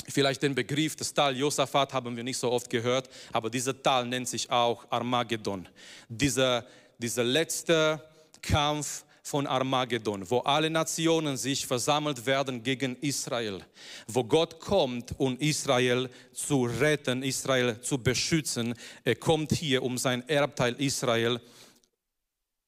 Vielleicht 0.10 0.42
den 0.42 0.56
Begriff 0.56 0.96
des 0.96 1.14
Tal 1.14 1.36
Josaphat 1.36 1.94
haben 1.94 2.16
wir 2.16 2.24
nicht 2.24 2.38
so 2.38 2.52
oft 2.52 2.70
gehört, 2.70 3.10
aber 3.34 3.50
dieser 3.50 3.82
Tal 3.82 4.06
nennt 4.06 4.28
sich 4.28 4.50
auch 4.50 4.86
Armageddon. 4.90 5.68
Dieser, 6.08 6.66
dieser 6.98 7.24
letzte 7.24 8.02
Kampf 8.42 9.04
von 9.22 9.46
Armageddon, 9.46 10.30
wo 10.30 10.40
alle 10.40 10.70
Nationen 10.70 11.36
sich 11.36 11.68
versammelt 11.68 12.26
werden 12.26 12.64
gegen 12.64 12.96
Israel, 13.02 13.62
wo 14.08 14.24
Gott 14.24 14.62
kommt, 14.62 15.14
um 15.18 15.38
Israel 15.40 16.10
zu 16.32 16.64
retten, 16.64 17.24
Israel 17.24 17.82
zu 17.82 17.98
beschützen. 17.98 18.74
Er 19.04 19.16
kommt 19.16 19.52
hier, 19.52 19.84
um 19.84 19.98
sein 19.98 20.28
Erbteil 20.30 20.76
Israel 20.80 21.40
zu 21.40 21.67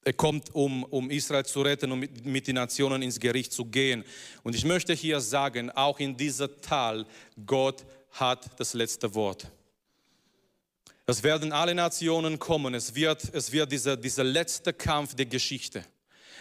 er 0.04 0.14
kommt, 0.14 0.54
um, 0.56 0.84
um 0.86 1.12
Israel 1.12 1.46
zu 1.46 1.62
retten 1.62 1.92
und 1.92 2.00
mit, 2.00 2.26
mit 2.26 2.48
den 2.48 2.56
Nationen 2.56 3.02
ins 3.02 3.20
Gericht 3.20 3.52
zu 3.52 3.66
gehen. 3.66 4.04
Und 4.44 4.56
ich 4.56 4.66
möchte 4.66 4.94
hier 4.94 5.20
sagen, 5.20 5.70
auch 5.72 6.00
in 6.00 6.16
dieser 6.16 6.62
Tal, 6.62 7.06
Gott 7.46 7.86
hat 8.12 8.60
das 8.60 8.74
letzte 8.74 9.14
Wort. 9.14 9.48
Es 11.06 11.24
werden 11.24 11.52
alle 11.52 11.76
Nationen 11.76 12.38
kommen. 12.40 12.76
Es 12.76 12.96
wird, 12.96 13.34
es 13.34 13.52
wird 13.52 13.72
dieser, 13.72 13.98
dieser 13.98 14.24
letzte 14.24 14.74
Kampf 14.74 15.16
der 15.16 15.26
Geschichte. 15.26 15.84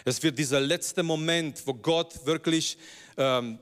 Es 0.05 0.23
wird 0.23 0.39
dieser 0.39 0.61
letzte 0.61 1.03
Moment, 1.03 1.67
wo 1.67 1.75
Gott 1.75 2.27
wirklich 2.27 2.79
ähm, 3.17 3.59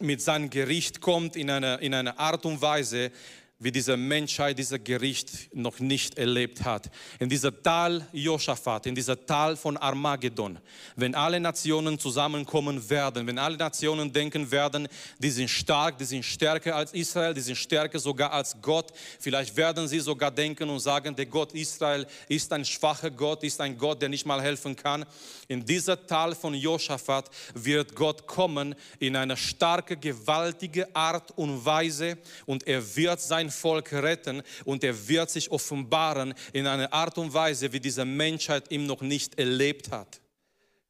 mit 0.00 0.22
seinem 0.22 0.50
Gericht 0.50 1.00
kommt 1.00 1.36
in 1.36 1.50
einer, 1.50 1.80
in 1.80 1.94
einer 1.94 2.18
Art 2.18 2.46
und 2.46 2.60
Weise, 2.62 3.12
wie 3.60 3.70
diese 3.70 3.96
Menschheit 3.96 4.58
dieser 4.58 4.78
Gericht 4.78 5.54
noch 5.54 5.78
nicht 5.80 6.16
erlebt 6.16 6.64
hat. 6.64 6.90
In 7.18 7.28
dieser 7.28 7.62
Tal 7.62 8.06
Josaphat, 8.10 8.86
in 8.86 8.94
dieser 8.94 9.24
Tal 9.26 9.54
von 9.54 9.76
Armageddon, 9.76 10.58
wenn 10.96 11.14
alle 11.14 11.38
Nationen 11.38 11.98
zusammenkommen 11.98 12.88
werden, 12.88 13.26
wenn 13.26 13.38
alle 13.38 13.58
Nationen 13.58 14.10
denken 14.10 14.50
werden, 14.50 14.88
die 15.18 15.30
sind 15.30 15.50
stark, 15.50 15.98
die 15.98 16.06
sind 16.06 16.24
stärker 16.24 16.74
als 16.74 16.94
Israel, 16.94 17.34
die 17.34 17.42
sind 17.42 17.56
stärker 17.56 17.98
sogar 17.98 18.32
als 18.32 18.56
Gott. 18.62 18.92
Vielleicht 19.18 19.54
werden 19.54 19.86
sie 19.86 20.00
sogar 20.00 20.30
denken 20.30 20.70
und 20.70 20.80
sagen, 20.80 21.14
der 21.14 21.26
Gott 21.26 21.52
Israel 21.52 22.06
ist 22.28 22.50
ein 22.54 22.64
schwacher 22.64 23.10
Gott, 23.10 23.44
ist 23.44 23.60
ein 23.60 23.76
Gott, 23.76 24.00
der 24.00 24.08
nicht 24.08 24.24
mal 24.24 24.40
helfen 24.40 24.74
kann. 24.74 25.04
In 25.48 25.62
dieser 25.66 26.06
Tal 26.06 26.34
von 26.34 26.54
Josaphat 26.54 27.28
wird 27.52 27.94
Gott 27.94 28.26
kommen 28.26 28.74
in 28.98 29.16
einer 29.16 29.36
starke, 29.36 29.98
gewaltige 29.98 30.94
Art 30.96 31.36
und 31.36 31.62
Weise 31.62 32.16
und 32.46 32.66
er 32.66 32.96
wird 32.96 33.20
sein 33.20 33.49
Volk 33.50 33.92
retten 33.92 34.42
und 34.64 34.84
er 34.84 35.08
wird 35.08 35.30
sich 35.30 35.50
offenbaren 35.50 36.34
in 36.52 36.66
einer 36.66 36.92
Art 36.92 37.18
und 37.18 37.32
Weise, 37.32 37.72
wie 37.72 37.80
diese 37.80 38.04
Menschheit 38.04 38.70
ihm 38.70 38.86
noch 38.86 39.00
nicht 39.00 39.38
erlebt 39.38 39.90
hat. 39.90 40.20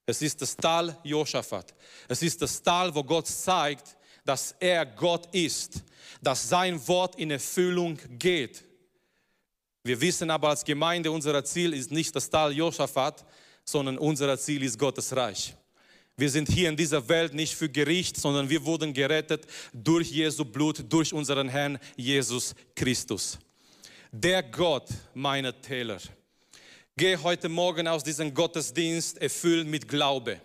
Es 0.06 0.22
ist 0.22 0.42
das 0.42 0.56
Tal 0.56 0.98
Josaphat. 1.04 1.74
Es 2.08 2.22
ist 2.22 2.42
das 2.42 2.62
Tal, 2.62 2.94
wo 2.94 3.04
Gott 3.04 3.28
zeigt, 3.28 3.96
dass 4.24 4.54
er 4.58 4.84
Gott 4.84 5.28
ist, 5.32 5.82
dass 6.20 6.48
sein 6.48 6.86
Wort 6.88 7.16
in 7.16 7.30
Erfüllung 7.30 7.98
geht. 8.18 8.64
Wir 9.82 10.00
wissen 10.00 10.30
aber 10.30 10.50
als 10.50 10.64
Gemeinde, 10.64 11.10
unser 11.10 11.42
Ziel 11.44 11.72
ist 11.72 11.90
nicht 11.90 12.14
das 12.14 12.28
Tal 12.28 12.52
Josaphat, 12.52 13.24
sondern 13.64 13.98
unser 13.98 14.38
Ziel 14.38 14.62
ist 14.62 14.78
Gottes 14.78 15.14
Reich. 15.14 15.54
Wir 16.20 16.28
sind 16.28 16.50
hier 16.50 16.68
in 16.68 16.76
dieser 16.76 17.08
Welt 17.08 17.32
nicht 17.32 17.54
für 17.54 17.70
Gericht, 17.70 18.14
sondern 18.14 18.50
wir 18.50 18.66
wurden 18.66 18.92
gerettet 18.92 19.46
durch 19.72 20.10
Jesu 20.10 20.44
Blut, 20.44 20.84
durch 20.86 21.14
unseren 21.14 21.48
Herrn 21.48 21.78
Jesus 21.96 22.54
Christus. 22.76 23.38
Der 24.12 24.42
Gott 24.42 24.86
meiner 25.14 25.58
Täler. 25.62 25.98
Geh 26.94 27.16
heute 27.16 27.48
Morgen 27.48 27.88
aus 27.88 28.04
diesem 28.04 28.34
Gottesdienst 28.34 29.16
erfüllt 29.16 29.66
mit 29.66 29.88
Glaube 29.88 30.42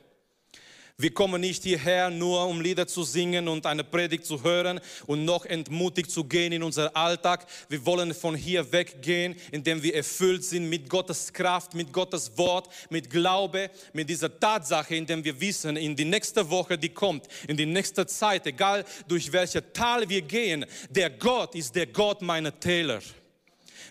wir 0.97 1.13
kommen 1.13 1.41
nicht 1.41 1.63
hierher 1.63 2.09
nur, 2.09 2.47
um 2.47 2.61
Lieder 2.61 2.87
zu 2.87 3.03
singen 3.03 3.49
und 3.49 3.65
eine 3.65 3.83
Predigt 3.83 4.25
zu 4.25 4.41
hören 4.43 4.79
und 5.05 5.25
noch 5.25 5.45
entmutigt 5.45 6.09
zu 6.09 6.23
gehen 6.23 6.53
in 6.53 6.63
unser 6.63 6.95
Alltag. 6.95 7.45
Wir 7.67 7.85
wollen 7.85 8.13
von 8.13 8.33
hier 8.33 8.71
weggehen, 8.71 9.35
indem 9.51 9.83
wir 9.83 9.93
erfüllt 9.93 10.45
sind 10.45 10.69
mit 10.69 10.89
Gottes 10.89 11.33
Kraft, 11.33 11.73
mit 11.73 11.91
Gottes 11.91 12.37
Wort, 12.37 12.69
mit 12.89 13.09
Glaube, 13.09 13.69
mit 13.91 14.09
dieser 14.09 14.39
Tatsache, 14.39 14.95
indem 14.95 15.21
wir 15.21 15.37
wissen, 15.41 15.75
in 15.75 15.97
die 15.97 16.05
nächste 16.05 16.49
Woche, 16.49 16.77
die 16.77 16.87
kommt, 16.87 17.27
in 17.45 17.57
die 17.57 17.65
nächste 17.65 18.07
Zeit, 18.07 18.47
egal 18.47 18.85
durch 19.05 19.29
welche 19.33 19.73
Tal 19.73 20.07
wir 20.07 20.21
gehen, 20.21 20.65
der 20.89 21.09
Gott 21.09 21.55
ist 21.55 21.75
der 21.75 21.87
Gott 21.87 22.21
meiner 22.21 22.57
Täler. 22.57 23.01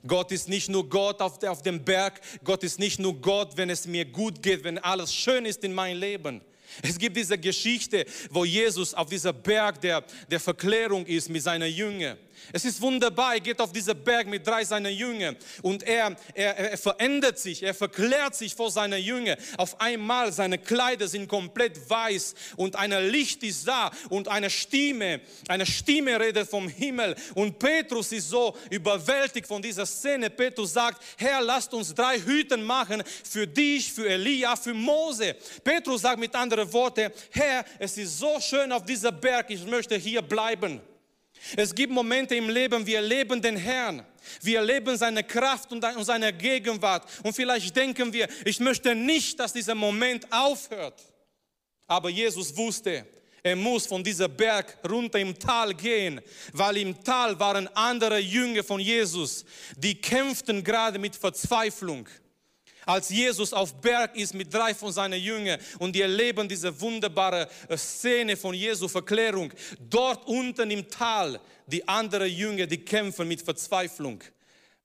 Gott 0.06 0.32
ist 0.32 0.48
nicht 0.48 0.70
nur 0.70 0.88
Gott 0.88 1.20
auf 1.20 1.60
dem 1.60 1.84
Berg, 1.84 2.22
Gott 2.42 2.64
ist 2.64 2.78
nicht 2.78 2.98
nur 2.98 3.14
Gott, 3.20 3.58
wenn 3.58 3.68
es 3.68 3.86
mir 3.86 4.06
gut 4.06 4.42
geht, 4.42 4.64
wenn 4.64 4.78
alles 4.78 5.14
schön 5.14 5.44
ist 5.44 5.64
in 5.64 5.74
meinem 5.74 6.00
Leben. 6.00 6.40
Es 6.82 6.98
gibt 6.98 7.16
diese 7.16 7.38
Geschichte, 7.38 8.04
wo 8.30 8.44
Jesus 8.44 8.94
auf 8.94 9.08
dieser 9.08 9.32
Berg 9.32 9.80
der, 9.80 10.04
der 10.30 10.40
Verklärung 10.40 11.06
ist 11.06 11.28
mit 11.28 11.42
seiner 11.42 11.66
Jünger. 11.66 12.16
Es 12.52 12.64
ist 12.64 12.80
wunderbar, 12.80 13.34
er 13.34 13.40
geht 13.40 13.60
auf 13.60 13.72
diesen 13.72 14.02
Berg 14.02 14.26
mit 14.26 14.46
drei 14.46 14.64
seiner 14.64 14.88
Jünger 14.88 15.34
und 15.62 15.82
er, 15.82 16.16
er, 16.34 16.56
er 16.56 16.78
verändert 16.78 17.38
sich, 17.38 17.62
er 17.62 17.74
verklärt 17.74 18.34
sich 18.34 18.54
vor 18.54 18.70
seiner 18.70 18.96
Jünger. 18.96 19.36
Auf 19.56 19.80
einmal 19.80 20.32
seine 20.32 20.58
Kleider 20.58 21.08
sind 21.08 21.28
komplett 21.28 21.88
weiß 21.88 22.34
und 22.56 22.76
ein 22.76 22.92
Licht 23.10 23.42
ist 23.42 23.66
da 23.66 23.90
und 24.08 24.28
eine 24.28 24.50
Stimme, 24.50 25.20
eine 25.48 25.66
Stimme 25.66 26.18
redet 26.20 26.48
vom 26.48 26.68
Himmel 26.68 27.16
und 27.34 27.58
Petrus 27.58 28.12
ist 28.12 28.28
so 28.28 28.56
überwältigt 28.70 29.46
von 29.46 29.62
dieser 29.62 29.86
Szene. 29.86 30.30
Petrus 30.30 30.72
sagt, 30.72 31.02
Herr, 31.16 31.42
lasst 31.42 31.72
uns 31.74 31.94
drei 31.94 32.18
Hüten 32.18 32.62
machen 32.62 33.02
für 33.24 33.46
dich, 33.46 33.92
für 33.92 34.08
Elia, 34.08 34.56
für 34.56 34.74
Mose. 34.74 35.36
Petrus 35.62 36.02
sagt 36.02 36.18
mit 36.18 36.34
anderen 36.34 36.72
Worten, 36.72 37.10
Herr, 37.30 37.64
es 37.78 37.96
ist 37.96 38.18
so 38.18 38.38
schön 38.40 38.72
auf 38.72 38.84
dieser 38.84 39.12
Berg, 39.12 39.50
ich 39.50 39.64
möchte 39.64 39.96
hier 39.96 40.22
bleiben. 40.22 40.80
Es 41.56 41.74
gibt 41.74 41.92
Momente 41.92 42.34
im 42.34 42.48
Leben, 42.48 42.86
wir 42.86 42.96
erleben 42.96 43.40
den 43.40 43.56
Herrn. 43.56 44.04
Wir 44.40 44.58
erleben 44.58 44.96
seine 44.96 45.22
Kraft 45.22 45.70
und 45.72 45.84
seine 46.04 46.32
Gegenwart. 46.32 47.06
Und 47.22 47.34
vielleicht 47.34 47.74
denken 47.76 48.12
wir, 48.12 48.28
ich 48.44 48.60
möchte 48.60 48.94
nicht, 48.94 49.38
dass 49.38 49.52
dieser 49.52 49.74
Moment 49.74 50.26
aufhört. 50.32 51.02
Aber 51.86 52.08
Jesus 52.08 52.56
wusste, 52.56 53.06
er 53.42 53.56
muss 53.56 53.86
von 53.86 54.02
diesem 54.02 54.34
Berg 54.34 54.78
runter 54.88 55.18
im 55.18 55.38
Tal 55.38 55.74
gehen, 55.74 56.22
weil 56.54 56.78
im 56.78 57.04
Tal 57.04 57.38
waren 57.38 57.68
andere 57.76 58.18
Jünger 58.18 58.64
von 58.64 58.80
Jesus, 58.80 59.44
die 59.76 60.00
kämpften 60.00 60.64
gerade 60.64 60.98
mit 60.98 61.14
Verzweiflung 61.14 62.08
als 62.86 63.08
Jesus 63.08 63.52
auf 63.52 63.74
Berg 63.80 64.16
ist 64.16 64.34
mit 64.34 64.52
drei 64.52 64.74
von 64.74 64.92
seinen 64.92 65.20
Jüngern 65.20 65.60
und 65.78 65.94
die 65.94 66.02
erleben 66.02 66.48
diese 66.48 66.78
wunderbare 66.80 67.48
äh, 67.68 67.76
Szene 67.76 68.36
von 68.36 68.54
Jesu 68.54 68.88
Verklärung. 68.88 69.52
Dort 69.78 70.26
unten 70.26 70.70
im 70.70 70.88
Tal, 70.88 71.40
die 71.66 71.86
anderen 71.88 72.30
Jünger, 72.30 72.66
die 72.66 72.78
kämpfen 72.78 73.26
mit 73.26 73.42
Verzweiflung, 73.42 74.22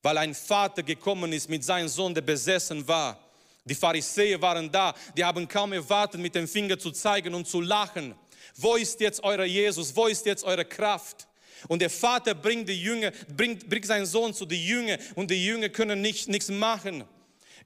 weil 0.02 0.18
ein 0.18 0.34
Vater 0.34 0.84
gekommen 0.84 1.34
ist 1.34 1.50
mit 1.50 1.64
seinem 1.64 1.88
Sohn, 1.88 2.14
der 2.14 2.22
besessen 2.22 2.88
war. 2.88 3.20
Die 3.66 3.76
Pharisäer 3.76 4.42
waren 4.42 4.72
da, 4.72 4.96
die 5.16 5.24
haben 5.24 5.48
kaum 5.48 5.74
erwartet, 5.74 6.20
mit 6.22 6.34
dem 6.34 6.48
Finger 6.48 6.80
zu 6.80 6.92
zeigen 6.92 7.34
und 7.36 7.48
zu 7.48 7.62
lachen. 7.62 8.16
Wo 8.56 8.76
ist 8.76 9.00
jetzt 9.00 9.24
euer 9.24 9.44
Jesus? 9.44 9.96
Wo 9.96 10.08
ist 10.08 10.26
jetzt 10.26 10.44
eure 10.44 10.66
Kraft? 10.66 11.28
Und 11.68 11.82
der 11.82 11.90
Vater 11.90 12.34
bringt 12.34 12.70
die 12.70 12.82
Jünger, 12.82 13.12
bringt, 13.36 13.70
bringt 13.70 13.86
seinen 13.86 14.06
Sohn 14.06 14.34
zu 14.34 14.46
den 14.46 14.62
Jüngern 14.62 15.00
und 15.16 15.30
die 15.30 15.46
Jünger 15.46 15.70
können 15.70 16.02
nicht, 16.02 16.30
nichts 16.30 16.50
machen. 16.50 17.04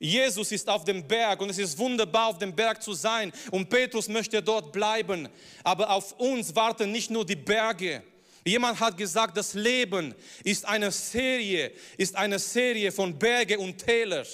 Jesus 0.04 0.52
ist 0.52 0.68
auf 0.68 0.84
dem 0.84 1.08
Berg 1.08 1.40
und 1.40 1.50
es 1.50 1.58
ist 1.58 1.78
wunderbar, 1.78 2.28
auf 2.28 2.38
dem 2.38 2.54
Berg 2.54 2.84
zu 2.84 2.94
sein. 2.94 3.32
Und 3.52 3.70
Petrus 3.70 4.10
möchte 4.10 4.44
dort 4.44 4.74
bleiben. 4.74 5.30
Aber 5.64 5.90
auf 5.90 6.12
uns 6.20 6.54
warten 6.54 6.92
nicht 6.92 7.10
nur 7.10 7.26
die 7.26 7.38
Berge. 7.38 8.04
Jemand 8.44 8.82
hat 8.82 8.98
gesagt, 8.98 9.38
das 9.38 9.54
Leben 9.54 10.14
ist 10.44 10.66
eine 10.66 10.92
Serie, 10.92 11.72
ist 11.96 12.18
eine 12.18 12.38
Serie 12.38 12.92
von 12.92 13.18
Berge 13.18 13.58
und 13.58 13.78
Täler. 13.78 14.26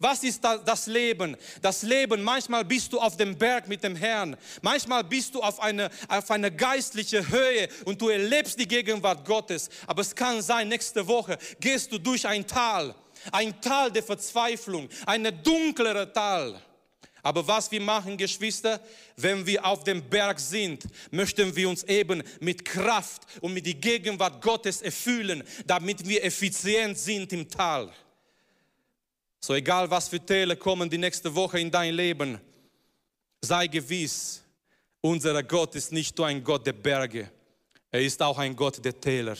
Was 0.00 0.24
ist 0.24 0.42
das 0.42 0.86
Leben? 0.86 1.36
Das 1.60 1.82
Leben, 1.82 2.22
manchmal 2.22 2.64
bist 2.64 2.90
du 2.90 2.98
auf 2.98 3.18
dem 3.18 3.36
Berg 3.36 3.68
mit 3.68 3.84
dem 3.84 3.94
Herrn, 3.94 4.38
manchmal 4.62 5.04
bist 5.04 5.34
du 5.34 5.42
auf 5.42 5.60
eine, 5.60 5.90
auf 6.08 6.30
eine 6.30 6.50
geistliche 6.50 7.28
Höhe 7.28 7.68
und 7.84 8.00
du 8.00 8.08
erlebst 8.08 8.58
die 8.58 8.66
Gegenwart 8.66 9.26
Gottes. 9.26 9.68
Aber 9.86 10.00
es 10.00 10.14
kann 10.14 10.40
sein, 10.40 10.68
nächste 10.68 11.06
Woche 11.06 11.36
gehst 11.60 11.92
du 11.92 11.98
durch 11.98 12.26
ein 12.26 12.46
Tal, 12.46 12.94
ein 13.32 13.60
Tal 13.60 13.90
der 13.90 14.02
Verzweiflung, 14.02 14.88
eine 15.06 15.32
dunklere 15.32 16.12
Tal. 16.12 16.60
Aber 17.22 17.46
was 17.48 17.70
wir 17.70 17.80
machen, 17.80 18.18
Geschwister, 18.18 18.78
wenn 19.16 19.46
wir 19.46 19.64
auf 19.64 19.82
dem 19.82 20.02
Berg 20.10 20.38
sind, 20.38 20.84
möchten 21.10 21.56
wir 21.56 21.70
uns 21.70 21.82
eben 21.84 22.22
mit 22.40 22.66
Kraft 22.66 23.22
und 23.40 23.54
mit 23.54 23.64
der 23.64 23.74
Gegenwart 23.74 24.42
Gottes 24.42 24.82
erfüllen, 24.82 25.42
damit 25.66 26.06
wir 26.06 26.22
effizient 26.22 26.98
sind 26.98 27.32
im 27.32 27.48
Tal. 27.48 27.90
So 29.40 29.54
egal 29.54 29.90
was 29.90 30.08
für 30.08 30.20
Täler 30.20 30.56
kommen 30.56 30.90
die 30.90 30.98
nächste 30.98 31.34
Woche 31.34 31.60
in 31.60 31.70
dein 31.70 31.94
Leben, 31.94 32.38
sei 33.40 33.68
gewiss, 33.68 34.42
unser 35.00 35.42
Gott 35.42 35.74
ist 35.74 35.92
nicht 35.92 36.16
nur 36.18 36.26
ein 36.26 36.44
Gott 36.44 36.66
der 36.66 36.72
Berge, 36.74 37.30
er 37.90 38.02
ist 38.02 38.20
auch 38.22 38.38
ein 38.38 38.54
Gott 38.54 38.84
der 38.84 39.00
Täler. 39.00 39.36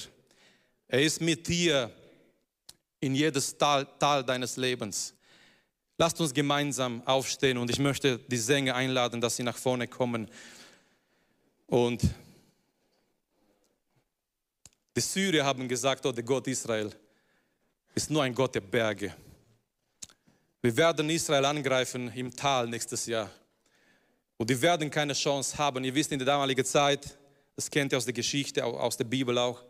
Er 0.89 1.03
ist 1.03 1.21
mit 1.21 1.49
dir 1.49 1.91
in 3.05 3.15
jedes 3.15 3.57
Tal, 3.57 3.87
Tal 3.99 4.25
deines 4.25 4.57
Lebens. 4.57 5.15
Lasst 5.97 6.21
uns 6.21 6.35
gemeinsam 6.35 7.03
aufstehen 7.07 7.59
und 7.59 7.71
ich 7.71 7.79
möchte 7.79 8.19
die 8.19 8.37
Sänger 8.37 8.75
einladen, 8.75 9.21
dass 9.21 9.37
sie 9.37 9.43
nach 9.43 9.57
vorne 9.57 9.87
kommen. 9.87 10.29
Und 11.67 12.03
die 14.97 15.01
Syrer 15.01 15.45
haben 15.45 15.69
gesagt, 15.69 16.05
oh, 16.07 16.13
der 16.13 16.25
Gott 16.25 16.47
Israel 16.49 16.91
ist 17.95 18.11
nur 18.11 18.23
ein 18.23 18.35
Gott 18.35 18.55
der 18.55 18.61
Berge. 18.61 19.15
Wir 20.63 20.77
werden 20.77 21.11
Israel 21.11 21.45
angreifen 21.45 22.11
im 22.15 22.35
Tal 22.35 22.67
nächstes 22.67 23.07
Jahr. 23.07 23.31
Und 24.37 24.51
die 24.51 24.61
werden 24.61 24.91
keine 24.91 25.13
Chance 25.13 25.57
haben. 25.59 25.85
Ihr 25.85 25.95
wisst, 25.95 26.11
in 26.11 26.19
der 26.19 26.27
damaligen 26.27 26.65
Zeit, 26.65 27.17
das 27.55 27.71
kennt 27.71 27.93
ihr 27.93 27.99
aus 27.99 28.05
der 28.05 28.15
Geschichte, 28.15 28.65
aus 28.65 28.97
der 28.97 29.05
Bibel 29.05 29.37
auch, 29.39 29.63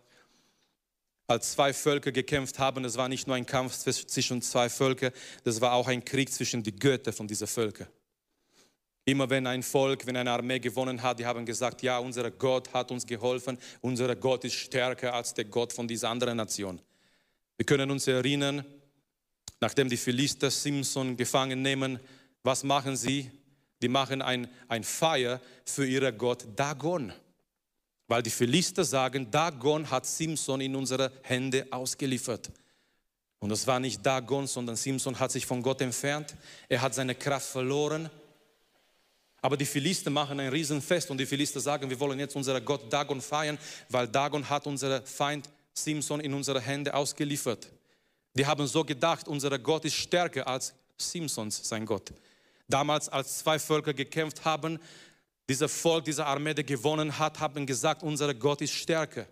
als 1.27 1.53
zwei 1.53 1.73
Völker 1.73 2.13
gekämpft 2.13 2.59
haben, 2.59 2.85
es 2.85 2.97
war 2.97 3.09
nicht 3.09 3.27
nur 3.27 3.37
ein 3.37 3.47
Kampf 3.47 3.77
zwischen 3.77 4.43
zwei 4.43 4.69
Völkern, 4.69 5.13
das 5.43 5.61
war 5.61 5.73
auch 5.73 5.89
ein 5.89 6.05
Krieg 6.05 6.33
zwischen 6.33 6.63
den 6.63 6.79
Göttern 6.79 7.15
von 7.15 7.27
diesen 7.27 7.47
Völkern. 7.47 7.89
Immer 9.07 9.29
wenn 9.29 9.47
ein 9.47 9.63
Volk, 9.63 10.07
wenn 10.07 10.17
eine 10.17 10.31
Armee 10.31 10.59
gewonnen 10.59 11.03
hat, 11.03 11.19
die 11.19 11.27
haben 11.27 11.45
gesagt, 11.45 11.83
ja, 11.83 11.99
unser 11.99 12.31
Gott 12.31 12.73
hat 12.73 12.91
uns 12.91 13.07
geholfen, 13.07 13.59
unser 13.81 14.15
Gott 14.17 14.45
ist 14.45 14.55
stärker 14.55 15.13
als 15.13 15.35
der 15.35 15.45
Gott 15.45 15.73
von 15.73 15.87
dieser 15.87 16.09
anderen 16.09 16.37
Nation. 16.37 16.81
Wir 17.57 17.67
können 17.67 17.91
uns 17.91 18.07
erinnern, 18.07 18.65
Nachdem 19.65 19.89
die 19.89 19.97
Philister 19.97 20.51
Simson 20.51 21.17
gefangen 21.17 21.63
nehmen, 21.63 21.99
was 22.43 22.65
machen 22.65 22.97
sie? 22.97 23.31
Die 23.81 23.89
machen 23.89 24.21
ein, 24.21 24.47
ein 24.69 24.85
Feier 24.85 25.41
für 25.65 25.87
ihren 25.87 26.19
Gott 26.19 26.47
Dagon. 26.55 27.15
Weil 28.07 28.23
die 28.23 28.31
Philister 28.31 28.85
sagen, 28.85 29.31
Dagon 29.31 29.91
hat 29.91 30.07
Simson 30.07 30.61
in 30.61 30.77
unsere 30.77 31.11
Hände 31.23 31.67
ausgeliefert. 31.71 32.51
Und 33.39 33.51
es 33.51 33.67
war 33.67 33.81
nicht 33.81 34.05
Dagon, 34.05 34.47
sondern 34.47 34.77
Simson 34.77 35.19
hat 35.19 35.31
sich 35.31 35.47
von 35.47 35.63
Gott 35.63 35.81
entfernt. 35.81 36.35
Er 36.69 36.81
hat 36.81 36.95
seine 36.95 37.15
Kraft 37.15 37.49
verloren. 37.49 38.11
Aber 39.43 39.57
die 39.59 39.67
Philister 39.67 40.09
machen 40.11 40.41
ein 40.41 40.49
Riesenfest 40.49 41.11
und 41.11 41.19
die 41.19 41.27
Philister 41.27 41.61
sagen, 41.61 41.91
wir 41.91 42.01
wollen 42.01 42.19
jetzt 42.19 42.35
unseren 42.35 42.65
Gott 42.65 42.91
Dagon 42.91 43.21
feiern, 43.21 43.59
weil 43.91 44.09
Dagon 44.09 44.49
hat 44.49 44.67
unseren 44.67 45.05
Feind 45.05 45.51
Simson 45.75 46.21
in 46.21 46.33
unsere 46.33 46.61
Hände 46.61 46.95
ausgeliefert. 46.95 47.69
Die 48.33 48.47
haben 48.47 48.67
so 48.67 48.85
gedacht, 48.85 49.29
unser 49.29 49.59
Gott 49.59 49.85
ist 49.85 49.95
stärker 49.97 50.47
als 50.47 50.73
Simpsons, 50.97 51.69
sein 51.69 51.85
Gott. 51.85 52.13
Damals, 52.69 53.09
als 53.09 53.41
zwei 53.41 53.59
Völker 53.59 53.93
gekämpft 53.93 54.45
haben, 54.45 54.79
dieser 55.49 55.69
Volk, 55.69 56.05
diese 56.05 56.25
Armee, 56.25 56.55
der 56.55 56.65
gewonnen 56.65 57.19
hat, 57.19 57.39
haben 57.41 57.67
gesagt, 57.67 58.03
unser 58.03 58.33
Gott 58.35 58.63
ist 58.63 58.73
stärker. 58.73 59.27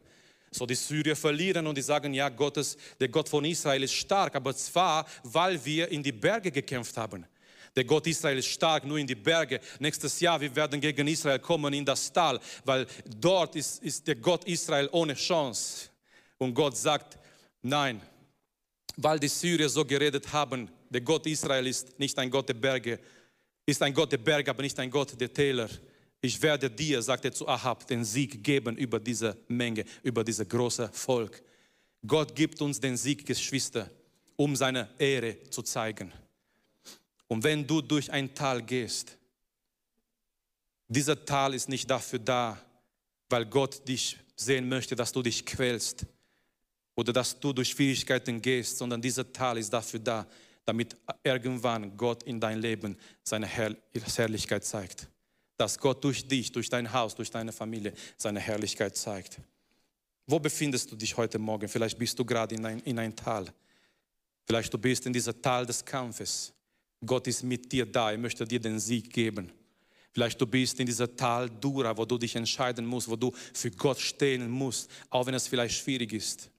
So 0.50 0.66
die 0.66 0.74
Syrier 0.74 1.16
verlieren 1.16 1.66
und 1.66 1.76
die 1.76 1.82
sagen, 1.82 2.12
ja, 2.12 2.28
Gottes, 2.28 2.76
der 3.00 3.08
Gott 3.08 3.28
von 3.28 3.44
Israel 3.44 3.82
ist 3.82 3.94
stark, 3.94 4.36
aber 4.36 4.54
zwar, 4.54 5.06
weil 5.22 5.64
wir 5.64 5.88
in 5.88 6.02
die 6.02 6.12
Berge 6.12 6.50
gekämpft 6.50 6.96
haben. 6.98 7.24
Der 7.74 7.84
Gott 7.84 8.06
Israel 8.06 8.36
ist 8.36 8.48
stark, 8.48 8.84
nur 8.84 8.98
in 8.98 9.06
die 9.06 9.14
Berge. 9.14 9.60
Nächstes 9.78 10.20
Jahr, 10.20 10.38
wir 10.38 10.54
werden 10.54 10.78
gegen 10.78 11.08
Israel 11.08 11.38
kommen 11.38 11.72
in 11.72 11.86
das 11.86 12.12
Tal, 12.12 12.38
weil 12.64 12.86
dort 13.18 13.56
ist, 13.56 13.82
ist 13.82 14.06
der 14.06 14.16
Gott 14.16 14.44
Israel 14.44 14.90
ohne 14.92 15.14
Chance. 15.14 15.88
Und 16.36 16.52
Gott 16.52 16.76
sagt, 16.76 17.18
nein, 17.62 18.02
weil 18.96 19.18
die 19.18 19.28
Syrier 19.28 19.70
so 19.70 19.86
geredet 19.86 20.30
haben, 20.34 20.70
der 20.90 21.00
Gott 21.00 21.26
Israel 21.26 21.66
ist 21.66 21.98
nicht 21.98 22.18
ein 22.18 22.30
Gott 22.30 22.48
der 22.50 22.54
Berge, 22.54 23.00
ist 23.64 23.80
ein 23.80 23.94
Gott 23.94 24.12
der 24.12 24.18
Berge, 24.18 24.50
aber 24.50 24.62
nicht 24.62 24.78
ein 24.78 24.90
Gott 24.90 25.18
der 25.18 25.32
Täler. 25.32 25.70
Ich 26.22 26.40
werde 26.40 26.70
dir, 26.70 27.02
sagt 27.02 27.24
er 27.24 27.32
zu 27.32 27.46
Ahab, 27.48 27.86
den 27.86 28.04
Sieg 28.04 28.42
geben 28.42 28.76
über 28.76 28.98
diese 28.98 29.36
Menge, 29.48 29.84
über 30.02 30.22
dieses 30.22 30.48
große 30.48 30.88
Volk. 30.92 31.42
Gott 32.06 32.34
gibt 32.34 32.62
uns 32.62 32.80
den 32.80 32.96
Sieg, 32.96 33.26
Geschwister, 33.26 33.90
um 34.36 34.56
seine 34.56 34.88
Ehre 34.98 35.36
zu 35.50 35.62
zeigen. 35.62 36.12
Und 37.26 37.42
wenn 37.44 37.66
du 37.66 37.82
durch 37.82 38.10
ein 38.10 38.32
Tal 38.34 38.62
gehst, 38.62 39.18
dieser 40.88 41.24
Tal 41.24 41.54
ist 41.54 41.68
nicht 41.68 41.90
dafür 41.90 42.20
da, 42.20 42.58
weil 43.28 43.44
Gott 43.44 43.86
dich 43.86 44.16
sehen 44.36 44.68
möchte, 44.68 44.94
dass 44.94 45.12
du 45.12 45.22
dich 45.22 45.44
quälst, 45.44 46.06
oder 46.94 47.12
dass 47.12 47.38
du 47.38 47.52
durch 47.52 47.70
Schwierigkeiten 47.70 48.40
gehst, 48.40 48.78
sondern 48.78 49.00
dieser 49.00 49.30
Tal 49.32 49.58
ist 49.58 49.72
dafür 49.72 50.00
da, 50.00 50.26
damit 50.64 50.96
irgendwann 51.24 51.96
Gott 51.96 52.22
in 52.22 52.38
dein 52.38 52.58
Leben 52.58 52.96
seine 53.24 53.46
Herr 53.46 53.74
Herrlichkeit 54.14 54.64
zeigt. 54.64 55.08
Dass 55.62 55.78
Gott 55.78 56.02
durch 56.02 56.26
dich, 56.26 56.50
durch 56.50 56.68
dein 56.68 56.92
Haus, 56.92 57.14
durch 57.14 57.30
deine 57.30 57.52
Familie 57.52 57.92
seine 58.16 58.40
Herrlichkeit 58.40 58.96
zeigt. 58.96 59.38
Wo 60.26 60.40
befindest 60.40 60.90
du 60.90 60.96
dich 60.96 61.16
heute 61.16 61.38
Morgen? 61.38 61.68
Vielleicht 61.68 61.96
bist 61.96 62.18
du 62.18 62.24
gerade 62.24 62.56
in 62.56 62.66
ein, 62.66 62.80
in 62.80 62.98
ein 62.98 63.14
Tal. 63.14 63.46
Vielleicht 64.44 64.74
du 64.74 64.78
bist 64.78 65.06
in 65.06 65.12
dieser 65.12 65.40
Tal 65.40 65.64
des 65.64 65.84
Kampfes. 65.84 66.52
Gott 67.06 67.28
ist 67.28 67.44
mit 67.44 67.70
dir 67.70 67.86
da, 67.86 68.10
er 68.10 68.18
möchte 68.18 68.44
dir 68.44 68.58
den 68.58 68.80
Sieg 68.80 69.12
geben. 69.12 69.52
Vielleicht 70.10 70.40
du 70.40 70.48
bist 70.48 70.80
in 70.80 70.86
dieser 70.86 71.14
Tal 71.14 71.48
Dura, 71.48 71.96
wo 71.96 72.04
du 72.06 72.18
dich 72.18 72.34
entscheiden 72.34 72.84
musst, 72.84 73.08
wo 73.08 73.14
du 73.14 73.30
für 73.54 73.70
Gott 73.70 74.00
stehen 74.00 74.50
musst, 74.50 74.90
auch 75.10 75.26
wenn 75.26 75.34
es 75.34 75.46
vielleicht 75.46 75.76
schwierig 75.76 76.12
ist. 76.12 76.50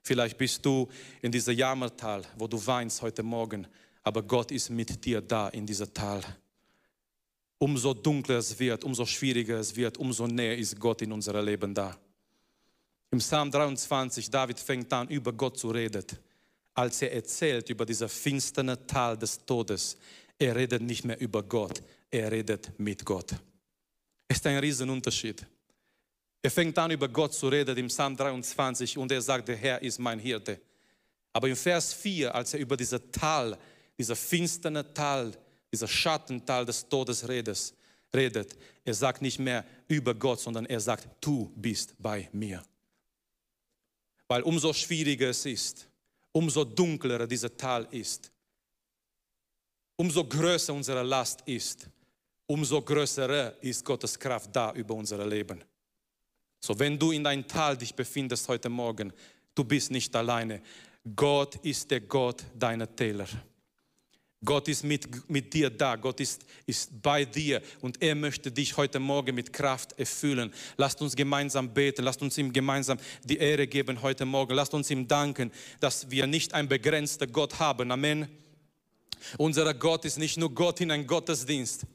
Vielleicht 0.00 0.38
bist 0.38 0.64
du 0.64 0.88
in 1.22 1.32
dieser 1.32 1.50
Jammertal, 1.50 2.22
wo 2.38 2.46
du 2.46 2.64
weinst 2.64 3.02
heute 3.02 3.24
Morgen, 3.24 3.66
aber 4.04 4.22
Gott 4.22 4.52
ist 4.52 4.70
mit 4.70 5.04
dir 5.04 5.20
da 5.20 5.48
in 5.48 5.66
dieser 5.66 5.92
Tal. 5.92 6.22
Umso 7.58 7.94
dunkler 7.94 8.38
es 8.38 8.58
wird, 8.58 8.84
umso 8.84 9.06
schwieriger 9.06 9.58
es 9.58 9.74
wird, 9.74 9.96
umso 9.98 10.26
näher 10.26 10.58
ist 10.58 10.78
Gott 10.78 11.02
in 11.02 11.12
unserem 11.12 11.44
Leben 11.44 11.74
da. 11.74 11.96
Im 13.10 13.18
Psalm 13.18 13.50
23, 13.50 14.28
David 14.28 14.58
fängt 14.58 14.92
an, 14.92 15.08
über 15.08 15.32
Gott 15.32 15.58
zu 15.58 15.70
reden. 15.70 16.04
Als 16.74 17.00
er 17.00 17.12
erzählt 17.12 17.70
über 17.70 17.86
dieser 17.86 18.08
finsterne 18.08 18.86
Tal 18.86 19.16
des 19.16 19.38
Todes, 19.46 19.96
er 20.38 20.56
redet 20.56 20.82
nicht 20.82 21.04
mehr 21.04 21.20
über 21.20 21.42
Gott, 21.42 21.80
er 22.10 22.32
redet 22.32 22.72
mit 22.78 23.04
Gott. 23.04 23.30
Es 24.26 24.38
ist 24.38 24.46
ein 24.46 24.58
Riesenunterschied. 24.58 25.46
Er 26.42 26.50
fängt 26.50 26.76
an, 26.76 26.90
über 26.90 27.08
Gott 27.08 27.32
zu 27.32 27.48
reden 27.48 27.76
im 27.78 27.86
Psalm 27.86 28.16
23 28.16 28.98
und 28.98 29.10
er 29.12 29.22
sagt, 29.22 29.48
der 29.48 29.56
Herr 29.56 29.80
ist 29.80 29.98
mein 29.98 30.18
Hirte. 30.18 30.60
Aber 31.32 31.48
im 31.48 31.56
Vers 31.56 31.94
4, 31.94 32.34
als 32.34 32.54
er 32.54 32.60
über 32.60 32.76
dieses 32.76 33.00
Tal, 33.12 33.56
dieser 33.96 34.16
finsterne 34.16 34.92
Tal, 34.92 35.32
dieser 35.74 35.88
Schattental 35.88 36.64
des 36.64 36.88
Todes 36.88 37.26
redet, 37.28 37.74
redet, 38.14 38.56
er 38.84 38.94
sagt 38.94 39.22
nicht 39.22 39.40
mehr 39.40 39.64
über 39.88 40.14
Gott, 40.14 40.38
sondern 40.38 40.66
er 40.66 40.78
sagt, 40.78 41.08
du 41.20 41.52
bist 41.56 41.94
bei 41.98 42.28
mir. 42.32 42.62
Weil 44.28 44.42
umso 44.42 44.72
schwieriger 44.72 45.30
es 45.30 45.44
ist, 45.44 45.88
umso 46.30 46.64
dunkler 46.64 47.26
dieser 47.26 47.56
Tal 47.56 47.88
ist, 47.90 48.30
umso 49.96 50.24
größer 50.24 50.72
unsere 50.72 51.02
Last 51.02 51.40
ist, 51.46 51.88
umso 52.46 52.80
größer 52.80 53.60
ist 53.62 53.84
Gottes 53.84 54.16
Kraft 54.18 54.54
da 54.54 54.72
über 54.74 54.94
unser 54.94 55.26
Leben. 55.26 55.62
So, 56.60 56.78
wenn 56.78 56.96
du 56.96 57.10
in 57.10 57.26
ein 57.26 57.46
Tal 57.48 57.76
dich 57.76 57.94
befindest 57.94 58.46
heute 58.48 58.68
Morgen, 58.68 59.12
du 59.54 59.64
bist 59.64 59.90
nicht 59.90 60.14
alleine. 60.14 60.62
Gott 61.16 61.56
ist 61.56 61.90
der 61.90 62.00
Gott 62.00 62.44
deiner 62.54 62.94
Täler. 62.94 63.28
Gott 64.44 64.68
ist 64.68 64.84
mit, 64.84 65.28
mit 65.28 65.52
dir 65.52 65.70
da, 65.70 65.96
Gott 65.96 66.20
ist, 66.20 66.44
ist 66.66 67.02
bei 67.02 67.24
dir 67.24 67.62
und 67.80 68.00
er 68.02 68.14
möchte 68.14 68.50
dich 68.50 68.76
heute 68.76 68.98
Morgen 68.98 69.34
mit 69.34 69.52
Kraft 69.52 69.98
erfüllen. 69.98 70.52
Lasst 70.76 71.00
uns 71.02 71.16
gemeinsam 71.16 71.72
beten, 71.72 72.04
lasst 72.04 72.22
uns 72.22 72.36
ihm 72.38 72.52
gemeinsam 72.52 72.98
die 73.24 73.38
Ehre 73.38 73.66
geben 73.66 74.02
heute 74.02 74.24
Morgen. 74.24 74.54
Lasst 74.54 74.74
uns 74.74 74.90
ihm 74.90 75.08
danken, 75.08 75.50
dass 75.80 76.10
wir 76.10 76.26
nicht 76.26 76.54
ein 76.54 76.68
begrenzter 76.68 77.26
Gott 77.26 77.58
haben. 77.58 77.90
Amen. 77.90 78.28
Unser 79.38 79.72
Gott 79.74 80.04
ist 80.04 80.18
nicht 80.18 80.36
nur 80.36 80.54
Gott 80.54 80.80
in 80.80 80.90
einem 80.90 81.06
Gottesdienst. 81.06 81.86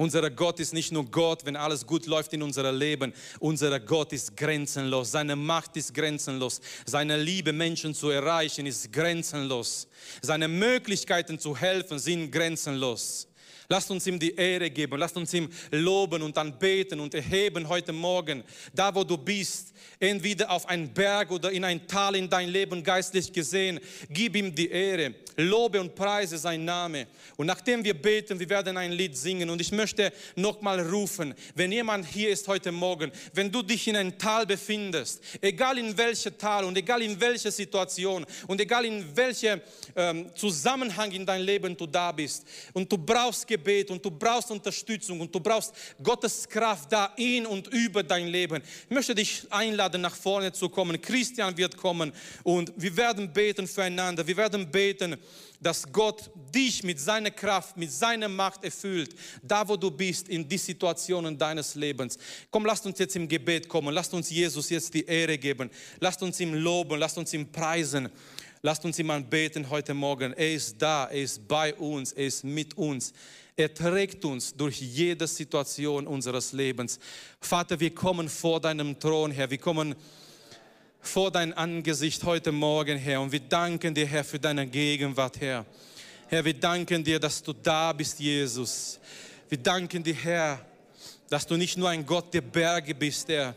Unser 0.00 0.30
Gott 0.30 0.60
ist 0.60 0.72
nicht 0.72 0.92
nur 0.92 1.04
Gott, 1.10 1.44
wenn 1.44 1.56
alles 1.56 1.84
gut 1.84 2.06
läuft 2.06 2.32
in 2.32 2.40
unserem 2.40 2.78
Leben. 2.78 3.12
Unser 3.40 3.80
Gott 3.80 4.12
ist 4.12 4.36
grenzenlos. 4.36 5.10
Seine 5.10 5.34
Macht 5.34 5.76
ist 5.76 5.92
grenzenlos. 5.92 6.60
Seine 6.86 7.16
Liebe, 7.16 7.52
Menschen 7.52 7.92
zu 7.94 8.10
erreichen, 8.10 8.64
ist 8.66 8.92
grenzenlos. 8.92 9.88
Seine 10.22 10.46
Möglichkeiten 10.46 11.40
zu 11.40 11.56
helfen 11.56 11.98
sind 11.98 12.30
grenzenlos. 12.30 13.26
Lasst 13.68 13.90
uns 13.90 14.06
ihm 14.06 14.20
die 14.20 14.34
Ehre 14.34 14.70
geben, 14.70 14.98
lasst 14.98 15.16
uns 15.16 15.34
ihm 15.34 15.50
loben 15.72 16.22
und 16.22 16.36
dann 16.36 16.58
beten 16.58 17.00
und 17.00 17.12
erheben 17.12 17.68
heute 17.68 17.92
Morgen, 17.92 18.42
da 18.72 18.94
wo 18.94 19.04
du 19.04 19.18
bist, 19.18 19.74
entweder 20.00 20.50
auf 20.50 20.68
einen 20.68 20.92
Berg 20.92 21.30
oder 21.30 21.50
in 21.50 21.64
ein 21.64 21.86
Tal 21.86 22.16
in 22.16 22.28
dein 22.28 22.48
Leben 22.48 22.82
geistlich 22.82 23.32
gesehen. 23.32 23.80
Gib 24.10 24.36
ihm 24.36 24.54
die 24.54 24.70
Ehre, 24.70 25.14
lobe 25.36 25.80
und 25.80 25.94
preise 25.94 26.38
sein 26.38 26.64
Name. 26.64 27.06
Und 27.36 27.46
nachdem 27.46 27.84
wir 27.84 27.94
beten, 27.94 28.38
wir 28.38 28.48
werden 28.48 28.76
ein 28.76 28.92
Lied 28.92 29.16
singen. 29.16 29.50
Und 29.50 29.60
ich 29.60 29.72
möchte 29.72 30.12
nochmal 30.36 30.80
rufen, 30.80 31.34
wenn 31.54 31.72
jemand 31.72 32.06
hier 32.06 32.30
ist 32.30 32.48
heute 32.48 32.72
Morgen, 32.72 33.10
wenn 33.34 33.50
du 33.50 33.62
dich 33.62 33.86
in 33.88 33.96
ein 33.96 34.18
Tal 34.18 34.46
befindest, 34.46 35.22
egal 35.40 35.78
in 35.78 35.96
welchem 35.96 36.36
Tal 36.36 36.64
und 36.64 36.76
egal 36.76 37.02
in 37.02 37.20
welcher 37.20 37.50
Situation 37.50 38.26
und 38.46 38.60
egal 38.60 38.84
in 38.84 39.04
welchem 39.16 39.60
ähm, 39.94 40.30
Zusammenhang 40.34 41.12
in 41.12 41.24
dein 41.24 41.42
Leben 41.42 41.76
du 41.76 41.86
da 41.86 42.12
bist 42.12 42.46
und 42.72 42.90
du 42.90 42.98
brauchst 42.98 43.46
Gebet 43.46 43.90
und 43.90 44.04
du 44.04 44.10
brauchst 44.10 44.50
Unterstützung 44.50 45.20
und 45.20 45.34
du 45.34 45.40
brauchst 45.40 45.72
Gottes 46.02 46.48
Kraft 46.48 46.92
da 46.92 47.12
in 47.16 47.46
und 47.46 47.68
über 47.68 48.02
dein 48.02 48.28
Leben. 48.28 48.62
Ich 48.88 48.94
möchte 48.94 49.14
dich 49.14 49.46
einladen, 49.50 49.67
einladen, 49.68 50.00
nach 50.00 50.14
vorne 50.14 50.52
zu 50.52 50.68
kommen. 50.68 51.00
Christian 51.00 51.56
wird 51.56 51.76
kommen 51.76 52.12
und 52.42 52.72
wir 52.76 52.96
werden 52.96 53.32
beten 53.32 53.66
füreinander. 53.66 54.26
Wir 54.26 54.36
werden 54.36 54.70
beten, 54.70 55.16
dass 55.60 55.90
Gott 55.92 56.30
dich 56.54 56.82
mit 56.82 57.00
seiner 57.00 57.30
Kraft, 57.30 57.76
mit 57.76 57.90
seiner 57.90 58.28
Macht 58.28 58.64
erfüllt, 58.64 59.14
da 59.42 59.66
wo 59.68 59.76
du 59.76 59.90
bist, 59.90 60.28
in 60.28 60.48
die 60.48 60.58
Situationen 60.58 61.36
deines 61.36 61.74
Lebens. 61.74 62.18
Komm, 62.50 62.64
lasst 62.64 62.86
uns 62.86 62.98
jetzt 62.98 63.16
im 63.16 63.28
Gebet 63.28 63.68
kommen. 63.68 63.92
Lasst 63.94 64.14
uns 64.14 64.30
Jesus 64.30 64.70
jetzt 64.70 64.94
die 64.94 65.04
Ehre 65.04 65.36
geben. 65.38 65.70
Lasst 66.00 66.22
uns 66.22 66.38
ihm 66.40 66.54
loben. 66.54 66.98
Lasst 66.98 67.18
uns 67.18 67.32
ihm 67.34 67.50
preisen. 67.50 68.08
Lasst 68.60 68.84
uns 68.84 68.98
ihm 68.98 69.10
anbeten 69.10 69.70
heute 69.70 69.94
Morgen. 69.94 70.32
Er 70.32 70.52
ist 70.52 70.76
da, 70.82 71.04
er 71.06 71.22
ist 71.22 71.46
bei 71.46 71.72
uns, 71.74 72.12
er 72.12 72.26
ist 72.26 72.42
mit 72.42 72.76
uns. 72.76 73.12
Er 73.58 73.74
trägt 73.74 74.24
uns 74.24 74.54
durch 74.54 74.80
jede 74.80 75.26
Situation 75.26 76.06
unseres 76.06 76.52
Lebens. 76.52 77.00
Vater, 77.40 77.80
wir 77.80 77.92
kommen 77.92 78.28
vor 78.28 78.60
deinem 78.60 78.96
Thron, 79.00 79.32
Herr. 79.32 79.50
Wir 79.50 79.58
kommen 79.58 79.96
vor 81.00 81.32
dein 81.32 81.52
Angesicht 81.54 82.22
heute 82.22 82.52
Morgen, 82.52 82.96
Herr. 82.96 83.20
Und 83.20 83.32
wir 83.32 83.40
danken 83.40 83.92
dir, 83.92 84.06
Herr, 84.06 84.22
für 84.22 84.38
deine 84.38 84.64
Gegenwart, 84.64 85.40
Herr. 85.40 85.66
Herr, 86.28 86.44
wir 86.44 86.54
danken 86.54 87.02
dir, 87.02 87.18
dass 87.18 87.42
du 87.42 87.52
da 87.52 87.92
bist, 87.92 88.20
Jesus. 88.20 89.00
Wir 89.48 89.58
danken 89.58 90.04
dir, 90.04 90.14
Herr, 90.14 90.64
dass 91.28 91.44
du 91.44 91.56
nicht 91.56 91.76
nur 91.76 91.88
ein 91.88 92.06
Gott 92.06 92.32
der 92.32 92.42
Berge 92.42 92.94
bist, 92.94 93.28
Herr. 93.28 93.56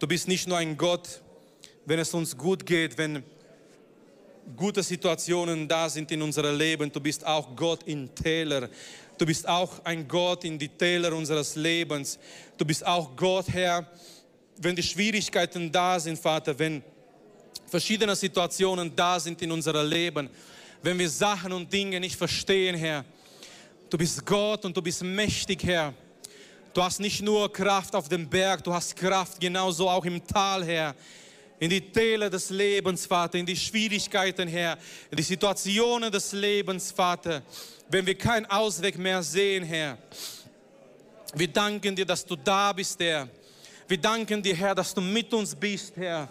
Du 0.00 0.08
bist 0.08 0.26
nicht 0.26 0.48
nur 0.48 0.58
ein 0.58 0.76
Gott, 0.76 1.22
wenn 1.86 2.00
es 2.00 2.12
uns 2.12 2.36
gut 2.36 2.66
geht, 2.66 2.98
wenn 2.98 3.22
gute 4.56 4.82
Situationen 4.82 5.68
da 5.68 5.88
sind 5.88 6.10
in 6.10 6.22
unserem 6.22 6.56
Leben. 6.56 6.90
Du 6.90 7.00
bist 7.00 7.24
auch 7.24 7.54
Gott 7.54 7.84
in 7.84 8.12
Täler. 8.14 8.68
Du 9.18 9.26
bist 9.26 9.48
auch 9.48 9.84
ein 9.84 10.06
Gott 10.06 10.44
in 10.44 10.56
die 10.56 10.68
Täler 10.68 11.12
unseres 11.12 11.56
Lebens. 11.56 12.20
Du 12.56 12.64
bist 12.64 12.86
auch 12.86 13.16
Gott, 13.16 13.48
Herr, 13.48 13.84
wenn 14.58 14.76
die 14.76 14.82
Schwierigkeiten 14.82 15.72
da 15.72 15.98
sind, 15.98 16.16
Vater, 16.16 16.56
wenn 16.56 16.84
verschiedene 17.66 18.14
Situationen 18.14 18.94
da 18.94 19.18
sind 19.18 19.42
in 19.42 19.50
unserem 19.50 19.88
Leben, 19.88 20.30
wenn 20.82 20.96
wir 20.96 21.10
Sachen 21.10 21.52
und 21.52 21.72
Dinge 21.72 21.98
nicht 21.98 22.14
verstehen, 22.14 22.76
Herr. 22.76 23.04
Du 23.90 23.98
bist 23.98 24.24
Gott 24.24 24.64
und 24.64 24.76
du 24.76 24.80
bist 24.80 25.02
mächtig, 25.02 25.64
Herr. 25.64 25.92
Du 26.72 26.80
hast 26.80 27.00
nicht 27.00 27.20
nur 27.20 27.52
Kraft 27.52 27.96
auf 27.96 28.08
dem 28.08 28.28
Berg, 28.28 28.62
du 28.62 28.72
hast 28.72 28.94
Kraft 28.94 29.40
genauso 29.40 29.90
auch 29.90 30.04
im 30.04 30.24
Tal, 30.24 30.64
Herr. 30.64 30.94
In 31.60 31.70
die 31.70 31.80
Täler 31.80 32.30
des 32.30 32.50
Lebens, 32.50 33.06
Vater, 33.06 33.38
in 33.38 33.46
die 33.46 33.56
Schwierigkeiten, 33.56 34.48
Herr, 34.48 34.78
in 35.10 35.16
die 35.16 35.22
Situationen 35.22 36.10
des 36.10 36.32
Lebens, 36.32 36.92
Vater 36.92 37.42
wenn 37.88 38.06
wir 38.06 38.16
keinen 38.16 38.46
Ausweg 38.46 38.98
mehr 38.98 39.22
sehen, 39.22 39.64
Herr. 39.64 39.96
Wir 41.34 41.48
danken 41.48 41.96
dir, 41.96 42.04
dass 42.04 42.24
du 42.24 42.36
da 42.36 42.72
bist, 42.72 43.00
Herr. 43.00 43.28
Wir 43.86 43.98
danken 43.98 44.42
dir, 44.42 44.54
Herr, 44.54 44.74
dass 44.74 44.92
du 44.92 45.00
mit 45.00 45.32
uns 45.32 45.54
bist, 45.54 45.96
Herr. 45.96 46.28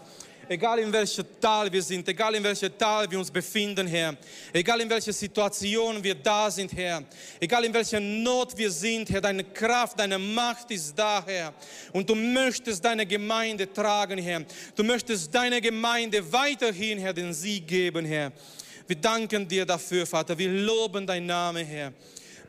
Egal 0.49 0.79
in 0.79 0.93
welchem 0.93 1.25
Tal 1.41 1.69
wir 1.69 1.81
sind, 1.81 2.07
egal 2.07 2.33
in 2.35 2.43
welchem 2.43 2.77
Tal 2.77 3.11
wir 3.11 3.19
uns 3.19 3.29
befinden, 3.29 3.85
Herr. 3.85 4.15
Egal 4.53 4.79
in 4.79 4.89
welcher 4.89 5.11
Situation 5.11 6.01
wir 6.01 6.15
da 6.15 6.49
sind, 6.49 6.71
Herr. 6.71 7.03
Egal 7.37 7.65
in 7.65 7.73
welcher 7.73 7.99
Not 7.99 8.57
wir 8.57 8.71
sind, 8.71 9.09
Herr. 9.09 9.19
Deine 9.19 9.43
Kraft, 9.43 9.99
deine 9.99 10.17
Macht 10.17 10.71
ist 10.71 10.97
da, 10.97 11.21
Herr. 11.25 11.53
Und 11.91 12.09
du 12.09 12.15
möchtest 12.15 12.83
deine 12.85 13.05
Gemeinde 13.05 13.71
tragen, 13.71 14.17
Herr. 14.19 14.45
Du 14.73 14.85
möchtest 14.85 15.35
deine 15.35 15.59
Gemeinde 15.59 16.31
weiterhin, 16.31 16.97
Herr, 16.97 17.13
den 17.13 17.33
Sieg 17.33 17.67
geben, 17.67 18.05
Herr. 18.05 18.31
Wir 18.87 18.95
danken 18.95 19.45
dir 19.45 19.65
dafür, 19.65 20.05
Vater. 20.05 20.37
Wir 20.37 20.49
loben 20.49 21.05
deinen 21.05 21.25
Namen, 21.25 21.65
Herr. 21.65 21.91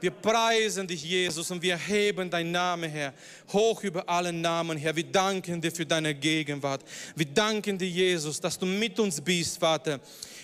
Wir 0.01 0.13
preisen 0.13 0.87
dich, 0.87 1.03
Jesus, 1.03 1.51
und 1.51 1.61
wir 1.61 1.77
heben 1.77 2.31
deinen 2.31 2.53
Namen, 2.53 2.89
Herr, 2.89 3.13
hoch 3.53 3.83
über 3.83 4.09
allen 4.09 4.41
Namen, 4.41 4.79
Herr. 4.79 4.95
Wir 4.95 5.05
danken 5.05 5.61
dir 5.61 5.73
für 5.73 5.85
deine 5.85 6.15
Gegenwart. 6.15 6.83
Wir 7.17 7.27
danken 7.27 7.77
dir, 7.77 7.89
Jesus, 7.89 8.41
dass 8.41 8.57
du 8.57 8.65
mit 8.65 8.99
uns 9.01 9.21
bist, 9.21 9.59
Vater. 9.59 9.99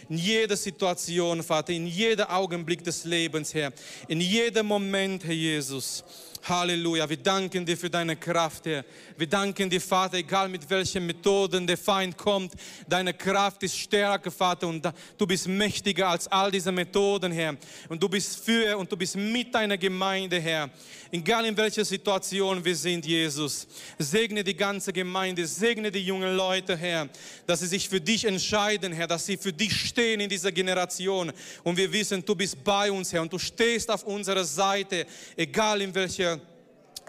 In 0.09 0.19
jeder 0.19 0.57
Situation, 0.57 1.43
Vater, 1.43 1.73
in 1.73 1.87
jedem 1.87 2.27
Augenblick 2.27 2.83
des 2.83 3.05
Lebens, 3.05 3.55
Herr. 3.55 3.73
In 4.09 4.21
jedem 4.21 4.67
Moment, 4.67 5.25
Herr 5.25 5.33
Jesus. 5.33 6.03
Halleluja. 6.47 7.09
Wir 7.09 7.17
danken 7.17 7.65
dir 7.65 7.77
für 7.77 7.89
deine 7.89 8.17
Kraft, 8.17 8.67
Herr. 8.67 8.85
Wir 9.17 9.27
danken 9.27 9.71
dir, 9.71 9.81
Vater, 9.81 10.19
egal 10.19 10.49
mit 10.51 10.69
welchen 10.69 11.07
Methoden 11.07 11.67
der 11.67 11.79
Feind 11.79 12.19
kommt. 12.19 12.53
Deine 12.87 13.15
Kraft 13.15 13.63
ist 13.63 13.79
stärker, 13.79 14.31
Vater, 14.31 14.69
und 14.69 14.87
du 15.17 15.27
bist 15.27 15.49
mächtiger 15.49 16.09
als 16.09 16.29
all 16.29 16.51
diese 16.51 16.71
Methoden, 16.71 17.33
Herr. 17.33 17.57
Und 17.89 18.03
du 18.03 18.09
bist 18.11 18.45
für 18.45 18.77
und 18.77 18.93
du 18.93 18.97
bist 18.97 19.17
mit 19.17 19.55
deiner 19.55 19.79
Gemeinde, 19.79 20.39
Herr. 20.39 20.69
Egal 21.15 21.47
in 21.47 21.57
welcher 21.57 21.85
Situation 21.85 22.65
wir 22.65 22.75
sind, 22.75 23.07
Jesus. 23.07 23.69
Segne 24.01 24.43
die 24.43 24.57
ganze 24.57 24.93
Gemeinde, 24.93 25.47
segne 25.47 25.89
die 25.93 26.05
jungen 26.05 26.35
Leute, 26.35 26.77
Herr, 26.77 27.09
dass 27.47 27.61
sie 27.61 27.69
sich 27.69 27.89
für 27.89 28.01
dich 28.01 28.25
entscheiden, 28.25 28.93
Herr, 28.93 29.07
dass 29.07 29.25
sie 29.25 29.37
für 29.37 29.53
dich 29.53 29.73
stehen 29.73 30.19
in 30.19 30.29
dieser 30.29 30.51
Generation. 30.51 31.33
Und 31.63 31.77
wir 31.77 31.93
wissen, 31.93 32.25
du 32.25 32.35
bist 32.35 32.65
bei 32.65 32.91
uns, 32.91 33.13
Herr, 33.13 33.23
und 33.23 33.33
du 33.33 33.39
stehst 33.39 33.93
auf 33.93 34.03
unserer 34.03 34.43
Seite, 34.43 35.07
egal 35.37 35.83
in 35.83 35.95
welcher 35.95 36.41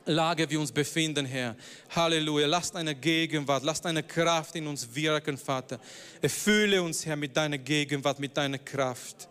Lage 0.06 0.48
wir 0.48 0.60
uns 0.60 0.72
befinden, 0.72 1.26
Herr. 1.26 1.56
Halleluja. 1.90 2.46
Lass 2.46 2.72
deine 2.72 2.94
Gegenwart, 2.94 3.64
lass 3.64 3.82
deine 3.82 4.04
Kraft 4.04 4.56
in 4.56 4.68
uns 4.68 4.88
wirken, 4.94 5.36
Vater. 5.36 5.80
Erfülle 6.22 6.80
uns, 6.80 7.08
Herr, 7.08 7.16
mit 7.16 7.36
deiner 7.36 7.58
Gegenwart, 7.58 8.20
mit 8.20 8.38
deiner 8.38 8.60
Kraft. 8.60 9.28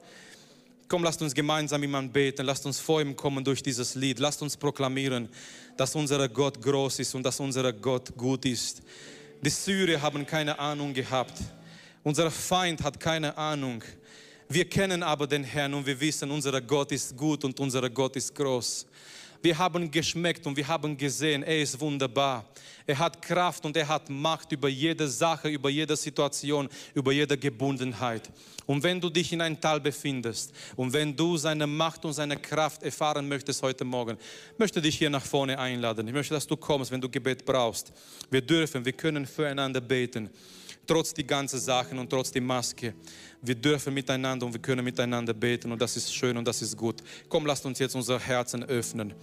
Komm, 0.87 1.03
lasst 1.03 1.23
uns 1.23 1.35
gemeinsam 1.35 1.83
ihm 1.83 2.11
beten. 2.13 2.45
Lasst 2.45 2.67
uns 2.67 2.79
vor 2.79 3.01
ihm 3.01 3.17
kommen 3.17 3.43
durch 3.43 3.63
dieses 3.63 3.95
Lied. 3.95 4.19
Lasst 4.19 4.43
uns 4.43 4.57
proklamieren, 4.57 5.29
dass 5.77 5.95
unser 5.95 6.29
Gott 6.29 6.61
groß 6.61 6.99
ist 6.99 7.15
und 7.15 7.23
dass 7.23 7.41
unser 7.41 7.73
Gott 7.73 8.15
gut 8.17 8.45
ist. 8.45 8.83
Die 9.41 9.51
Syrer 9.51 10.01
haben 10.01 10.27
keine 10.27 10.59
Ahnung 10.59 10.93
gehabt. 10.93 11.41
Unser 12.03 12.31
Feind 12.31 12.83
hat 12.83 13.01
keine 13.01 13.37
Ahnung. 13.37 13.83
Wir 14.49 14.69
kennen 14.69 15.03
aber 15.03 15.27
den 15.27 15.43
Herrn 15.43 15.73
und 15.73 15.87
wir 15.87 15.99
wissen, 15.99 16.31
unser 16.31 16.61
Gott 16.61 16.93
ist 16.93 17.17
gut 17.17 17.45
und 17.45 17.59
unser 17.59 17.89
Gott 17.89 18.17
ist 18.17 18.35
groß. 18.35 18.87
Wir 19.41 19.57
haben 19.57 19.91
geschmeckt 19.91 20.47
und 20.47 20.57
wir 20.57 20.69
haben 20.69 20.97
gesehen, 20.97 21.43
er 21.43 21.61
ist 21.61 21.81
wunderbar. 21.81 22.45
Er 22.87 22.99
hat 22.99 23.23
Kraft 23.23 23.65
und 23.65 23.77
er 23.77 23.89
hat 23.89 24.11
Macht 24.11 24.53
über 24.53 24.69
jede 24.69 25.09
Sache, 25.09 25.49
über 25.49 25.71
jede 25.71 25.97
Situation, 25.97 26.69
über 26.93 27.13
jede 27.13 27.39
Gebundenheit. 27.39 28.31
Und 28.67 28.83
wenn 28.83 29.01
du 29.01 29.09
dich 29.09 29.33
in 29.33 29.41
einem 29.41 29.61
Tal 29.61 29.81
befindest 29.81 30.53
und 30.77 30.93
wenn 30.93 31.17
du 31.17 31.37
seine 31.37 31.67
Macht 31.67 32.05
und 32.05 32.13
seine 32.13 32.37
Kraft 32.37 32.83
erfahren 32.83 33.27
möchtest 33.27 33.63
heute 33.63 33.85
Morgen, 33.85 34.19
möchte 34.59 34.83
dich 34.83 34.99
hier 34.99 35.11
nach 35.11 35.25
vorne 35.25 35.59
einladen. 35.59 36.07
Ich 36.09 36.15
möchte, 36.15 36.35
dass 36.35 36.47
du 36.47 36.57
kommst, 36.57 36.91
wenn 36.91 37.01
du 37.01 37.09
Gebet 37.09 37.45
brauchst. 37.45 37.93
Wir 38.31 38.43
dürfen, 38.43 38.85
wir 38.85 38.93
können 38.93 39.27
füreinander 39.27 39.81
beten 39.81 40.31
trotz 40.87 41.15
die 41.15 41.27
ganzen 41.27 41.59
Sachen 41.59 41.99
und 41.99 42.11
trotz 42.11 42.31
die 42.31 42.41
Maske. 42.41 42.95
Wir 43.41 43.55
dürfen 43.55 43.95
miteinander 43.95 44.47
und 44.47 44.53
wir 44.53 44.61
können 44.61 44.85
miteinander 44.85 45.33
beten 45.33 45.73
und 45.73 45.81
das 45.81 45.97
ist 45.97 46.15
schön 46.15 46.37
und 46.37 46.47
das 46.47 46.63
ist 46.63 46.77
gut. 46.77 47.03
Komm, 47.29 47.47
lasst 47.47 47.65
uns 47.67 47.79
jetzt 47.79 47.95
unser 47.95 48.19
Herzen 48.19 48.65
öffnen. 48.65 49.15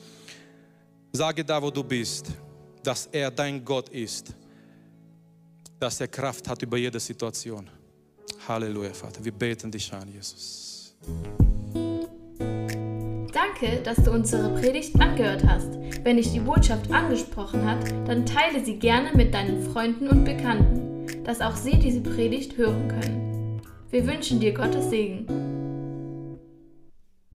Sage 1.13 1.43
da, 1.43 1.61
wo 1.61 1.69
du 1.69 1.83
bist, 1.83 2.31
dass 2.83 3.07
er 3.11 3.31
dein 3.31 3.63
Gott 3.63 3.89
ist, 3.89 4.35
dass 5.79 5.99
er 5.99 6.07
Kraft 6.07 6.47
hat 6.47 6.61
über 6.61 6.77
jede 6.77 6.99
Situation. 6.99 7.69
Halleluja, 8.47 8.93
Vater. 8.93 9.23
Wir 9.23 9.31
beten 9.31 9.71
dich 9.71 9.91
an, 9.93 10.07
Jesus. 10.07 10.95
Danke, 13.33 13.81
dass 13.83 13.97
du 14.03 14.11
unsere 14.11 14.49
Predigt 14.59 14.99
angehört 14.99 15.43
hast. 15.45 15.69
Wenn 16.03 16.17
dich 16.17 16.31
die 16.31 16.39
Botschaft 16.39 16.91
angesprochen 16.91 17.65
hat, 17.65 17.89
dann 18.07 18.25
teile 18.25 18.63
sie 18.63 18.77
gerne 18.77 19.11
mit 19.15 19.33
deinen 19.33 19.71
Freunden 19.71 20.07
und 20.07 20.25
Bekannten 20.25 20.91
dass 21.23 21.41
auch 21.41 21.55
sie 21.55 21.77
diese 21.77 22.01
Predigt 22.01 22.57
hören 22.57 22.87
können. 22.87 23.61
Wir 23.89 24.07
wünschen 24.07 24.39
dir 24.39 24.53
Gottes 24.53 24.89
Segen. 24.89 25.50